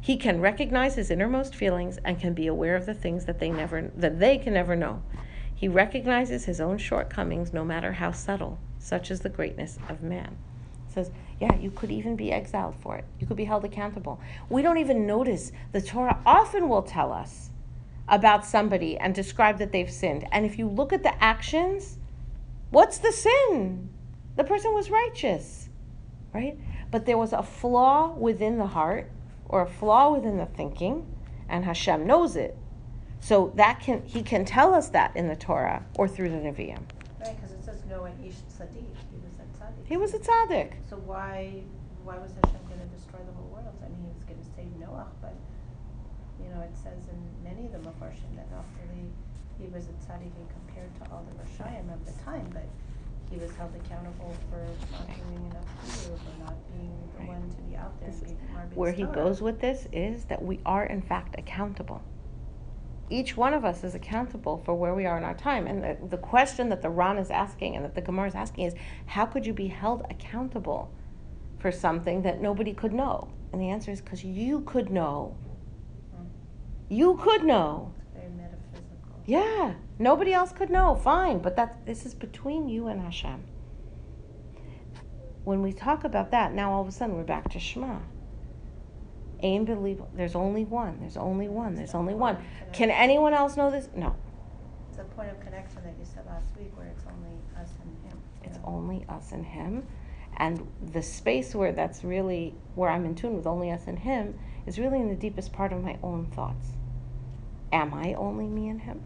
He 0.00 0.16
can 0.16 0.40
recognize 0.40 0.94
his 0.94 1.10
innermost 1.10 1.54
feelings 1.54 1.98
and 2.04 2.18
can 2.18 2.32
be 2.32 2.46
aware 2.46 2.74
of 2.74 2.86
the 2.86 2.94
things 2.94 3.26
that 3.26 3.38
they 3.38 3.50
never 3.50 3.90
that 3.96 4.18
they 4.18 4.38
can 4.38 4.54
never 4.54 4.74
know. 4.74 5.02
He 5.54 5.68
recognizes 5.68 6.46
his 6.46 6.60
own 6.60 6.78
shortcomings 6.78 7.52
no 7.52 7.64
matter 7.64 7.92
how 7.92 8.12
subtle, 8.12 8.58
such 8.78 9.10
as 9.10 9.20
the 9.20 9.28
greatness 9.28 9.78
of 9.90 10.02
man. 10.02 10.38
It 10.88 10.94
says, 10.94 11.10
yeah, 11.38 11.54
you 11.56 11.70
could 11.70 11.90
even 11.90 12.16
be 12.16 12.32
exiled 12.32 12.76
for 12.80 12.96
it. 12.96 13.04
You 13.18 13.26
could 13.26 13.36
be 13.36 13.44
held 13.44 13.64
accountable. 13.64 14.20
We 14.48 14.62
don't 14.62 14.78
even 14.78 15.06
notice. 15.06 15.52
The 15.72 15.82
Torah 15.82 16.18
often 16.24 16.68
will 16.68 16.82
tell 16.82 17.12
us 17.12 17.50
about 18.08 18.46
somebody 18.46 18.96
and 18.96 19.14
describe 19.14 19.58
that 19.58 19.70
they've 19.70 19.90
sinned. 19.90 20.26
And 20.32 20.46
if 20.46 20.58
you 20.58 20.66
look 20.66 20.94
at 20.94 21.02
the 21.02 21.22
actions, 21.22 21.98
what's 22.70 22.98
the 22.98 23.12
sin? 23.12 23.90
The 24.36 24.44
person 24.44 24.72
was 24.72 24.90
righteous, 24.90 25.68
right? 26.32 26.58
But 26.90 27.04
there 27.04 27.18
was 27.18 27.34
a 27.34 27.42
flaw 27.42 28.14
within 28.14 28.56
the 28.56 28.66
heart 28.66 29.10
or 29.50 29.62
a 29.62 29.66
flaw 29.66 30.12
within 30.12 30.38
the 30.38 30.46
thinking, 30.46 31.04
and 31.48 31.64
Hashem 31.64 32.06
knows 32.06 32.36
it. 32.36 32.56
So 33.20 33.52
that 33.56 33.80
can 33.80 34.02
he 34.06 34.22
can 34.22 34.44
tell 34.44 34.72
us 34.72 34.88
that 34.90 35.14
in 35.14 35.28
the 35.28 35.36
Torah 35.36 35.84
or 35.96 36.08
through 36.08 36.30
the 36.30 36.36
Nevi'im. 36.36 36.80
Right, 37.20 37.36
because 37.36 37.52
it 37.52 37.62
says 37.62 37.82
Noach 37.90 38.16
ish 38.24 38.38
tzaddik. 38.48 38.86
He 39.10 39.18
was 39.18 39.34
a 39.34 39.46
tzaddik. 39.58 39.86
He 39.86 39.96
was 39.96 40.14
a 40.14 40.18
tzaddik. 40.18 40.72
So 40.88 40.96
why 41.04 41.62
why 42.04 42.16
was 42.16 42.32
Hashem 42.42 42.62
going 42.68 42.80
to 42.80 42.90
destroy 42.94 43.20
the 43.26 43.34
whole 43.34 43.50
world? 43.52 43.74
I 43.84 43.88
mean, 43.90 44.00
he 44.06 44.14
was 44.14 44.24
going 44.24 44.38
to 44.38 44.48
save 44.56 44.72
Noah, 44.78 45.10
but 45.20 45.34
you 46.40 46.48
know, 46.48 46.62
it 46.62 46.72
says 46.72 47.10
in 47.10 47.20
many 47.44 47.66
of 47.66 47.72
the 47.72 47.82
Mepharshim 47.84 48.32
that 48.38 48.48
not 48.54 48.64
really 48.80 49.10
he 49.58 49.66
was 49.68 49.90
a 49.90 49.94
tzaddik 50.06 50.32
in 50.32 50.46
compared 50.54 50.94
to 51.02 51.12
all 51.12 51.26
the 51.26 51.36
Rishayim 51.42 51.92
of 51.92 52.00
the 52.06 52.16
time, 52.22 52.48
but 52.54 52.64
he 53.30 53.38
was 53.38 53.50
held 53.52 53.74
accountable 53.76 54.34
for 54.50 54.58
not 54.92 55.06
doing 55.06 55.50
enough 55.50 55.64
chiyuv 55.86 56.12
or 56.12 56.44
not 56.44 56.56
being 56.72 56.92
the 57.12 57.18
Right. 57.20 57.28
one 57.28 57.50
to 57.50 57.62
be 57.62 57.76
out 57.76 57.98
there 58.00 58.10
This 58.10 58.22
and 58.22 58.30
is 58.32 58.36
be 58.36 58.74
Where 58.74 58.92
he 58.92 59.04
goes 59.04 59.40
with 59.40 59.60
this 59.60 59.86
is 59.92 60.24
that 60.24 60.42
we 60.42 60.60
are 60.66 60.84
in 60.84 61.00
fact 61.00 61.36
accountable. 61.38 62.02
Each 63.08 63.36
one 63.36 63.54
of 63.54 63.64
us 63.64 63.82
is 63.82 63.94
accountable 63.94 64.58
for 64.64 64.74
where 64.74 64.94
we 64.94 65.04
are 65.04 65.18
in 65.18 65.24
our 65.24 65.34
time. 65.34 65.66
And 65.66 65.82
the, 65.82 65.96
the 66.08 66.16
question 66.16 66.68
that 66.68 66.80
the 66.80 66.90
Ran 66.90 67.18
is 67.18 67.30
asking 67.30 67.74
and 67.74 67.84
that 67.84 67.94
the 67.94 68.00
Gemara 68.00 68.28
is 68.28 68.34
asking 68.34 68.66
is 68.66 68.74
how 69.06 69.26
could 69.26 69.44
you 69.46 69.52
be 69.52 69.66
held 69.66 70.02
accountable 70.10 70.92
for 71.58 71.72
something 71.72 72.22
that 72.22 72.40
nobody 72.40 72.72
could 72.72 72.92
know? 72.92 73.28
And 73.52 73.60
the 73.60 73.70
answer 73.70 73.90
is 73.90 74.00
because 74.00 74.24
you 74.24 74.60
could 74.60 74.90
know. 74.90 75.36
Mm. 76.16 76.26
You 76.88 77.16
could 77.16 77.44
know. 77.44 77.92
It's 77.98 78.14
very 78.14 78.30
metaphysical. 78.30 79.20
Yeah, 79.26 79.74
nobody 80.00 80.32
else 80.32 80.50
could 80.50 80.70
know. 80.70 80.96
Fine, 80.96 81.38
but 81.38 81.54
that 81.54 81.86
this 81.86 82.04
is 82.04 82.14
between 82.14 82.68
you 82.68 82.88
and 82.88 83.00
Hashem. 83.00 83.44
When 85.44 85.62
we 85.62 85.72
talk 85.72 86.04
about 86.04 86.32
that, 86.32 86.52
now 86.52 86.72
all 86.72 86.82
of 86.82 86.88
a 86.88 86.92
sudden 86.92 87.16
we're 87.16 87.22
back 87.22 87.50
to 87.50 87.60
Shema. 87.60 87.98
Ain 89.42 89.64
believe 89.64 90.02
there's 90.14 90.34
only 90.34 90.64
one. 90.64 90.98
There's 91.00 91.16
only 91.16 91.48
one. 91.48 91.74
There's 91.74 91.94
only 91.94 92.14
one. 92.14 92.36
Can 92.72 92.90
anyone 92.90 93.32
else 93.32 93.56
know 93.56 93.70
this? 93.70 93.88
No. 93.94 94.14
It's 94.90 94.98
a 94.98 95.04
point 95.04 95.30
of 95.30 95.40
connection 95.40 95.82
that 95.84 95.94
you 95.98 96.04
said 96.04 96.26
last 96.26 96.46
week 96.58 96.76
where 96.76 96.88
it's 96.88 97.04
only 97.06 97.38
us 97.58 97.70
and 97.82 98.12
him. 98.12 98.18
It's 98.42 98.58
know? 98.58 98.64
only 98.66 99.06
us 99.08 99.32
and 99.32 99.44
him. 99.44 99.86
And 100.36 100.66
the 100.92 101.02
space 101.02 101.54
where 101.54 101.72
that's 101.72 102.04
really 102.04 102.54
where 102.74 102.90
I'm 102.90 103.04
in 103.04 103.14
tune 103.14 103.36
with 103.36 103.46
only 103.46 103.70
us 103.70 103.86
and 103.86 103.98
him 103.98 104.38
is 104.66 104.78
really 104.78 105.00
in 105.00 105.08
the 105.08 105.14
deepest 105.14 105.52
part 105.52 105.72
of 105.72 105.82
my 105.82 105.98
own 106.02 106.26
thoughts. 106.26 106.68
Am 107.72 107.94
I 107.94 108.14
only 108.14 108.46
me 108.46 108.68
and 108.68 108.80
him? 108.80 109.02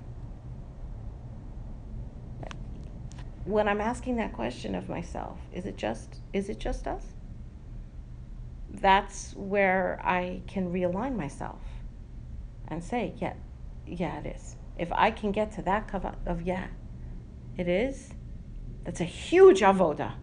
When 3.44 3.68
I'm 3.68 3.80
asking 3.80 4.16
that 4.16 4.32
question 4.32 4.74
of 4.74 4.88
myself, 4.88 5.38
is 5.52 5.66
it 5.66 5.76
just 5.76 6.20
is 6.32 6.48
it 6.48 6.58
just 6.58 6.86
us? 6.86 7.04
That's 8.70 9.34
where 9.36 10.00
I 10.02 10.40
can 10.46 10.72
realign 10.72 11.14
myself 11.14 11.60
and 12.68 12.82
say, 12.82 13.14
yeah, 13.18 13.34
yeah, 13.86 14.18
it 14.20 14.34
is. 14.34 14.56
If 14.78 14.90
I 14.92 15.10
can 15.10 15.30
get 15.30 15.52
to 15.52 15.62
that 15.62 15.88
kava 15.88 16.16
of 16.26 16.42
yeah, 16.42 16.66
it 17.56 17.68
is, 17.68 18.10
that's 18.84 19.00
a 19.00 19.04
huge 19.04 19.60
avoda. 19.60 20.14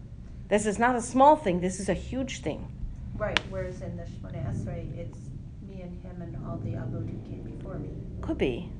This 0.48 0.66
is 0.66 0.78
not 0.78 0.96
a 0.96 1.00
small 1.00 1.36
thing. 1.36 1.60
This 1.60 1.80
is 1.80 1.88
a 1.88 1.94
huge 1.94 2.42
thing. 2.42 2.70
Right, 3.16 3.40
whereas 3.50 3.80
in 3.82 3.96
the 3.96 4.02
Shemona 4.02 4.44
Esrei, 4.52 4.96
it's 4.98 5.18
me 5.66 5.80
and 5.82 6.02
him 6.02 6.20
and 6.20 6.36
all 6.46 6.58
the 6.58 6.72
who 6.72 7.06
came 7.28 7.56
before 7.56 7.78
me, 7.78 7.88
Could 8.20 8.38
be. 8.38 8.70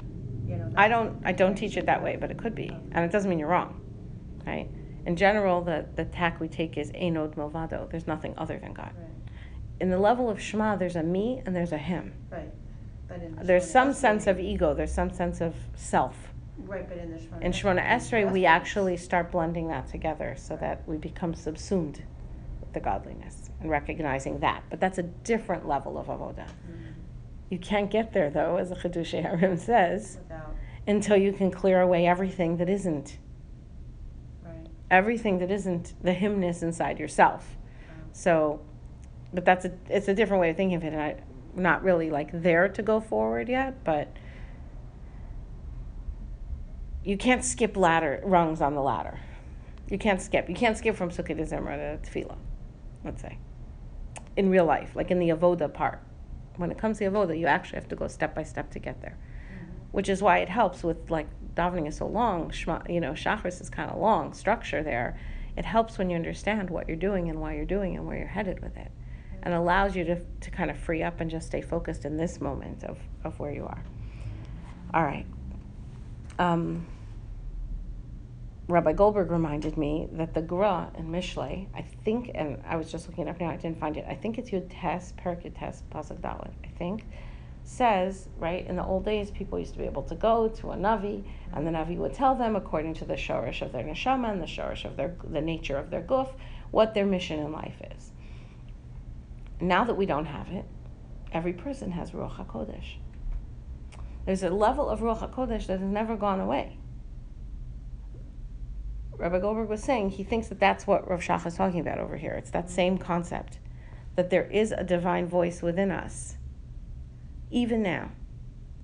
you 0.47 0.57
know. 0.57 0.70
I 0.76 0.88
don't. 0.88 1.20
I 1.24 1.32
don't 1.32 1.55
teach 1.55 1.76
it 1.76 1.86
that 1.86 2.03
way, 2.03 2.16
but 2.16 2.30
it 2.30 2.38
could 2.38 2.55
be, 2.55 2.68
and 2.93 3.05
it 3.05 3.12
doesn't 3.12 3.30
mean 3.30 3.38
you're 3.38 3.49
wrong, 3.49 3.80
right? 4.47 4.68
In 5.07 5.16
general, 5.16 5.61
the 5.62 5.86
the 5.97 6.05
tack 6.05 6.40
we 6.40 6.49
take 6.49 6.76
is 6.78 6.90
ein 6.95 7.16
od 7.16 7.34
milvado. 7.36 7.90
There's 7.90 8.07
nothing 8.07 8.34
other 8.38 8.59
than 8.59 8.72
God. 8.72 8.93
Right, 8.97 9.09
In 9.80 9.90
the 9.90 9.99
level 9.99 10.30
of 10.30 10.40
Shema, 10.40 10.76
there's 10.76 10.97
a 10.97 11.03
me 11.03 11.43
and 11.45 11.55
there's 11.57 11.72
a 11.72 11.78
him. 11.78 12.12
right, 12.30 12.53
but 13.09 13.47
There's 13.47 13.68
some 13.68 13.93
sense 13.93 14.26
of 14.26 14.38
ego. 14.38 14.74
There's 14.74 14.93
some 14.95 15.11
sense 15.12 15.40
of 15.40 15.55
self. 15.74 16.16
Right, 16.59 16.88
but 16.88 16.99
in 16.99 17.11
the 17.11 17.18
Shemona. 17.18 17.43
In 17.43 17.53
Shemona 17.53 17.84
Esrei, 17.84 18.30
we 18.30 18.47
actually 18.47 18.97
start 18.97 19.32
blending 19.32 19.68
that 19.68 19.88
together 19.88 20.34
so 20.38 20.57
that 20.57 20.86
we 20.86 20.97
become 20.99 21.34
subsumed 21.34 22.03
with 22.61 22.72
the 22.72 22.80
godliness 22.80 23.51
and 23.61 23.68
recognizing 23.70 24.38
that. 24.40 24.62
But 24.70 24.78
that's 24.78 24.99
a 24.99 25.03
different 25.03 25.66
level 25.66 25.99
of 25.99 26.07
avodah. 26.07 26.47
Mhm. 26.47 26.93
You 27.51 27.59
can't 27.59 27.90
get 27.90 28.12
there, 28.12 28.30
though, 28.30 28.57
as 28.57 28.68
the 28.70 28.76
Chidushei 28.76 29.22
Harim 29.22 29.57
says, 29.57 30.18
Without, 30.22 30.55
until 30.86 31.16
you 31.16 31.32
can 31.32 31.51
clear 31.51 31.80
away 31.80 32.07
everything 32.07 32.59
that 32.59 32.68
isn't. 32.68 33.18
Everything 34.93 35.38
that 35.38 35.51
isn't 35.51 35.95
the 36.05 36.12
hymness 36.12 36.62
inside 36.62 37.01
yourself. 37.01 37.57
So, 38.12 38.61
but 39.32 39.45
that's 39.45 39.64
a 39.64 39.72
it's 39.88 40.07
a 40.07 40.14
different 40.14 40.43
way 40.43 40.51
of 40.51 40.57
thinking 40.57 40.76
of 40.76 40.84
it, 40.84 40.93
and 40.93 41.03
I, 41.03 41.09
am 41.57 41.62
not 41.62 41.82
really 41.82 42.11
like 42.11 42.30
there 42.32 42.68
to 42.68 42.82
go 42.82 43.01
forward 43.01 43.49
yet, 43.49 43.82
but 43.84 44.14
you 47.03 47.16
can't 47.16 47.43
skip 47.43 47.76
ladder 47.76 48.20
rungs 48.22 48.61
on 48.61 48.74
the 48.74 48.82
ladder. 48.82 49.18
You 49.88 49.99
can't 49.99 50.20
skip. 50.20 50.49
You 50.49 50.55
can't 50.55 50.76
skip 50.76 50.95
from 50.95 51.11
Sukkah 51.11 51.36
to 51.36 51.45
Zimra 51.45 52.01
to 52.03 52.11
Tefillah, 52.11 52.36
let's 53.05 53.22
say, 53.22 53.38
in 54.36 54.51
real 54.51 54.64
life, 54.66 54.95
like 54.95 55.11
in 55.11 55.18
the 55.18 55.30
avoda 55.30 55.72
part. 55.72 56.01
when 56.57 56.70
it 56.70 56.76
comes 56.76 56.99
to 56.99 57.05
avoda, 57.11 57.36
you 57.36 57.47
actually 57.47 57.76
have 57.76 57.88
to 57.88 57.97
go 57.97 58.07
step 58.07 58.34
by 58.34 58.43
step 58.43 58.70
to 58.70 58.78
get 58.78 59.01
there, 59.01 59.16
Mhm. 59.16 59.68
which 59.90 60.07
is 60.11 60.22
why 60.22 60.36
it 60.38 60.51
helps 60.51 60.84
with 60.84 61.11
like 61.11 61.26
davening 61.55 61.88
is 61.88 61.96
so 61.96 62.07
long. 62.07 62.50
Shema, 62.50 62.80
you 62.88 63.00
know, 63.00 63.12
shachris 63.12 63.61
is 63.61 63.70
kind 63.70 63.90
of 63.90 63.98
long 63.98 64.32
structure 64.34 64.82
there. 64.82 65.18
It 65.57 65.64
helps 65.64 65.98
when 65.98 66.11
you 66.11 66.16
understand 66.16 66.70
what 66.70 66.88
you're 66.88 66.96
doing 66.96 67.28
and 67.28 67.40
why 67.40 67.55
you're 67.57 67.64
doing 67.64 67.96
and 67.96 68.07
where 68.07 68.16
you're 68.16 68.26
headed 68.26 68.62
with 68.62 68.76
it, 68.76 68.90
and 69.42 69.55
allows 69.55 69.94
you 69.94 70.05
to 70.05 70.16
to 70.16 70.50
kind 70.50 70.70
of 70.70 70.78
free 70.78 71.03
up 71.03 71.20
and 71.20 71.30
just 71.30 71.46
stay 71.46 71.61
focused 71.61 72.05
in 72.05 72.16
this 72.16 72.40
moment 72.40 72.84
of 72.84 72.98
of 73.24 73.38
where 73.38 73.53
you 73.53 73.64
are. 73.64 73.82
All 74.94 75.05
right. 75.05 75.26
Um, 76.38 76.86
Rabbi 78.68 78.92
Goldberg 78.92 79.30
reminded 79.30 79.76
me 79.76 80.09
that 80.12 80.34
the 80.34 80.40
Gra 80.40 80.90
in 80.96 81.09
Mishlei, 81.09 81.66
I 81.74 81.82
think, 82.05 82.30
and 82.34 82.62
I 82.66 82.76
was 82.76 82.90
just 82.90 83.09
looking 83.09 83.26
it 83.26 83.30
up 83.30 83.40
now, 83.40 83.50
I 83.50 83.57
didn't 83.57 83.78
find 83.78 83.96
it. 83.96 84.05
I 84.09 84.14
think 84.14 84.38
it's 84.38 84.50
Yud 84.50 84.70
Tes, 84.70 85.12
Perik 85.12 85.44
Yud 85.44 85.59
Tes, 85.59 85.82
Pasuk 85.92 86.20
Dalet, 86.20 86.50
I 86.64 86.68
think, 86.78 87.05
says, 87.64 88.28
right, 88.38 88.66
in 88.66 88.76
the 88.76 88.84
old 88.84 89.04
days, 89.04 89.30
people 89.30 89.58
used 89.58 89.72
to 89.72 89.78
be 89.78 89.84
able 89.84 90.02
to 90.02 90.14
go 90.14 90.48
to 90.48 90.72
a 90.72 90.76
Navi, 90.76 91.24
and 91.52 91.66
the 91.66 91.70
Navi 91.70 91.96
would 91.96 92.14
tell 92.14 92.34
them, 92.34 92.56
according 92.56 92.94
to 92.94 93.04
the 93.04 93.14
shorish 93.14 93.62
of 93.62 93.72
their 93.72 93.84
neshama 93.84 94.30
and 94.30 94.40
the 94.40 94.46
shorish 94.46 94.84
of 94.84 94.96
their, 94.96 95.14
the 95.24 95.40
nature 95.40 95.76
of 95.76 95.90
their 95.90 96.02
guf, 96.02 96.30
what 96.70 96.94
their 96.94 97.06
mission 97.06 97.38
in 97.38 97.52
life 97.52 97.80
is. 97.96 98.10
Now 99.60 99.84
that 99.84 99.94
we 99.94 100.06
don't 100.06 100.26
have 100.26 100.48
it, 100.48 100.64
every 101.32 101.52
person 101.52 101.92
has 101.92 102.10
Ruach 102.10 102.44
HaKodesh. 102.44 102.96
There's 104.26 104.42
a 104.42 104.50
level 104.50 104.88
of 104.88 105.00
Ruach 105.00 105.30
HaKodesh 105.30 105.66
that 105.66 105.80
has 105.80 105.88
never 105.88 106.16
gone 106.16 106.40
away. 106.40 106.78
Rabbi 109.16 109.38
Goldberg 109.38 109.68
was 109.68 109.82
saying 109.82 110.10
he 110.10 110.24
thinks 110.24 110.48
that 110.48 110.58
that's 110.58 110.86
what 110.86 111.08
Rav 111.08 111.20
Shach 111.20 111.46
is 111.46 111.54
talking 111.54 111.80
about 111.80 111.98
over 111.98 112.16
here. 112.16 112.32
It's 112.32 112.50
that 112.50 112.68
same 112.68 112.98
concept 112.98 113.58
that 114.16 114.30
there 114.30 114.50
is 114.50 114.72
a 114.72 114.82
divine 114.82 115.28
voice 115.28 115.62
within 115.62 115.90
us, 115.90 116.36
even 117.53 117.82
now, 117.82 118.11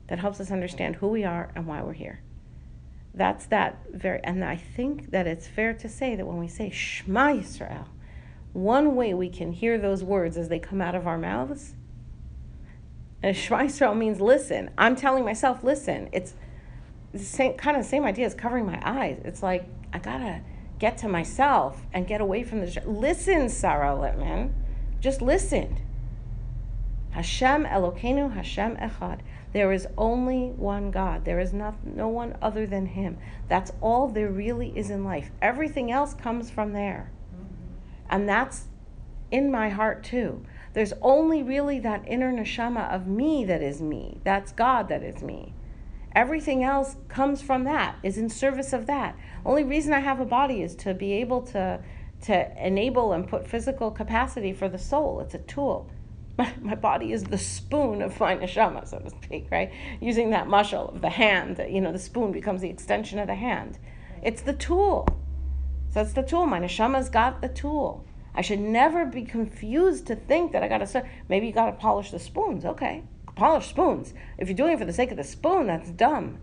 that 0.09 0.19
helps 0.19 0.41
us 0.41 0.51
understand 0.51 0.97
who 0.97 1.09
we 1.09 1.25
are 1.25 1.51
and 1.55 1.67
why 1.67 1.83
we're 1.83 1.93
here. 1.93 2.23
That's 3.15 3.47
that 3.47 3.79
very, 3.93 4.21
and 4.23 4.45
I 4.45 4.57
think 4.57 5.11
that 5.11 5.27
it's 5.27 5.49
fair 5.49 5.75
to 5.75 5.89
say 5.89 6.15
that 6.15 6.27
when 6.27 6.39
we 6.39 6.49
say 6.49 6.71
Shema 6.71 7.33
Yisrael, 7.33 7.87
one 8.53 8.95
way 8.95 9.15
we 9.15 9.29
can 9.29 9.53
hear 9.53 9.79
those 9.79 10.05
words 10.05 10.37
as 10.37 10.49
they 10.49 10.59
come 10.59 10.81
out 10.81 10.95
of 10.95 11.07
our 11.07 11.19
mouths, 11.19 11.75
and 13.23 13.37
Shema 13.37 13.65
Yisrael 13.65 13.97
means 13.97 14.21
listen. 14.21 14.71
I'm 14.79 14.95
telling 14.95 15.25
myself, 15.25 15.65
listen. 15.65 16.09
It's 16.13 16.35
the 17.13 17.19
same 17.19 17.55
kind 17.55 17.77
of 17.77 17.85
same 17.85 18.05
idea 18.05 18.27
as 18.27 18.35
covering 18.35 18.67
my 18.67 18.81
eyes. 18.85 19.21
It's 19.25 19.43
like 19.43 19.67
I 19.93 19.99
gotta 19.99 20.43
get 20.79 20.99
to 20.99 21.09
myself 21.09 21.83
and 21.93 22.07
get 22.07 22.21
away 22.21 22.45
from 22.45 22.61
the. 22.61 22.83
Listen, 22.87 23.49
Sarah 23.49 23.97
Littman, 23.97 24.53
just 25.01 25.21
listen. 25.21 25.79
Hashem 27.11 27.65
Elokeinu 27.65 28.35
Hashem 28.35 28.77
Echad. 28.77 29.21
There 29.53 29.73
is 29.73 29.89
only 29.97 30.51
one 30.51 30.91
God. 30.91 31.25
There 31.25 31.41
is 31.41 31.53
not 31.53 31.87
no 31.87 32.09
one 32.09 32.37
other 32.43 32.67
than 32.67 32.87
Him. 32.87 33.19
That's 33.49 33.73
all 33.81 34.09
there 34.09 34.31
really 34.31 34.77
is 34.77 34.91
in 34.91 35.05
life. 35.05 35.31
Everything 35.41 35.91
else 35.91 36.15
comes 36.15 36.51
from 36.51 36.73
there, 36.73 37.11
and 38.11 38.29
that's 38.29 38.69
in 39.31 39.51
my 39.51 39.69
heart 39.71 40.05
too. 40.05 40.45
There's 40.75 40.93
only 41.03 41.43
really 41.43 41.79
that 41.81 42.05
inner 42.07 42.33
neshama 42.33 42.93
of 42.93 43.07
me 43.07 43.45
that 43.47 43.63
is 43.63 43.81
me. 43.81 44.21
That's 44.23 44.53
God 44.53 44.89
that 44.89 45.03
is 45.03 45.23
me. 45.23 45.55
Everything 46.15 46.63
else 46.63 46.97
comes 47.09 47.43
from 47.43 47.65
that, 47.65 47.97
is 48.03 48.19
in 48.19 48.29
service 48.29 48.73
of 48.73 48.87
that. 48.87 49.17
Only 49.45 49.65
reason 49.65 49.93
I 49.93 50.01
have 50.01 50.21
a 50.21 50.25
body 50.25 50.63
is 50.63 50.75
to 50.77 50.95
be 50.95 51.13
able 51.15 51.43
to 51.43 51.81
to 52.21 52.67
enable 52.67 53.13
and 53.13 53.29
put 53.29 53.47
physical 53.47 53.93
capacity 53.93 54.53
for 54.53 54.69
the 54.69 54.79
soul. 54.79 55.21
It's 55.21 55.35
a 55.35 55.39
tool. 55.39 55.89
My, 56.39 56.55
my 56.61 56.75
body 56.77 57.13
is 57.13 57.25
the 57.25 57.37
spoon 57.37 58.01
of 58.01 58.21
my 58.21 58.37
neshama, 58.37 58.87
so 58.87 59.01
to 59.01 59.11
speak, 59.11 59.49
right? 59.51 59.73
Using 60.01 60.31
that 60.31 60.47
muscle 60.47 60.89
of 60.89 61.01
the 61.01 61.11
hand, 61.11 61.61
you 61.69 61.81
know, 61.81 61.91
the 61.91 61.99
spoon 61.99 62.31
becomes 62.31 62.61
the 62.61 62.71
extension 62.71 63.19
of 63.19 63.27
the 63.27 63.35
hand. 63.35 63.77
It's 64.23 64.43
the 64.43 64.53
tool. 64.53 65.09
So 65.91 66.01
it's 66.01 66.13
the 66.13 66.23
tool. 66.23 66.47
My 66.47 66.61
neshama's 66.61 67.09
got 67.09 67.41
the 67.41 67.49
tool. 67.49 68.05
I 68.37 68.43
should 68.43 68.61
never 68.61 69.05
be 69.05 69.25
confused 69.25 70.07
to 70.07 70.15
think 70.15 70.53
that 70.53 70.63
I 70.63 70.69
got 70.69 70.87
to, 70.87 71.05
maybe 71.29 71.49
you 71.49 71.53
got 71.53 71.67
to 71.67 71.73
polish 71.73 72.13
the 72.13 72.21
spoons. 72.21 72.65
Okay, 72.65 73.03
polish 73.35 73.67
spoons. 73.67 74.15
If 74.39 74.47
you're 74.47 74.57
doing 74.57 74.75
it 74.75 74.79
for 74.79 74.85
the 74.85 74.93
sake 74.93 75.11
of 75.11 75.17
the 75.17 75.25
spoon, 75.25 75.67
that's 75.67 75.91
dumb. 75.91 76.39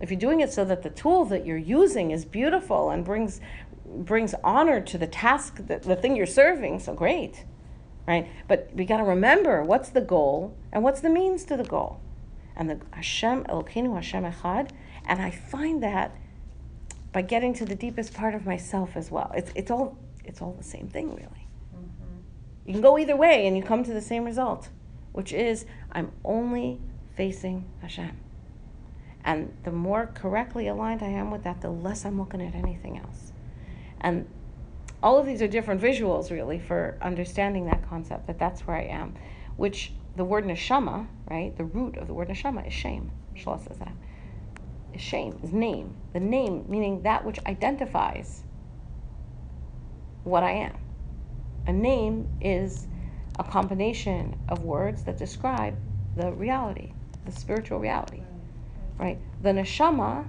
If 0.00 0.10
you're 0.10 0.18
doing 0.18 0.40
it 0.40 0.52
so 0.52 0.64
that 0.64 0.82
the 0.82 0.90
tool 0.90 1.24
that 1.26 1.46
you're 1.46 1.56
using 1.56 2.10
is 2.10 2.24
beautiful 2.24 2.90
and 2.90 3.04
brings 3.04 3.40
brings 3.86 4.34
honor 4.42 4.80
to 4.80 4.98
the 4.98 5.06
task, 5.06 5.66
that, 5.66 5.82
the 5.82 5.96
thing 5.96 6.16
you're 6.16 6.26
serving, 6.26 6.80
so 6.80 6.94
great, 6.94 7.44
right? 8.06 8.28
But 8.48 8.70
we 8.74 8.84
got 8.84 8.98
to 8.98 9.04
remember 9.04 9.62
what's 9.62 9.90
the 9.90 10.00
goal 10.00 10.56
and 10.72 10.82
what's 10.82 11.00
the 11.00 11.10
means 11.10 11.44
to 11.44 11.56
the 11.56 11.64
goal. 11.64 12.00
And 12.56 12.68
the 12.68 12.80
Hashem 12.92 13.44
Elokeinu 13.44 13.94
Hashem 13.94 14.24
Echad, 14.24 14.70
and 15.06 15.22
I 15.22 15.30
find 15.30 15.82
that 15.82 16.14
by 17.12 17.22
getting 17.22 17.54
to 17.54 17.64
the 17.64 17.74
deepest 17.74 18.14
part 18.14 18.34
of 18.34 18.46
myself 18.46 18.96
as 18.96 19.10
well. 19.10 19.32
It's 19.34 19.50
it's 19.54 19.70
all 19.70 19.96
it's 20.24 20.42
all 20.42 20.52
the 20.52 20.64
same 20.64 20.88
thing, 20.88 21.10
really. 21.10 21.46
Mm-hmm. 21.74 22.66
You 22.66 22.72
can 22.74 22.82
go 22.82 22.98
either 22.98 23.16
way 23.16 23.46
and 23.46 23.56
you 23.56 23.62
come 23.62 23.82
to 23.84 23.92
the 23.92 24.02
same 24.02 24.24
result, 24.24 24.68
which 25.12 25.32
is 25.32 25.64
I'm 25.92 26.12
only 26.24 26.80
facing 27.16 27.64
Hashem. 27.82 28.16
And 29.24 29.54
the 29.64 29.72
more 29.72 30.10
correctly 30.14 30.66
aligned 30.68 31.02
I 31.02 31.08
am 31.08 31.30
with 31.30 31.44
that, 31.44 31.60
the 31.60 31.70
less 31.70 32.04
I'm 32.04 32.18
looking 32.18 32.40
at 32.40 32.54
anything 32.54 32.98
else. 32.98 33.32
And 34.00 34.26
all 35.02 35.18
of 35.18 35.26
these 35.26 35.40
are 35.42 35.48
different 35.48 35.80
visuals, 35.80 36.30
really, 36.30 36.58
for 36.58 36.98
understanding 37.00 37.66
that 37.66 37.88
concept, 37.88 38.26
that 38.26 38.38
that's 38.38 38.66
where 38.66 38.76
I 38.76 38.84
am. 38.84 39.14
Which 39.56 39.94
the 40.16 40.24
word 40.24 40.44
neshama, 40.44 41.06
right, 41.30 41.56
the 41.56 41.64
root 41.64 41.96
of 41.96 42.06
the 42.06 42.14
word 42.14 42.28
neshama 42.28 42.66
is 42.66 42.72
shame. 42.72 43.10
Shlosh 43.36 43.66
says 43.66 43.78
that. 43.78 43.94
Is 44.92 45.00
shame, 45.00 45.38
is 45.42 45.52
name. 45.52 45.96
The 46.12 46.20
name 46.20 46.64
meaning 46.68 47.02
that 47.02 47.24
which 47.24 47.38
identifies 47.46 48.42
what 50.24 50.42
I 50.42 50.52
am. 50.52 50.76
A 51.66 51.72
name 51.72 52.28
is 52.40 52.88
a 53.38 53.44
combination 53.44 54.36
of 54.48 54.64
words 54.64 55.02
that 55.04 55.16
describe 55.16 55.76
the 56.16 56.32
reality, 56.32 56.92
the 57.24 57.32
spiritual 57.32 57.78
reality, 57.78 58.22
right? 58.98 59.18
The 59.40 59.50
neshama 59.50 60.26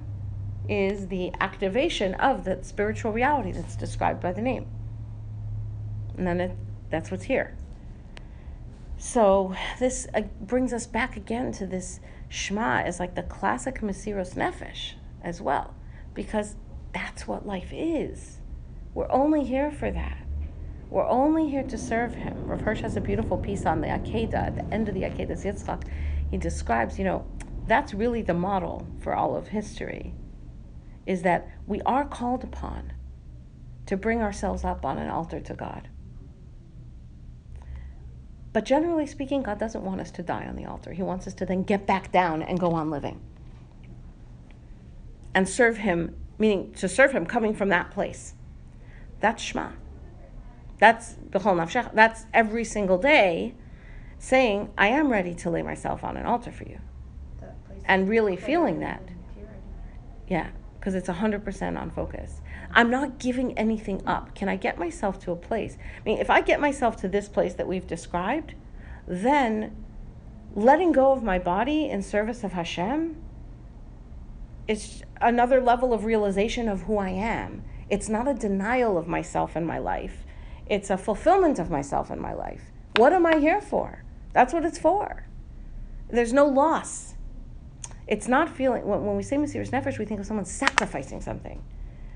is 0.70 1.08
the 1.08 1.32
activation 1.40 2.14
of 2.16 2.44
that 2.46 2.66
spiritual 2.66 3.12
reality 3.12 3.52
that's 3.52 3.76
described 3.76 4.22
by 4.22 4.32
the 4.32 4.42
name. 4.42 4.68
And 6.18 6.28
then 6.28 6.40
it, 6.40 6.58
that's 6.90 7.12
what's 7.12 7.24
here. 7.24 7.58
So 8.98 9.56
this 9.80 10.08
uh, 10.14 10.22
brings 10.42 10.74
us 10.74 10.86
back 10.86 11.18
again 11.18 11.52
to 11.54 11.66
this 11.66 12.00
Shema 12.30 12.82
as 12.82 13.00
like 13.00 13.16
the 13.16 13.24
classic 13.24 13.82
Mesiros 13.82 14.36
Nefesh 14.36 14.94
as 15.24 15.42
well, 15.42 15.74
because 16.14 16.56
that's 16.94 17.28
what 17.28 17.48
life 17.48 17.70
is. 17.72 18.38
We're 18.94 19.12
only 19.12 19.44
here 19.44 19.72
for 19.72 19.90
that. 19.90 20.18
We're 20.90 21.08
only 21.08 21.50
here 21.50 21.64
to 21.64 21.78
serve 21.78 22.14
him. 22.14 22.46
Rav 22.46 22.62
Hirsch 22.62 22.82
has 22.82 22.98
a 22.98 23.02
beautiful 23.02 23.38
piece 23.38 23.66
on 23.66 23.82
the 23.82 23.88
Akedah, 23.88 24.34
at 24.34 24.56
the 24.56 24.74
end 24.74 24.90
of 24.90 24.94
the 24.94 25.02
Akedah 25.02 25.32
Yitzchak. 25.32 25.84
He 26.30 26.38
describes, 26.38 27.00
you 27.00 27.06
know, 27.06 27.26
that's 27.66 27.94
really 27.94 28.22
the 28.22 28.34
model 28.34 28.86
for 29.00 29.16
all 29.16 29.36
of 29.36 29.48
history, 29.48 30.14
is 31.06 31.24
that 31.24 31.48
we 31.68 31.82
are 31.82 32.06
called 32.06 32.44
upon 32.44 32.94
to 33.86 33.98
bring 33.98 34.22
ourselves 34.22 34.64
up 34.64 34.86
on 34.86 34.98
an 34.98 35.10
altar 35.10 35.40
to 35.40 35.54
God. 35.54 35.90
But 38.54 38.66
generally 38.66 39.08
speaking, 39.08 39.44
God 39.44 39.60
doesn't 39.60 39.84
want 39.84 40.02
us 40.02 40.12
to 40.12 40.24
die 40.24 40.46
on 40.46 40.56
the 40.56 40.66
altar. 40.66 40.94
He 40.94 41.02
wants 41.02 41.26
us 41.28 41.34
to 41.36 41.46
then 41.46 41.64
get 41.64 41.88
back 41.88 42.12
down 42.12 42.42
and 42.42 42.60
go 42.60 42.72
on 42.72 42.90
living. 42.90 43.22
And 45.34 45.48
serve 45.48 45.78
Him, 45.78 46.16
meaning 46.38 46.74
to 46.74 46.90
serve 46.90 47.14
Him 47.14 47.26
coming 47.26 47.54
from 47.54 47.70
that 47.70 47.92
place. 47.92 48.34
That's 49.22 49.42
Shema. 49.42 49.70
That's 50.80 51.14
B'chol 51.30 51.56
Nafshech. 51.56 51.94
That's 51.94 52.26
every 52.34 52.66
single 52.66 52.98
day 52.98 53.56
saying, 54.20 54.70
I 54.78 54.88
am 54.88 55.12
ready 55.12 55.34
to 55.36 55.50
lay 55.50 55.62
myself 55.62 56.04
on 56.04 56.18
an 56.18 56.26
altar 56.26 56.52
for 56.52 56.66
you. 56.66 56.80
And 57.86 58.10
really 58.10 58.36
feeling 58.36 58.80
that. 58.80 59.02
Yeah, 60.28 60.50
because 60.82 60.96
it's 60.96 61.08
100% 61.08 61.80
on 61.80 61.92
focus. 61.92 62.42
I'm 62.72 62.90
not 62.90 63.20
giving 63.20 63.56
anything 63.56 64.02
up. 64.08 64.34
Can 64.34 64.50
I 64.50 64.56
get 64.56 64.80
myself 64.80 65.20
to 65.26 65.32
a 65.32 65.36
place? 65.36 65.78
I 65.80 66.04
mean, 66.04 66.18
if 66.18 66.32
I 66.32 66.42
get 66.42 66.60
myself 66.60 66.98
to 67.02 67.08
this 67.08 67.30
place 67.30 67.54
that 67.54 67.68
we've 67.68 67.86
described, 67.86 68.56
then 69.08 69.76
letting 70.56 70.92
go 70.92 71.12
of 71.12 71.22
my 71.22 71.38
body 71.38 71.88
in 71.88 72.02
service 72.02 72.44
of 72.44 72.54
Hashem 72.54 73.16
is 74.68 75.04
another 75.22 75.62
level 75.62 75.94
of 75.94 76.04
realization 76.04 76.68
of 76.68 76.82
who 76.82 76.98
I 76.98 77.10
am. 77.10 77.64
It's 77.88 78.10
not 78.10 78.28
a 78.28 78.34
denial 78.34 78.98
of 78.98 79.08
myself 79.08 79.56
and 79.56 79.68
my 79.68 79.78
life, 79.78 80.26
it's 80.66 80.90
a 80.90 80.98
fulfillment 80.98 81.60
of 81.60 81.70
myself 81.70 82.10
and 82.10 82.20
my 82.20 82.34
life. 82.34 82.72
What 82.96 83.14
am 83.14 83.28
I 83.28 83.38
here 83.38 83.62
for? 83.62 84.04
That's 84.34 84.52
what 84.52 84.66
it's 84.66 84.80
for. 84.80 85.28
There's 86.10 86.34
no 86.34 86.46
loss. 86.46 87.14
It's 88.08 88.28
not 88.28 88.50
feeling, 88.50 88.86
when, 88.86 89.06
when 89.06 89.16
we 89.16 89.24
say 89.24 89.38
Mesiras 89.38 89.70
Nefesh, 89.70 89.98
we 90.00 90.06
think 90.06 90.20
of 90.20 90.26
someone 90.26 90.46
sacrificing 90.46 91.22
something. 91.22 91.62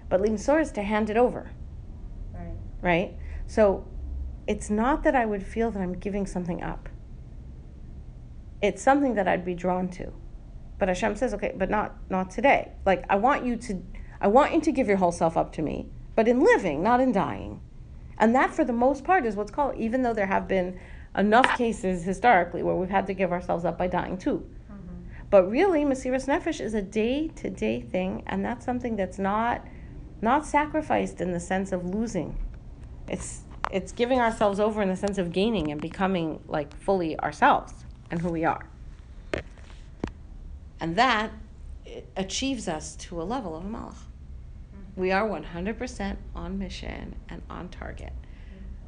But 0.10 0.22
Limsor 0.22 0.62
is 0.62 0.72
to 0.74 0.84
hand 0.84 1.10
it 1.10 1.18
over, 1.18 1.52
Right. 2.34 2.54
right? 2.82 3.14
So 3.48 3.88
it's 4.48 4.70
not 4.70 5.04
that 5.04 5.16
I 5.16 5.26
would 5.26 5.44
feel 5.46 5.72
that 5.72 5.82
I'm 5.82 5.94
giving 5.94 6.26
something 6.26 6.62
up. 6.64 6.90
it's 8.62 8.82
something 8.82 9.14
that 9.16 9.28
I'd 9.28 9.46
be 9.46 9.54
drawn 9.54 9.88
to. 9.90 10.12
But 10.80 10.88
Hashem 10.88 11.16
says, 11.16 11.34
okay, 11.36 11.54
but 11.56 11.70
not 11.70 11.96
not 12.10 12.32
today. 12.32 12.72
Like 12.86 13.06
I 13.10 13.16
want 13.16 13.46
you 13.46 13.56
to 13.58 13.82
I 14.20 14.28
want 14.28 14.54
you 14.54 14.62
to 14.62 14.72
give 14.72 14.88
your 14.88 14.98
whole 14.98 15.12
self 15.12 15.38
up 15.38 15.52
to 15.54 15.62
me, 15.62 15.90
but 16.16 16.28
in 16.28 16.40
living, 16.44 16.82
not 16.82 17.00
in 17.00 17.12
dying. 17.12 17.62
And 18.18 18.34
that 18.34 18.54
for 18.54 18.64
the 18.64 18.74
most 18.74 19.04
part 19.04 19.26
is 19.26 19.36
what's 19.36 19.52
called 19.52 19.76
even 19.78 20.02
though 20.02 20.14
there 20.14 20.26
have 20.26 20.48
been 20.48 20.80
enough 21.16 21.58
cases 21.58 22.04
historically 22.04 22.64
where 22.64 22.76
we've 22.76 22.90
had 22.90 23.08
to 23.08 23.14
give 23.14 23.32
ourselves 23.32 23.66
up 23.66 23.78
by 23.78 23.88
dying 23.88 24.18
too. 24.18 24.46
But 25.30 25.50
really, 25.50 25.84
Mesiras 25.84 26.28
Nefesh 26.28 26.62
is 26.62 26.74
a 26.74 26.82
day 26.82 27.28
to 27.30 27.50
day 27.50 27.82
thing, 27.82 28.24
and 28.28 28.46
that's 28.46 28.66
something 28.66 28.96
that's 28.96 29.20
not 29.20 29.66
not 30.22 30.46
sacrificed 30.46 31.22
in 31.22 31.32
the 31.32 31.40
sense 31.40 31.72
of 31.72 31.86
losing. 31.86 32.38
It's 33.08 33.42
it's 33.72 33.92
giving 33.92 34.20
ourselves 34.20 34.60
over 34.60 34.82
in 34.82 34.90
the 34.90 34.96
sense 34.96 35.18
of 35.18 35.32
gaining 35.32 35.72
and 35.72 35.82
becoming 35.82 36.40
like 36.48 36.76
fully 36.76 37.20
ourselves 37.20 37.74
and 38.12 38.22
who 38.22 38.30
we 38.30 38.46
are. 38.46 38.66
And 40.80 40.96
that 40.96 41.32
achieves 42.16 42.68
us 42.68 42.96
to 42.98 43.22
a 43.22 43.24
level 43.24 43.56
of 43.56 43.66
a 43.66 43.68
malach. 43.68 43.96
We 44.96 45.12
are 45.12 45.28
100% 45.28 46.18
on 46.36 46.58
mission 46.58 47.16
and 47.28 47.42
on 47.50 47.70
target. 47.70 48.14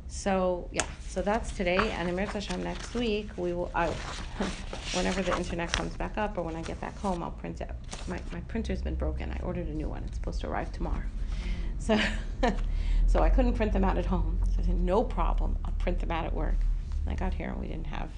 So 0.07 0.69
yeah, 0.71 0.85
so 1.07 1.21
that's 1.21 1.51
today, 1.51 1.91
and 1.91 2.09
Emir 2.09 2.25
Hashem 2.27 2.63
next 2.63 2.93
week 2.93 3.29
we 3.37 3.53
will. 3.53 3.71
I, 3.75 3.87
whenever 4.93 5.21
the 5.21 5.35
internet 5.35 5.71
comes 5.73 5.95
back 5.97 6.17
up, 6.17 6.37
or 6.37 6.43
when 6.43 6.55
I 6.55 6.61
get 6.61 6.79
back 6.79 6.97
home, 6.99 7.21
I'll 7.21 7.31
print 7.31 7.61
it. 7.61 7.71
My 8.07 8.19
my 8.31 8.39
printer's 8.41 8.81
been 8.81 8.95
broken. 8.95 9.31
I 9.31 9.43
ordered 9.43 9.67
a 9.67 9.73
new 9.73 9.89
one. 9.89 10.03
It's 10.05 10.15
supposed 10.15 10.41
to 10.41 10.47
arrive 10.47 10.71
tomorrow. 10.71 11.03
So, 11.79 11.99
so 13.07 13.21
I 13.21 13.29
couldn't 13.29 13.53
print 13.53 13.73
them 13.73 13.83
out 13.83 13.97
at 13.97 14.05
home. 14.05 14.39
So 14.45 14.61
I 14.61 14.65
said 14.65 14.79
no 14.79 15.03
problem. 15.03 15.57
I'll 15.65 15.73
print 15.73 15.99
them 15.99 16.11
out 16.11 16.25
at 16.25 16.33
work. 16.33 16.57
And 17.05 17.13
I 17.13 17.15
got 17.15 17.33
here 17.33 17.49
and 17.49 17.59
we 17.59 17.67
didn't 17.67 17.87
have 17.87 18.09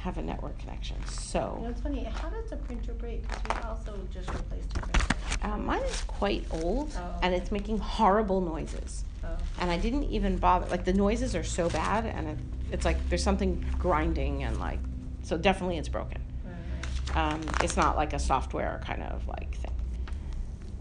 have 0.00 0.16
a 0.18 0.22
network 0.22 0.58
connection. 0.58 0.96
You 0.96 1.04
know, 1.04 1.10
So 1.12 1.66
it's 1.68 1.80
funny, 1.82 2.04
how 2.04 2.30
does 2.30 2.48
the 2.50 2.56
printer 2.56 2.94
break? 2.94 3.22
Because 3.28 3.42
we 3.56 3.68
also 3.68 3.94
just 4.12 4.28
replaced 4.30 4.76
a 4.76 4.80
printer. 4.80 5.14
um, 5.42 5.66
mine 5.66 5.82
is 5.82 6.02
quite 6.02 6.44
old, 6.50 6.90
Oh, 6.96 7.18
and 7.22 7.34
okay. 7.34 7.42
it's 7.42 7.52
making 7.52 7.78
horrible 7.78 8.40
noises. 8.40 9.04
Oh, 9.22 9.28
and 9.60 9.70
I 9.70 9.76
didn't 9.76 10.04
even 10.04 10.38
bother. 10.38 10.66
Like 10.68 10.84
the 10.84 10.94
noises 10.94 11.36
are 11.36 11.44
so 11.44 11.68
bad, 11.68 12.06
and 12.06 12.28
it, 12.28 12.38
it's 12.72 12.84
like 12.86 12.96
there's 13.10 13.22
something 13.22 13.64
grinding 13.78 14.42
and 14.44 14.58
like 14.58 14.78
so 15.22 15.36
definitely 15.36 15.76
it's 15.76 15.88
broken. 15.88 16.20
right, 16.46 17.14
right. 17.14 17.34
Um, 17.34 17.40
it's 17.62 17.76
not 17.76 17.96
like 17.96 18.14
a 18.14 18.18
software 18.18 18.80
kind 18.86 19.02
of 19.02 19.26
like 19.28 19.54
thing. 19.56 19.74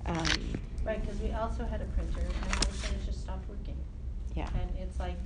Um, 0.05 0.25
Right, 0.85 1.01
because 1.05 1.19
we 1.19 1.31
also 1.33 1.65
had 1.65 1.81
a 1.81 1.85
printer 1.85 2.21
and 2.21 2.33
all 2.45 2.61
of 2.61 2.69
a 2.69 2.73
sudden 2.73 2.95
it 2.95 3.05
just 3.05 3.21
stopped 3.21 3.47
working. 3.49 3.75
yeah. 4.33 4.47
And 4.59 4.71
it's 4.79 4.97
like, 4.97 5.17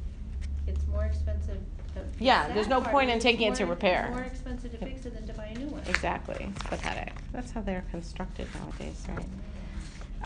it's 0.68 0.86
more 0.88 1.06
expensive. 1.06 1.60
The- 1.94 2.02
the 2.18 2.24
Yeah, 2.24 2.48
there's 2.54 2.68
no 2.68 2.82
point 2.82 3.10
in 3.10 3.20
taking 3.20 3.52
it 3.52 3.56
to 3.56 3.66
repair. 3.66 4.06
It's 4.08 4.16
more 4.16 4.24
expensive 4.26 4.72
to 4.72 4.78
fix 4.78 5.06
it 5.06 5.14
than 5.16 5.28
to 5.28 5.34
buy 5.34 5.46
a 5.48 5.58
new 5.58 5.68
one. 5.68 5.82
Exactly. 5.88 6.48
It's 6.56 6.64
pathetic. 6.64 7.14
That's 7.32 7.52
how 7.52 7.62
they're 7.62 7.86
constructed 7.92 8.48
nowadays, 8.60 9.06
right? 9.10 9.26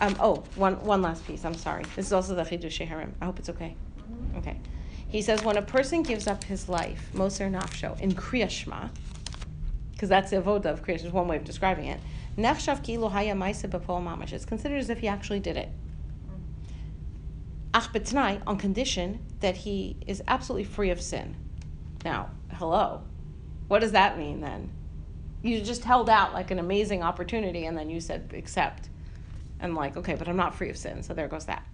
Um, 0.00 0.16
oh, 0.20 0.44
one 0.54 0.74
one 0.84 1.02
last 1.02 1.26
piece. 1.26 1.44
I'm 1.44 1.54
sorry. 1.54 1.84
This 1.96 2.06
is 2.06 2.12
also 2.12 2.34
the 2.34 2.42
Chidushei 2.42 2.86
Harim. 2.86 3.14
I 3.20 3.24
hope 3.24 3.38
it's 3.38 3.48
okay. 3.50 3.74
Mhm. 4.00 4.38
Okay. 4.38 4.56
He 5.08 5.22
says 5.22 5.42
when 5.42 5.56
a 5.56 5.62
person 5.62 6.02
gives 6.02 6.26
up 6.26 6.44
his 6.44 6.68
life, 6.68 7.10
Moser 7.14 7.48
Nafsho, 7.48 7.98
in 7.98 8.12
Kriya 8.12 8.48
Shema, 8.48 8.88
because 9.92 10.08
that's 10.08 10.30
the 10.30 10.36
avoda 10.40 10.66
of 10.66 10.84
Kriya, 10.84 11.04
is 11.04 11.12
one 11.12 11.26
way 11.26 11.36
of 11.36 11.44
describing 11.44 11.86
it. 11.86 11.98
Nechshav 12.36 12.84
kilo 12.84 13.08
haya 13.08 13.34
maisa 13.34 13.68
b'pol 13.68 14.00
mamash. 14.02 14.32
It's 14.32 14.44
considered 14.44 14.78
as 14.78 14.90
if 14.90 14.98
he 15.00 15.08
actually 15.08 15.40
did 15.40 15.56
it. 15.56 15.70
Ach 17.74 17.92
b'tnai, 17.92 18.40
on 18.46 18.56
condition 18.58 19.18
that 19.40 19.56
he 19.58 19.96
is 20.06 20.22
absolutely 20.28 20.64
free 20.64 20.90
of 20.90 21.00
sin. 21.00 21.34
Now, 22.04 22.30
hello. 22.52 23.02
What 23.68 23.80
does 23.80 23.92
that 23.92 24.18
mean 24.18 24.40
then? 24.40 24.70
You 25.42 25.60
just 25.60 25.84
held 25.84 26.08
out 26.10 26.32
like 26.32 26.50
an 26.50 26.58
amazing 26.58 27.02
opportunity 27.02 27.66
and 27.66 27.76
then 27.76 27.90
you 27.90 28.00
said 28.00 28.32
accept. 28.34 28.88
And 29.60 29.74
like, 29.74 29.96
okay, 29.96 30.14
but 30.14 30.28
I'm 30.28 30.36
not 30.36 30.54
free 30.54 30.70
of 30.70 30.76
sin, 30.76 31.02
so 31.02 31.14
there 31.14 31.28
goes 31.28 31.46
that. 31.46 31.66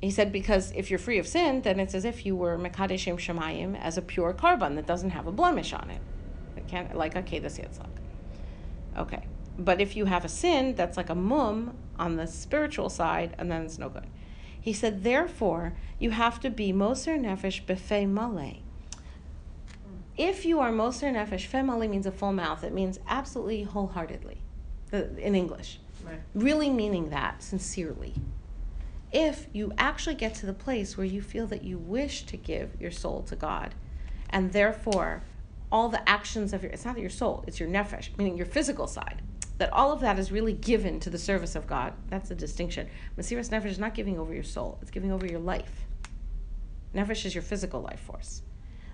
He 0.00 0.10
said 0.10 0.32
because 0.32 0.72
if 0.72 0.90
you're 0.90 0.98
free 0.98 1.18
of 1.18 1.28
sin, 1.28 1.62
then 1.62 1.78
it's 1.78 1.94
as 1.94 2.04
if 2.04 2.26
you 2.26 2.34
were 2.34 2.58
Mekadeshim 2.58 3.16
Shemayim 3.16 3.80
as 3.80 3.96
a 3.96 4.02
pure 4.02 4.34
korban 4.34 4.74
that 4.74 4.86
doesn't 4.86 5.10
have 5.10 5.28
a 5.28 5.32
blemish 5.32 5.72
on 5.72 5.90
it. 5.90 6.00
It 6.56 6.66
can't 6.66 6.96
like 6.96 7.14
okay, 7.14 7.38
this 7.38 7.58
yitzhak. 7.58 7.86
Okay. 8.98 9.24
But 9.56 9.80
if 9.80 9.96
you 9.96 10.06
have 10.06 10.24
a 10.24 10.28
sin 10.28 10.74
that's 10.74 10.96
like 10.96 11.10
a 11.10 11.14
mum 11.14 11.76
on 11.98 12.16
the 12.16 12.26
spiritual 12.26 12.88
side, 12.88 13.36
and 13.38 13.50
then 13.50 13.62
it's 13.62 13.78
no 13.78 13.88
good. 13.88 14.06
He 14.62 14.72
said, 14.72 15.02
therefore, 15.02 15.74
you 15.98 16.12
have 16.12 16.40
to 16.40 16.48
be 16.48 16.72
Moser 16.72 17.18
Nefesh 17.18 17.64
Befei 17.66 18.08
Malay. 18.08 18.60
If 20.16 20.44
you 20.44 20.60
are 20.60 20.70
Moser 20.70 21.08
Nefesh, 21.08 21.46
Fe 21.46 21.62
Malay 21.62 21.88
means 21.88 22.06
a 22.06 22.12
full 22.12 22.32
mouth. 22.32 22.62
It 22.62 22.72
means 22.72 23.00
absolutely 23.08 23.64
wholeheartedly, 23.64 24.38
in 24.92 25.34
English. 25.34 25.80
Right. 26.04 26.20
Really 26.34 26.70
meaning 26.70 27.10
that 27.10 27.42
sincerely. 27.42 28.14
If 29.12 29.48
you 29.52 29.72
actually 29.76 30.14
get 30.14 30.34
to 30.36 30.46
the 30.46 30.52
place 30.52 30.96
where 30.96 31.06
you 31.06 31.20
feel 31.20 31.46
that 31.48 31.64
you 31.64 31.76
wish 31.76 32.22
to 32.26 32.36
give 32.36 32.80
your 32.80 32.90
soul 32.90 33.22
to 33.24 33.36
God, 33.36 33.74
and 34.30 34.52
therefore 34.52 35.24
all 35.72 35.88
the 35.88 36.08
actions 36.08 36.52
of 36.52 36.62
your, 36.62 36.70
it's 36.70 36.84
not 36.84 36.98
your 36.98 37.10
soul, 37.10 37.42
it's 37.46 37.58
your 37.58 37.68
nefesh, 37.68 38.16
meaning 38.16 38.36
your 38.36 38.46
physical 38.46 38.86
side, 38.86 39.22
that 39.58 39.72
all 39.72 39.92
of 39.92 40.00
that 40.00 40.18
is 40.18 40.32
really 40.32 40.52
given 40.52 41.00
to 41.00 41.10
the 41.10 41.18
service 41.18 41.54
of 41.54 41.66
God. 41.66 41.92
That's 42.08 42.30
a 42.30 42.34
distinction. 42.34 42.88
Mesiras 43.18 43.50
Nefesh 43.50 43.66
is 43.66 43.78
not 43.78 43.94
giving 43.94 44.18
over 44.18 44.32
your 44.34 44.42
soul, 44.42 44.78
it's 44.82 44.90
giving 44.90 45.12
over 45.12 45.26
your 45.26 45.40
life. 45.40 45.86
Nefesh 46.94 47.24
is 47.24 47.34
your 47.34 47.42
physical 47.42 47.80
life 47.80 48.00
force. 48.00 48.42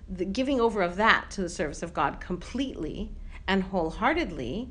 The 0.08 0.24
giving 0.24 0.60
over 0.60 0.82
of 0.82 0.96
that 0.96 1.30
to 1.32 1.40
the 1.40 1.48
service 1.48 1.82
of 1.82 1.92
God 1.92 2.20
completely 2.20 3.10
and 3.46 3.64
wholeheartedly, 3.64 4.68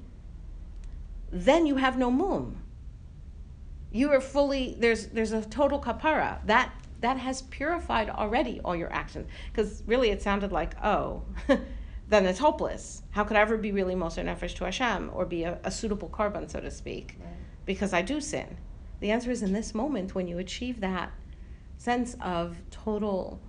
then 1.32 1.66
you 1.66 1.76
have 1.76 1.98
no 1.98 2.10
mum. 2.10 2.58
You 3.92 4.12
are 4.12 4.22
fully 4.22 4.76
there's 4.80 5.08
there's 5.08 5.32
a 5.32 5.42
total 5.42 5.80
kapara 5.80 6.46
that 6.46 6.74
that 7.02 7.18
has 7.18 7.44
purified 7.44 8.10
already 8.10 8.60
all 8.64 8.76
your 8.76 8.92
actions 8.92 9.28
because 9.52 9.84
really 9.86 10.10
it 10.10 10.22
sounded 10.22 10.52
like 10.52 10.74
oh 10.84 11.24
then 12.10 12.26
it's 12.26 12.40
hopeless. 12.40 13.04
How 13.12 13.24
could 13.24 13.36
I 13.38 13.42
ever 13.42 13.58
be 13.58 13.72
really 13.72 13.96
Moser 13.96 14.24
Nefesh 14.24 14.56
to 14.56 14.66
Hashem 14.66 15.12
or 15.14 15.26
be 15.26 15.44
a, 15.44 15.60
a 15.64 15.72
suitable 15.72 16.10
korban, 16.10 16.50
so 16.50 16.60
to 16.60 16.72
speak? 16.72 17.18
Right. 17.20 17.34
Because 17.66 17.94
I 17.94 18.02
do 18.02 18.22
sin. 18.22 18.58
The 19.00 19.12
answer 19.12 19.30
is 19.30 19.44
in 19.44 19.54
this 19.54 19.76
moment 19.76 20.16
when 20.16 20.28
you 20.28 20.38
achieve 20.38 20.80
that 20.80 21.12
sense 21.78 22.16
of 22.22 22.58
total 22.72 23.40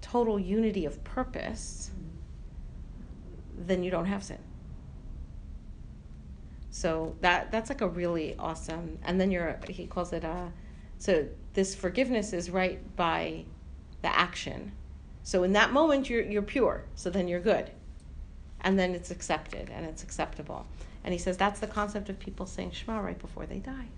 total 0.00 0.38
unity 0.38 0.84
of 0.84 1.02
purpose, 1.04 1.90
mm-hmm. 1.94 3.66
then 3.66 3.82
you 3.82 3.90
don't 3.90 4.06
have 4.06 4.22
sin. 4.22 4.38
So 6.70 7.16
that 7.20 7.52
that's 7.52 7.70
like 7.70 7.80
a 7.80 7.88
really 7.88 8.34
awesome 8.38 8.98
and 9.04 9.20
then 9.20 9.30
you're 9.30 9.58
he 9.68 9.86
calls 9.86 10.12
it 10.12 10.24
a 10.24 10.52
so 10.98 11.26
this 11.54 11.74
forgiveness 11.74 12.32
is 12.32 12.50
right 12.50 12.80
by 12.96 13.44
the 14.02 14.08
action. 14.08 14.72
So 15.22 15.42
in 15.44 15.52
that 15.52 15.72
moment 15.72 16.08
you're 16.10 16.22
you're 16.22 16.42
pure. 16.42 16.84
So 16.94 17.10
then 17.10 17.28
you're 17.28 17.40
good. 17.40 17.70
And 18.60 18.78
then 18.78 18.94
it's 18.94 19.10
accepted 19.10 19.70
and 19.70 19.84
it's 19.86 20.02
acceptable. 20.02 20.66
And 21.04 21.12
he 21.12 21.18
says 21.18 21.36
that's 21.36 21.60
the 21.60 21.66
concept 21.66 22.08
of 22.08 22.18
people 22.18 22.46
saying 22.46 22.72
Shema 22.72 23.00
right 23.00 23.18
before 23.18 23.46
they 23.46 23.58
die. 23.58 23.88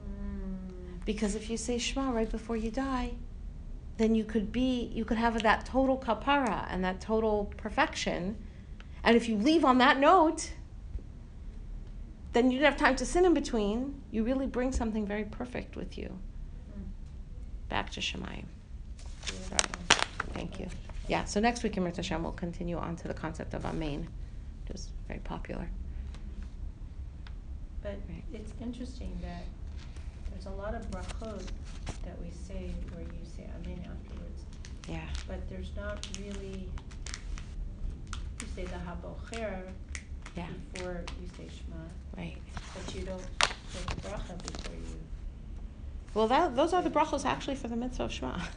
Mm. 0.00 1.04
Because 1.04 1.34
if 1.34 1.50
you 1.50 1.56
say 1.56 1.78
Shema 1.78 2.10
right 2.10 2.30
before 2.30 2.56
you 2.56 2.70
die, 2.70 3.12
then 3.96 4.14
you 4.14 4.24
could 4.24 4.52
be 4.52 4.90
you 4.94 5.04
could 5.04 5.18
have 5.18 5.42
that 5.42 5.66
total 5.66 5.98
kapara 5.98 6.66
and 6.70 6.84
that 6.84 7.00
total 7.00 7.52
perfection. 7.56 8.36
And 9.04 9.16
if 9.16 9.28
you 9.28 9.36
leave 9.36 9.64
on 9.64 9.78
that 9.78 9.98
note, 9.98 10.52
then 12.32 12.50
you 12.50 12.58
don't 12.58 12.70
have 12.70 12.78
time 12.78 12.96
to 12.96 13.06
sin 13.06 13.24
in 13.24 13.34
between. 13.34 14.00
You 14.10 14.22
really 14.22 14.46
bring 14.46 14.72
something 14.72 15.06
very 15.06 15.24
perfect 15.24 15.76
with 15.76 15.98
you. 15.98 16.18
Mm. 16.78 17.68
Back 17.68 17.90
to 17.90 18.00
Shemayim. 18.00 18.44
Beautiful. 19.26 19.97
Thank 20.38 20.60
you. 20.60 20.68
Yeah, 21.08 21.24
so 21.24 21.40
next 21.40 21.64
week 21.64 21.76
in 21.76 21.82
Mirta 21.82 21.96
Hashem 21.96 22.22
we'll 22.22 22.30
continue 22.32 22.76
on 22.76 22.94
to 22.96 23.08
the 23.08 23.14
concept 23.14 23.54
of 23.54 23.64
Amen, 23.66 24.06
which 24.66 24.76
is 24.76 24.90
very 25.08 25.18
popular. 25.20 25.68
But 27.82 27.96
Right. 28.08 28.22
it's 28.32 28.52
interesting 28.60 29.18
that 29.22 29.42
there's 30.30 30.46
a 30.46 30.50
lot 30.50 30.74
of 30.74 30.88
brachot 30.92 31.42
that 32.04 32.20
we 32.22 32.30
say 32.30 32.70
where 32.92 33.02
you 33.02 33.24
say 33.36 33.48
amen 33.56 33.78
afterwards, 33.80 34.42
Yeah. 34.88 35.08
but 35.26 35.48
there's 35.48 35.74
not 35.74 36.06
really, 36.20 36.68
you 38.40 38.46
say 38.54 38.64
the 38.64 38.76
habocher 38.76 39.62
Yeah. 40.36 40.46
before 40.72 41.04
you 41.20 41.28
say 41.36 41.48
Shema, 41.48 41.82
Right. 42.16 42.36
but 42.74 42.94
you 42.94 43.02
don't 43.04 43.20
say 43.70 43.80
the 43.88 43.94
bracha 44.08 44.38
before 44.52 44.74
you. 44.76 45.00
Well, 46.14 46.28
that, 46.28 46.54
those 46.54 46.72
are 46.72 46.82
the 46.82 46.90
brachos 46.90 47.24
actually 47.24 47.56
for 47.56 47.66
the 47.68 47.76
mitzvah 47.76 48.04
of 48.04 48.12
Shema. 48.12 48.38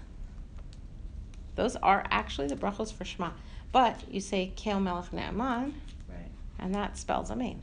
Those 1.56 1.76
are 1.78 2.04
actually 2.12 2.47
the 2.47 2.56
brachos 2.56 2.93
for 2.93 3.06
Shema. 3.06 3.32
But 3.72 4.02
you 4.10 4.20
say 4.22 4.52
Kel 4.56 4.80
Melech 4.80 5.12
Ne'eman, 5.12 5.74
Right. 6.10 6.30
and 6.60 6.74
that 6.76 6.97
spells 6.97 7.32
Amen. 7.32 7.62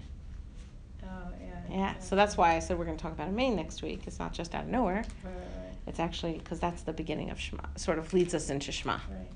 Oh, 1.03 1.07
yeah. 1.41 1.77
Yeah, 1.77 1.95
so 2.01 2.17
that's 2.17 2.37
why 2.37 2.55
I 2.55 2.59
said 2.61 2.79
we're 2.79 2.85
going 2.87 2.97
to 2.97 3.03
talk 3.03 3.13
about 3.13 3.29
Amen 3.29 3.57
next 3.57 3.83
week. 3.83 4.03
It's 4.07 4.19
not 4.19 4.33
just 4.33 4.55
out 4.55 4.65
of 4.65 4.69
nowhere. 4.71 5.05
Right, 5.25 5.25
right, 5.25 5.35
right. 5.35 5.73
It's 5.87 6.01
actually, 6.01 6.39
because 6.39 6.61
that's 6.61 6.83
the 6.83 6.93
beginning 6.93 7.31
of 7.31 7.39
Shema, 7.41 7.63
sort 7.77 7.99
of 7.99 8.13
leads 8.15 8.35
us 8.35 8.51
into 8.51 8.73
Shema. 8.73 8.95
Right. 8.95 9.29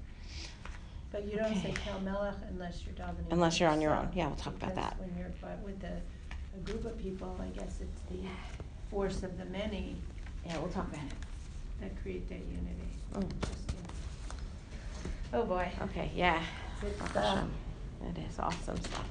But 1.10 1.30
you 1.30 1.36
don't 1.38 1.54
say 1.56 1.68
Okay. 1.70 1.74
Kel 1.84 2.00
Melech 2.00 2.34
unless 2.48 2.82
you're 2.86 2.94
davening. 2.94 3.30
Unless 3.30 3.60
you're 3.60 3.68
on 3.68 3.80
your 3.82 3.94
own. 3.94 4.08
Yeah, 4.14 4.28
we'll 4.28 4.36
talk 4.36 4.54
about 4.54 4.74
that. 4.76 4.96
when 4.98 5.14
you're 5.18 5.30
but 5.42 5.58
with 5.62 5.78
the, 5.80 5.92
a 6.56 6.58
group 6.64 6.86
of 6.86 6.98
people, 6.98 7.38
I 7.38 7.48
guess 7.58 7.80
it's 7.82 8.00
the 8.10 8.26
force 8.90 9.22
of 9.22 9.36
the 9.36 9.44
many 9.46 9.96
Yeah, 10.46 10.58
we'll 10.58 10.68
talk 10.70 10.88
about 10.88 11.04
it. 11.04 11.12
that 11.82 12.02
create 12.02 12.26
that 12.30 12.38
unity. 12.38 12.88
Mm. 13.14 13.30
Oh, 15.32 15.44
boy. 15.44 15.70
Okay, 15.82 16.10
yeah. 16.14 16.42
Good 16.80 16.98
Baruch 16.98 17.10
stuff. 17.12 17.24
Hashem. 17.24 17.50
It 18.10 18.18
is 18.28 18.38
awesome 18.38 18.76
stuff. 18.80 19.06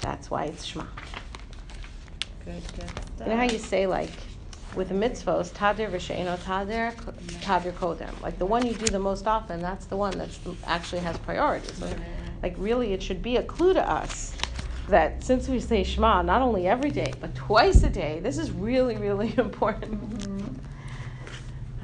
That's 0.00 0.30
why 0.30 0.44
it's 0.44 0.64
Shema. 0.64 0.84
Good, 2.44 2.54
good 2.76 2.88
stuff. 2.88 3.26
You 3.26 3.32
know 3.32 3.36
how 3.36 3.44
you 3.44 3.58
say 3.58 3.86
like 3.86 4.10
with 4.74 4.88
the 4.88 4.94
mitzvos, 4.94 5.52
tadir 5.52 5.90
v'she'eno 5.90 6.36
tadir, 6.38 6.94
tadir 7.40 7.72
kodem. 7.72 8.20
Like 8.22 8.38
the 8.38 8.46
one 8.46 8.66
you 8.66 8.74
do 8.74 8.86
the 8.86 8.98
most 8.98 9.26
often, 9.26 9.60
that's 9.60 9.86
the 9.86 9.96
one 9.96 10.16
that 10.18 10.30
actually 10.66 11.00
has 11.00 11.16
priorities. 11.18 11.82
Like, 12.42 12.54
really, 12.58 12.92
it 12.92 13.02
should 13.02 13.22
be 13.22 13.36
a 13.38 13.42
clue 13.42 13.72
to 13.72 13.90
us 13.90 14.34
that 14.88 15.24
since 15.24 15.48
we 15.48 15.60
say 15.60 15.82
Shema 15.82 16.20
not 16.22 16.42
only 16.42 16.66
every 16.68 16.90
day 16.90 17.12
but 17.20 17.34
twice 17.34 17.82
a 17.84 17.88
day, 17.88 18.20
this 18.20 18.36
is 18.36 18.50
really 18.50 18.96
really 18.96 19.34
important. 19.38 20.20
Mhm. 20.20 20.54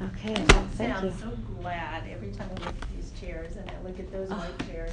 Okay, 0.03 0.33
well, 0.33 0.67
thank 0.73 1.03
you. 1.03 1.11
sound 1.11 1.19
so 1.19 1.61
glad 1.61 2.03
every 2.11 2.31
time 2.31 2.49
I 2.51 2.53
look 2.65 2.67
at 2.67 2.81
these 2.89 2.90
chairs 3.21 3.55
and 3.55 3.69
I 3.69 3.87
look 3.87 3.99
at 3.99 4.11
those 4.11 4.29
Ah. 4.31 4.37
white 4.39 4.67
chairs. 4.69 4.91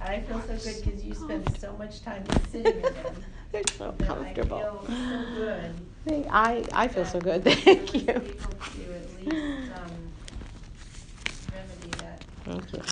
And 0.00 0.08
I 0.10 0.20
feel 0.20 0.40
so 0.40 0.56
good 0.70 0.84
because 0.84 1.04
you 1.04 1.14
spend 1.14 1.58
so 1.58 1.74
much 1.76 2.02
time 2.02 2.24
sitting 2.50 2.76
in 2.76 2.82
them. 2.82 3.24
They're 3.52 3.62
so 3.78 3.94
that 3.98 4.06
comfortable. 4.08 4.58
I 4.58 4.62
feel 4.62 4.86
so 4.86 5.34
good. 5.34 5.74
Thank- 6.04 6.26
I 6.30 6.64
I 6.72 6.88
feel 6.88 7.04
so 7.06 7.20
good. 7.20 7.44
that 7.44 7.58
Thank 7.58 7.94
you. 7.94 8.00
able 8.02 8.16
to 8.18 8.22
at 8.22 9.24
least, 9.24 9.72
um, 9.74 10.12
remedy 11.52 11.90
that. 11.98 12.22
Thank 12.44 12.72
you. 12.72 12.82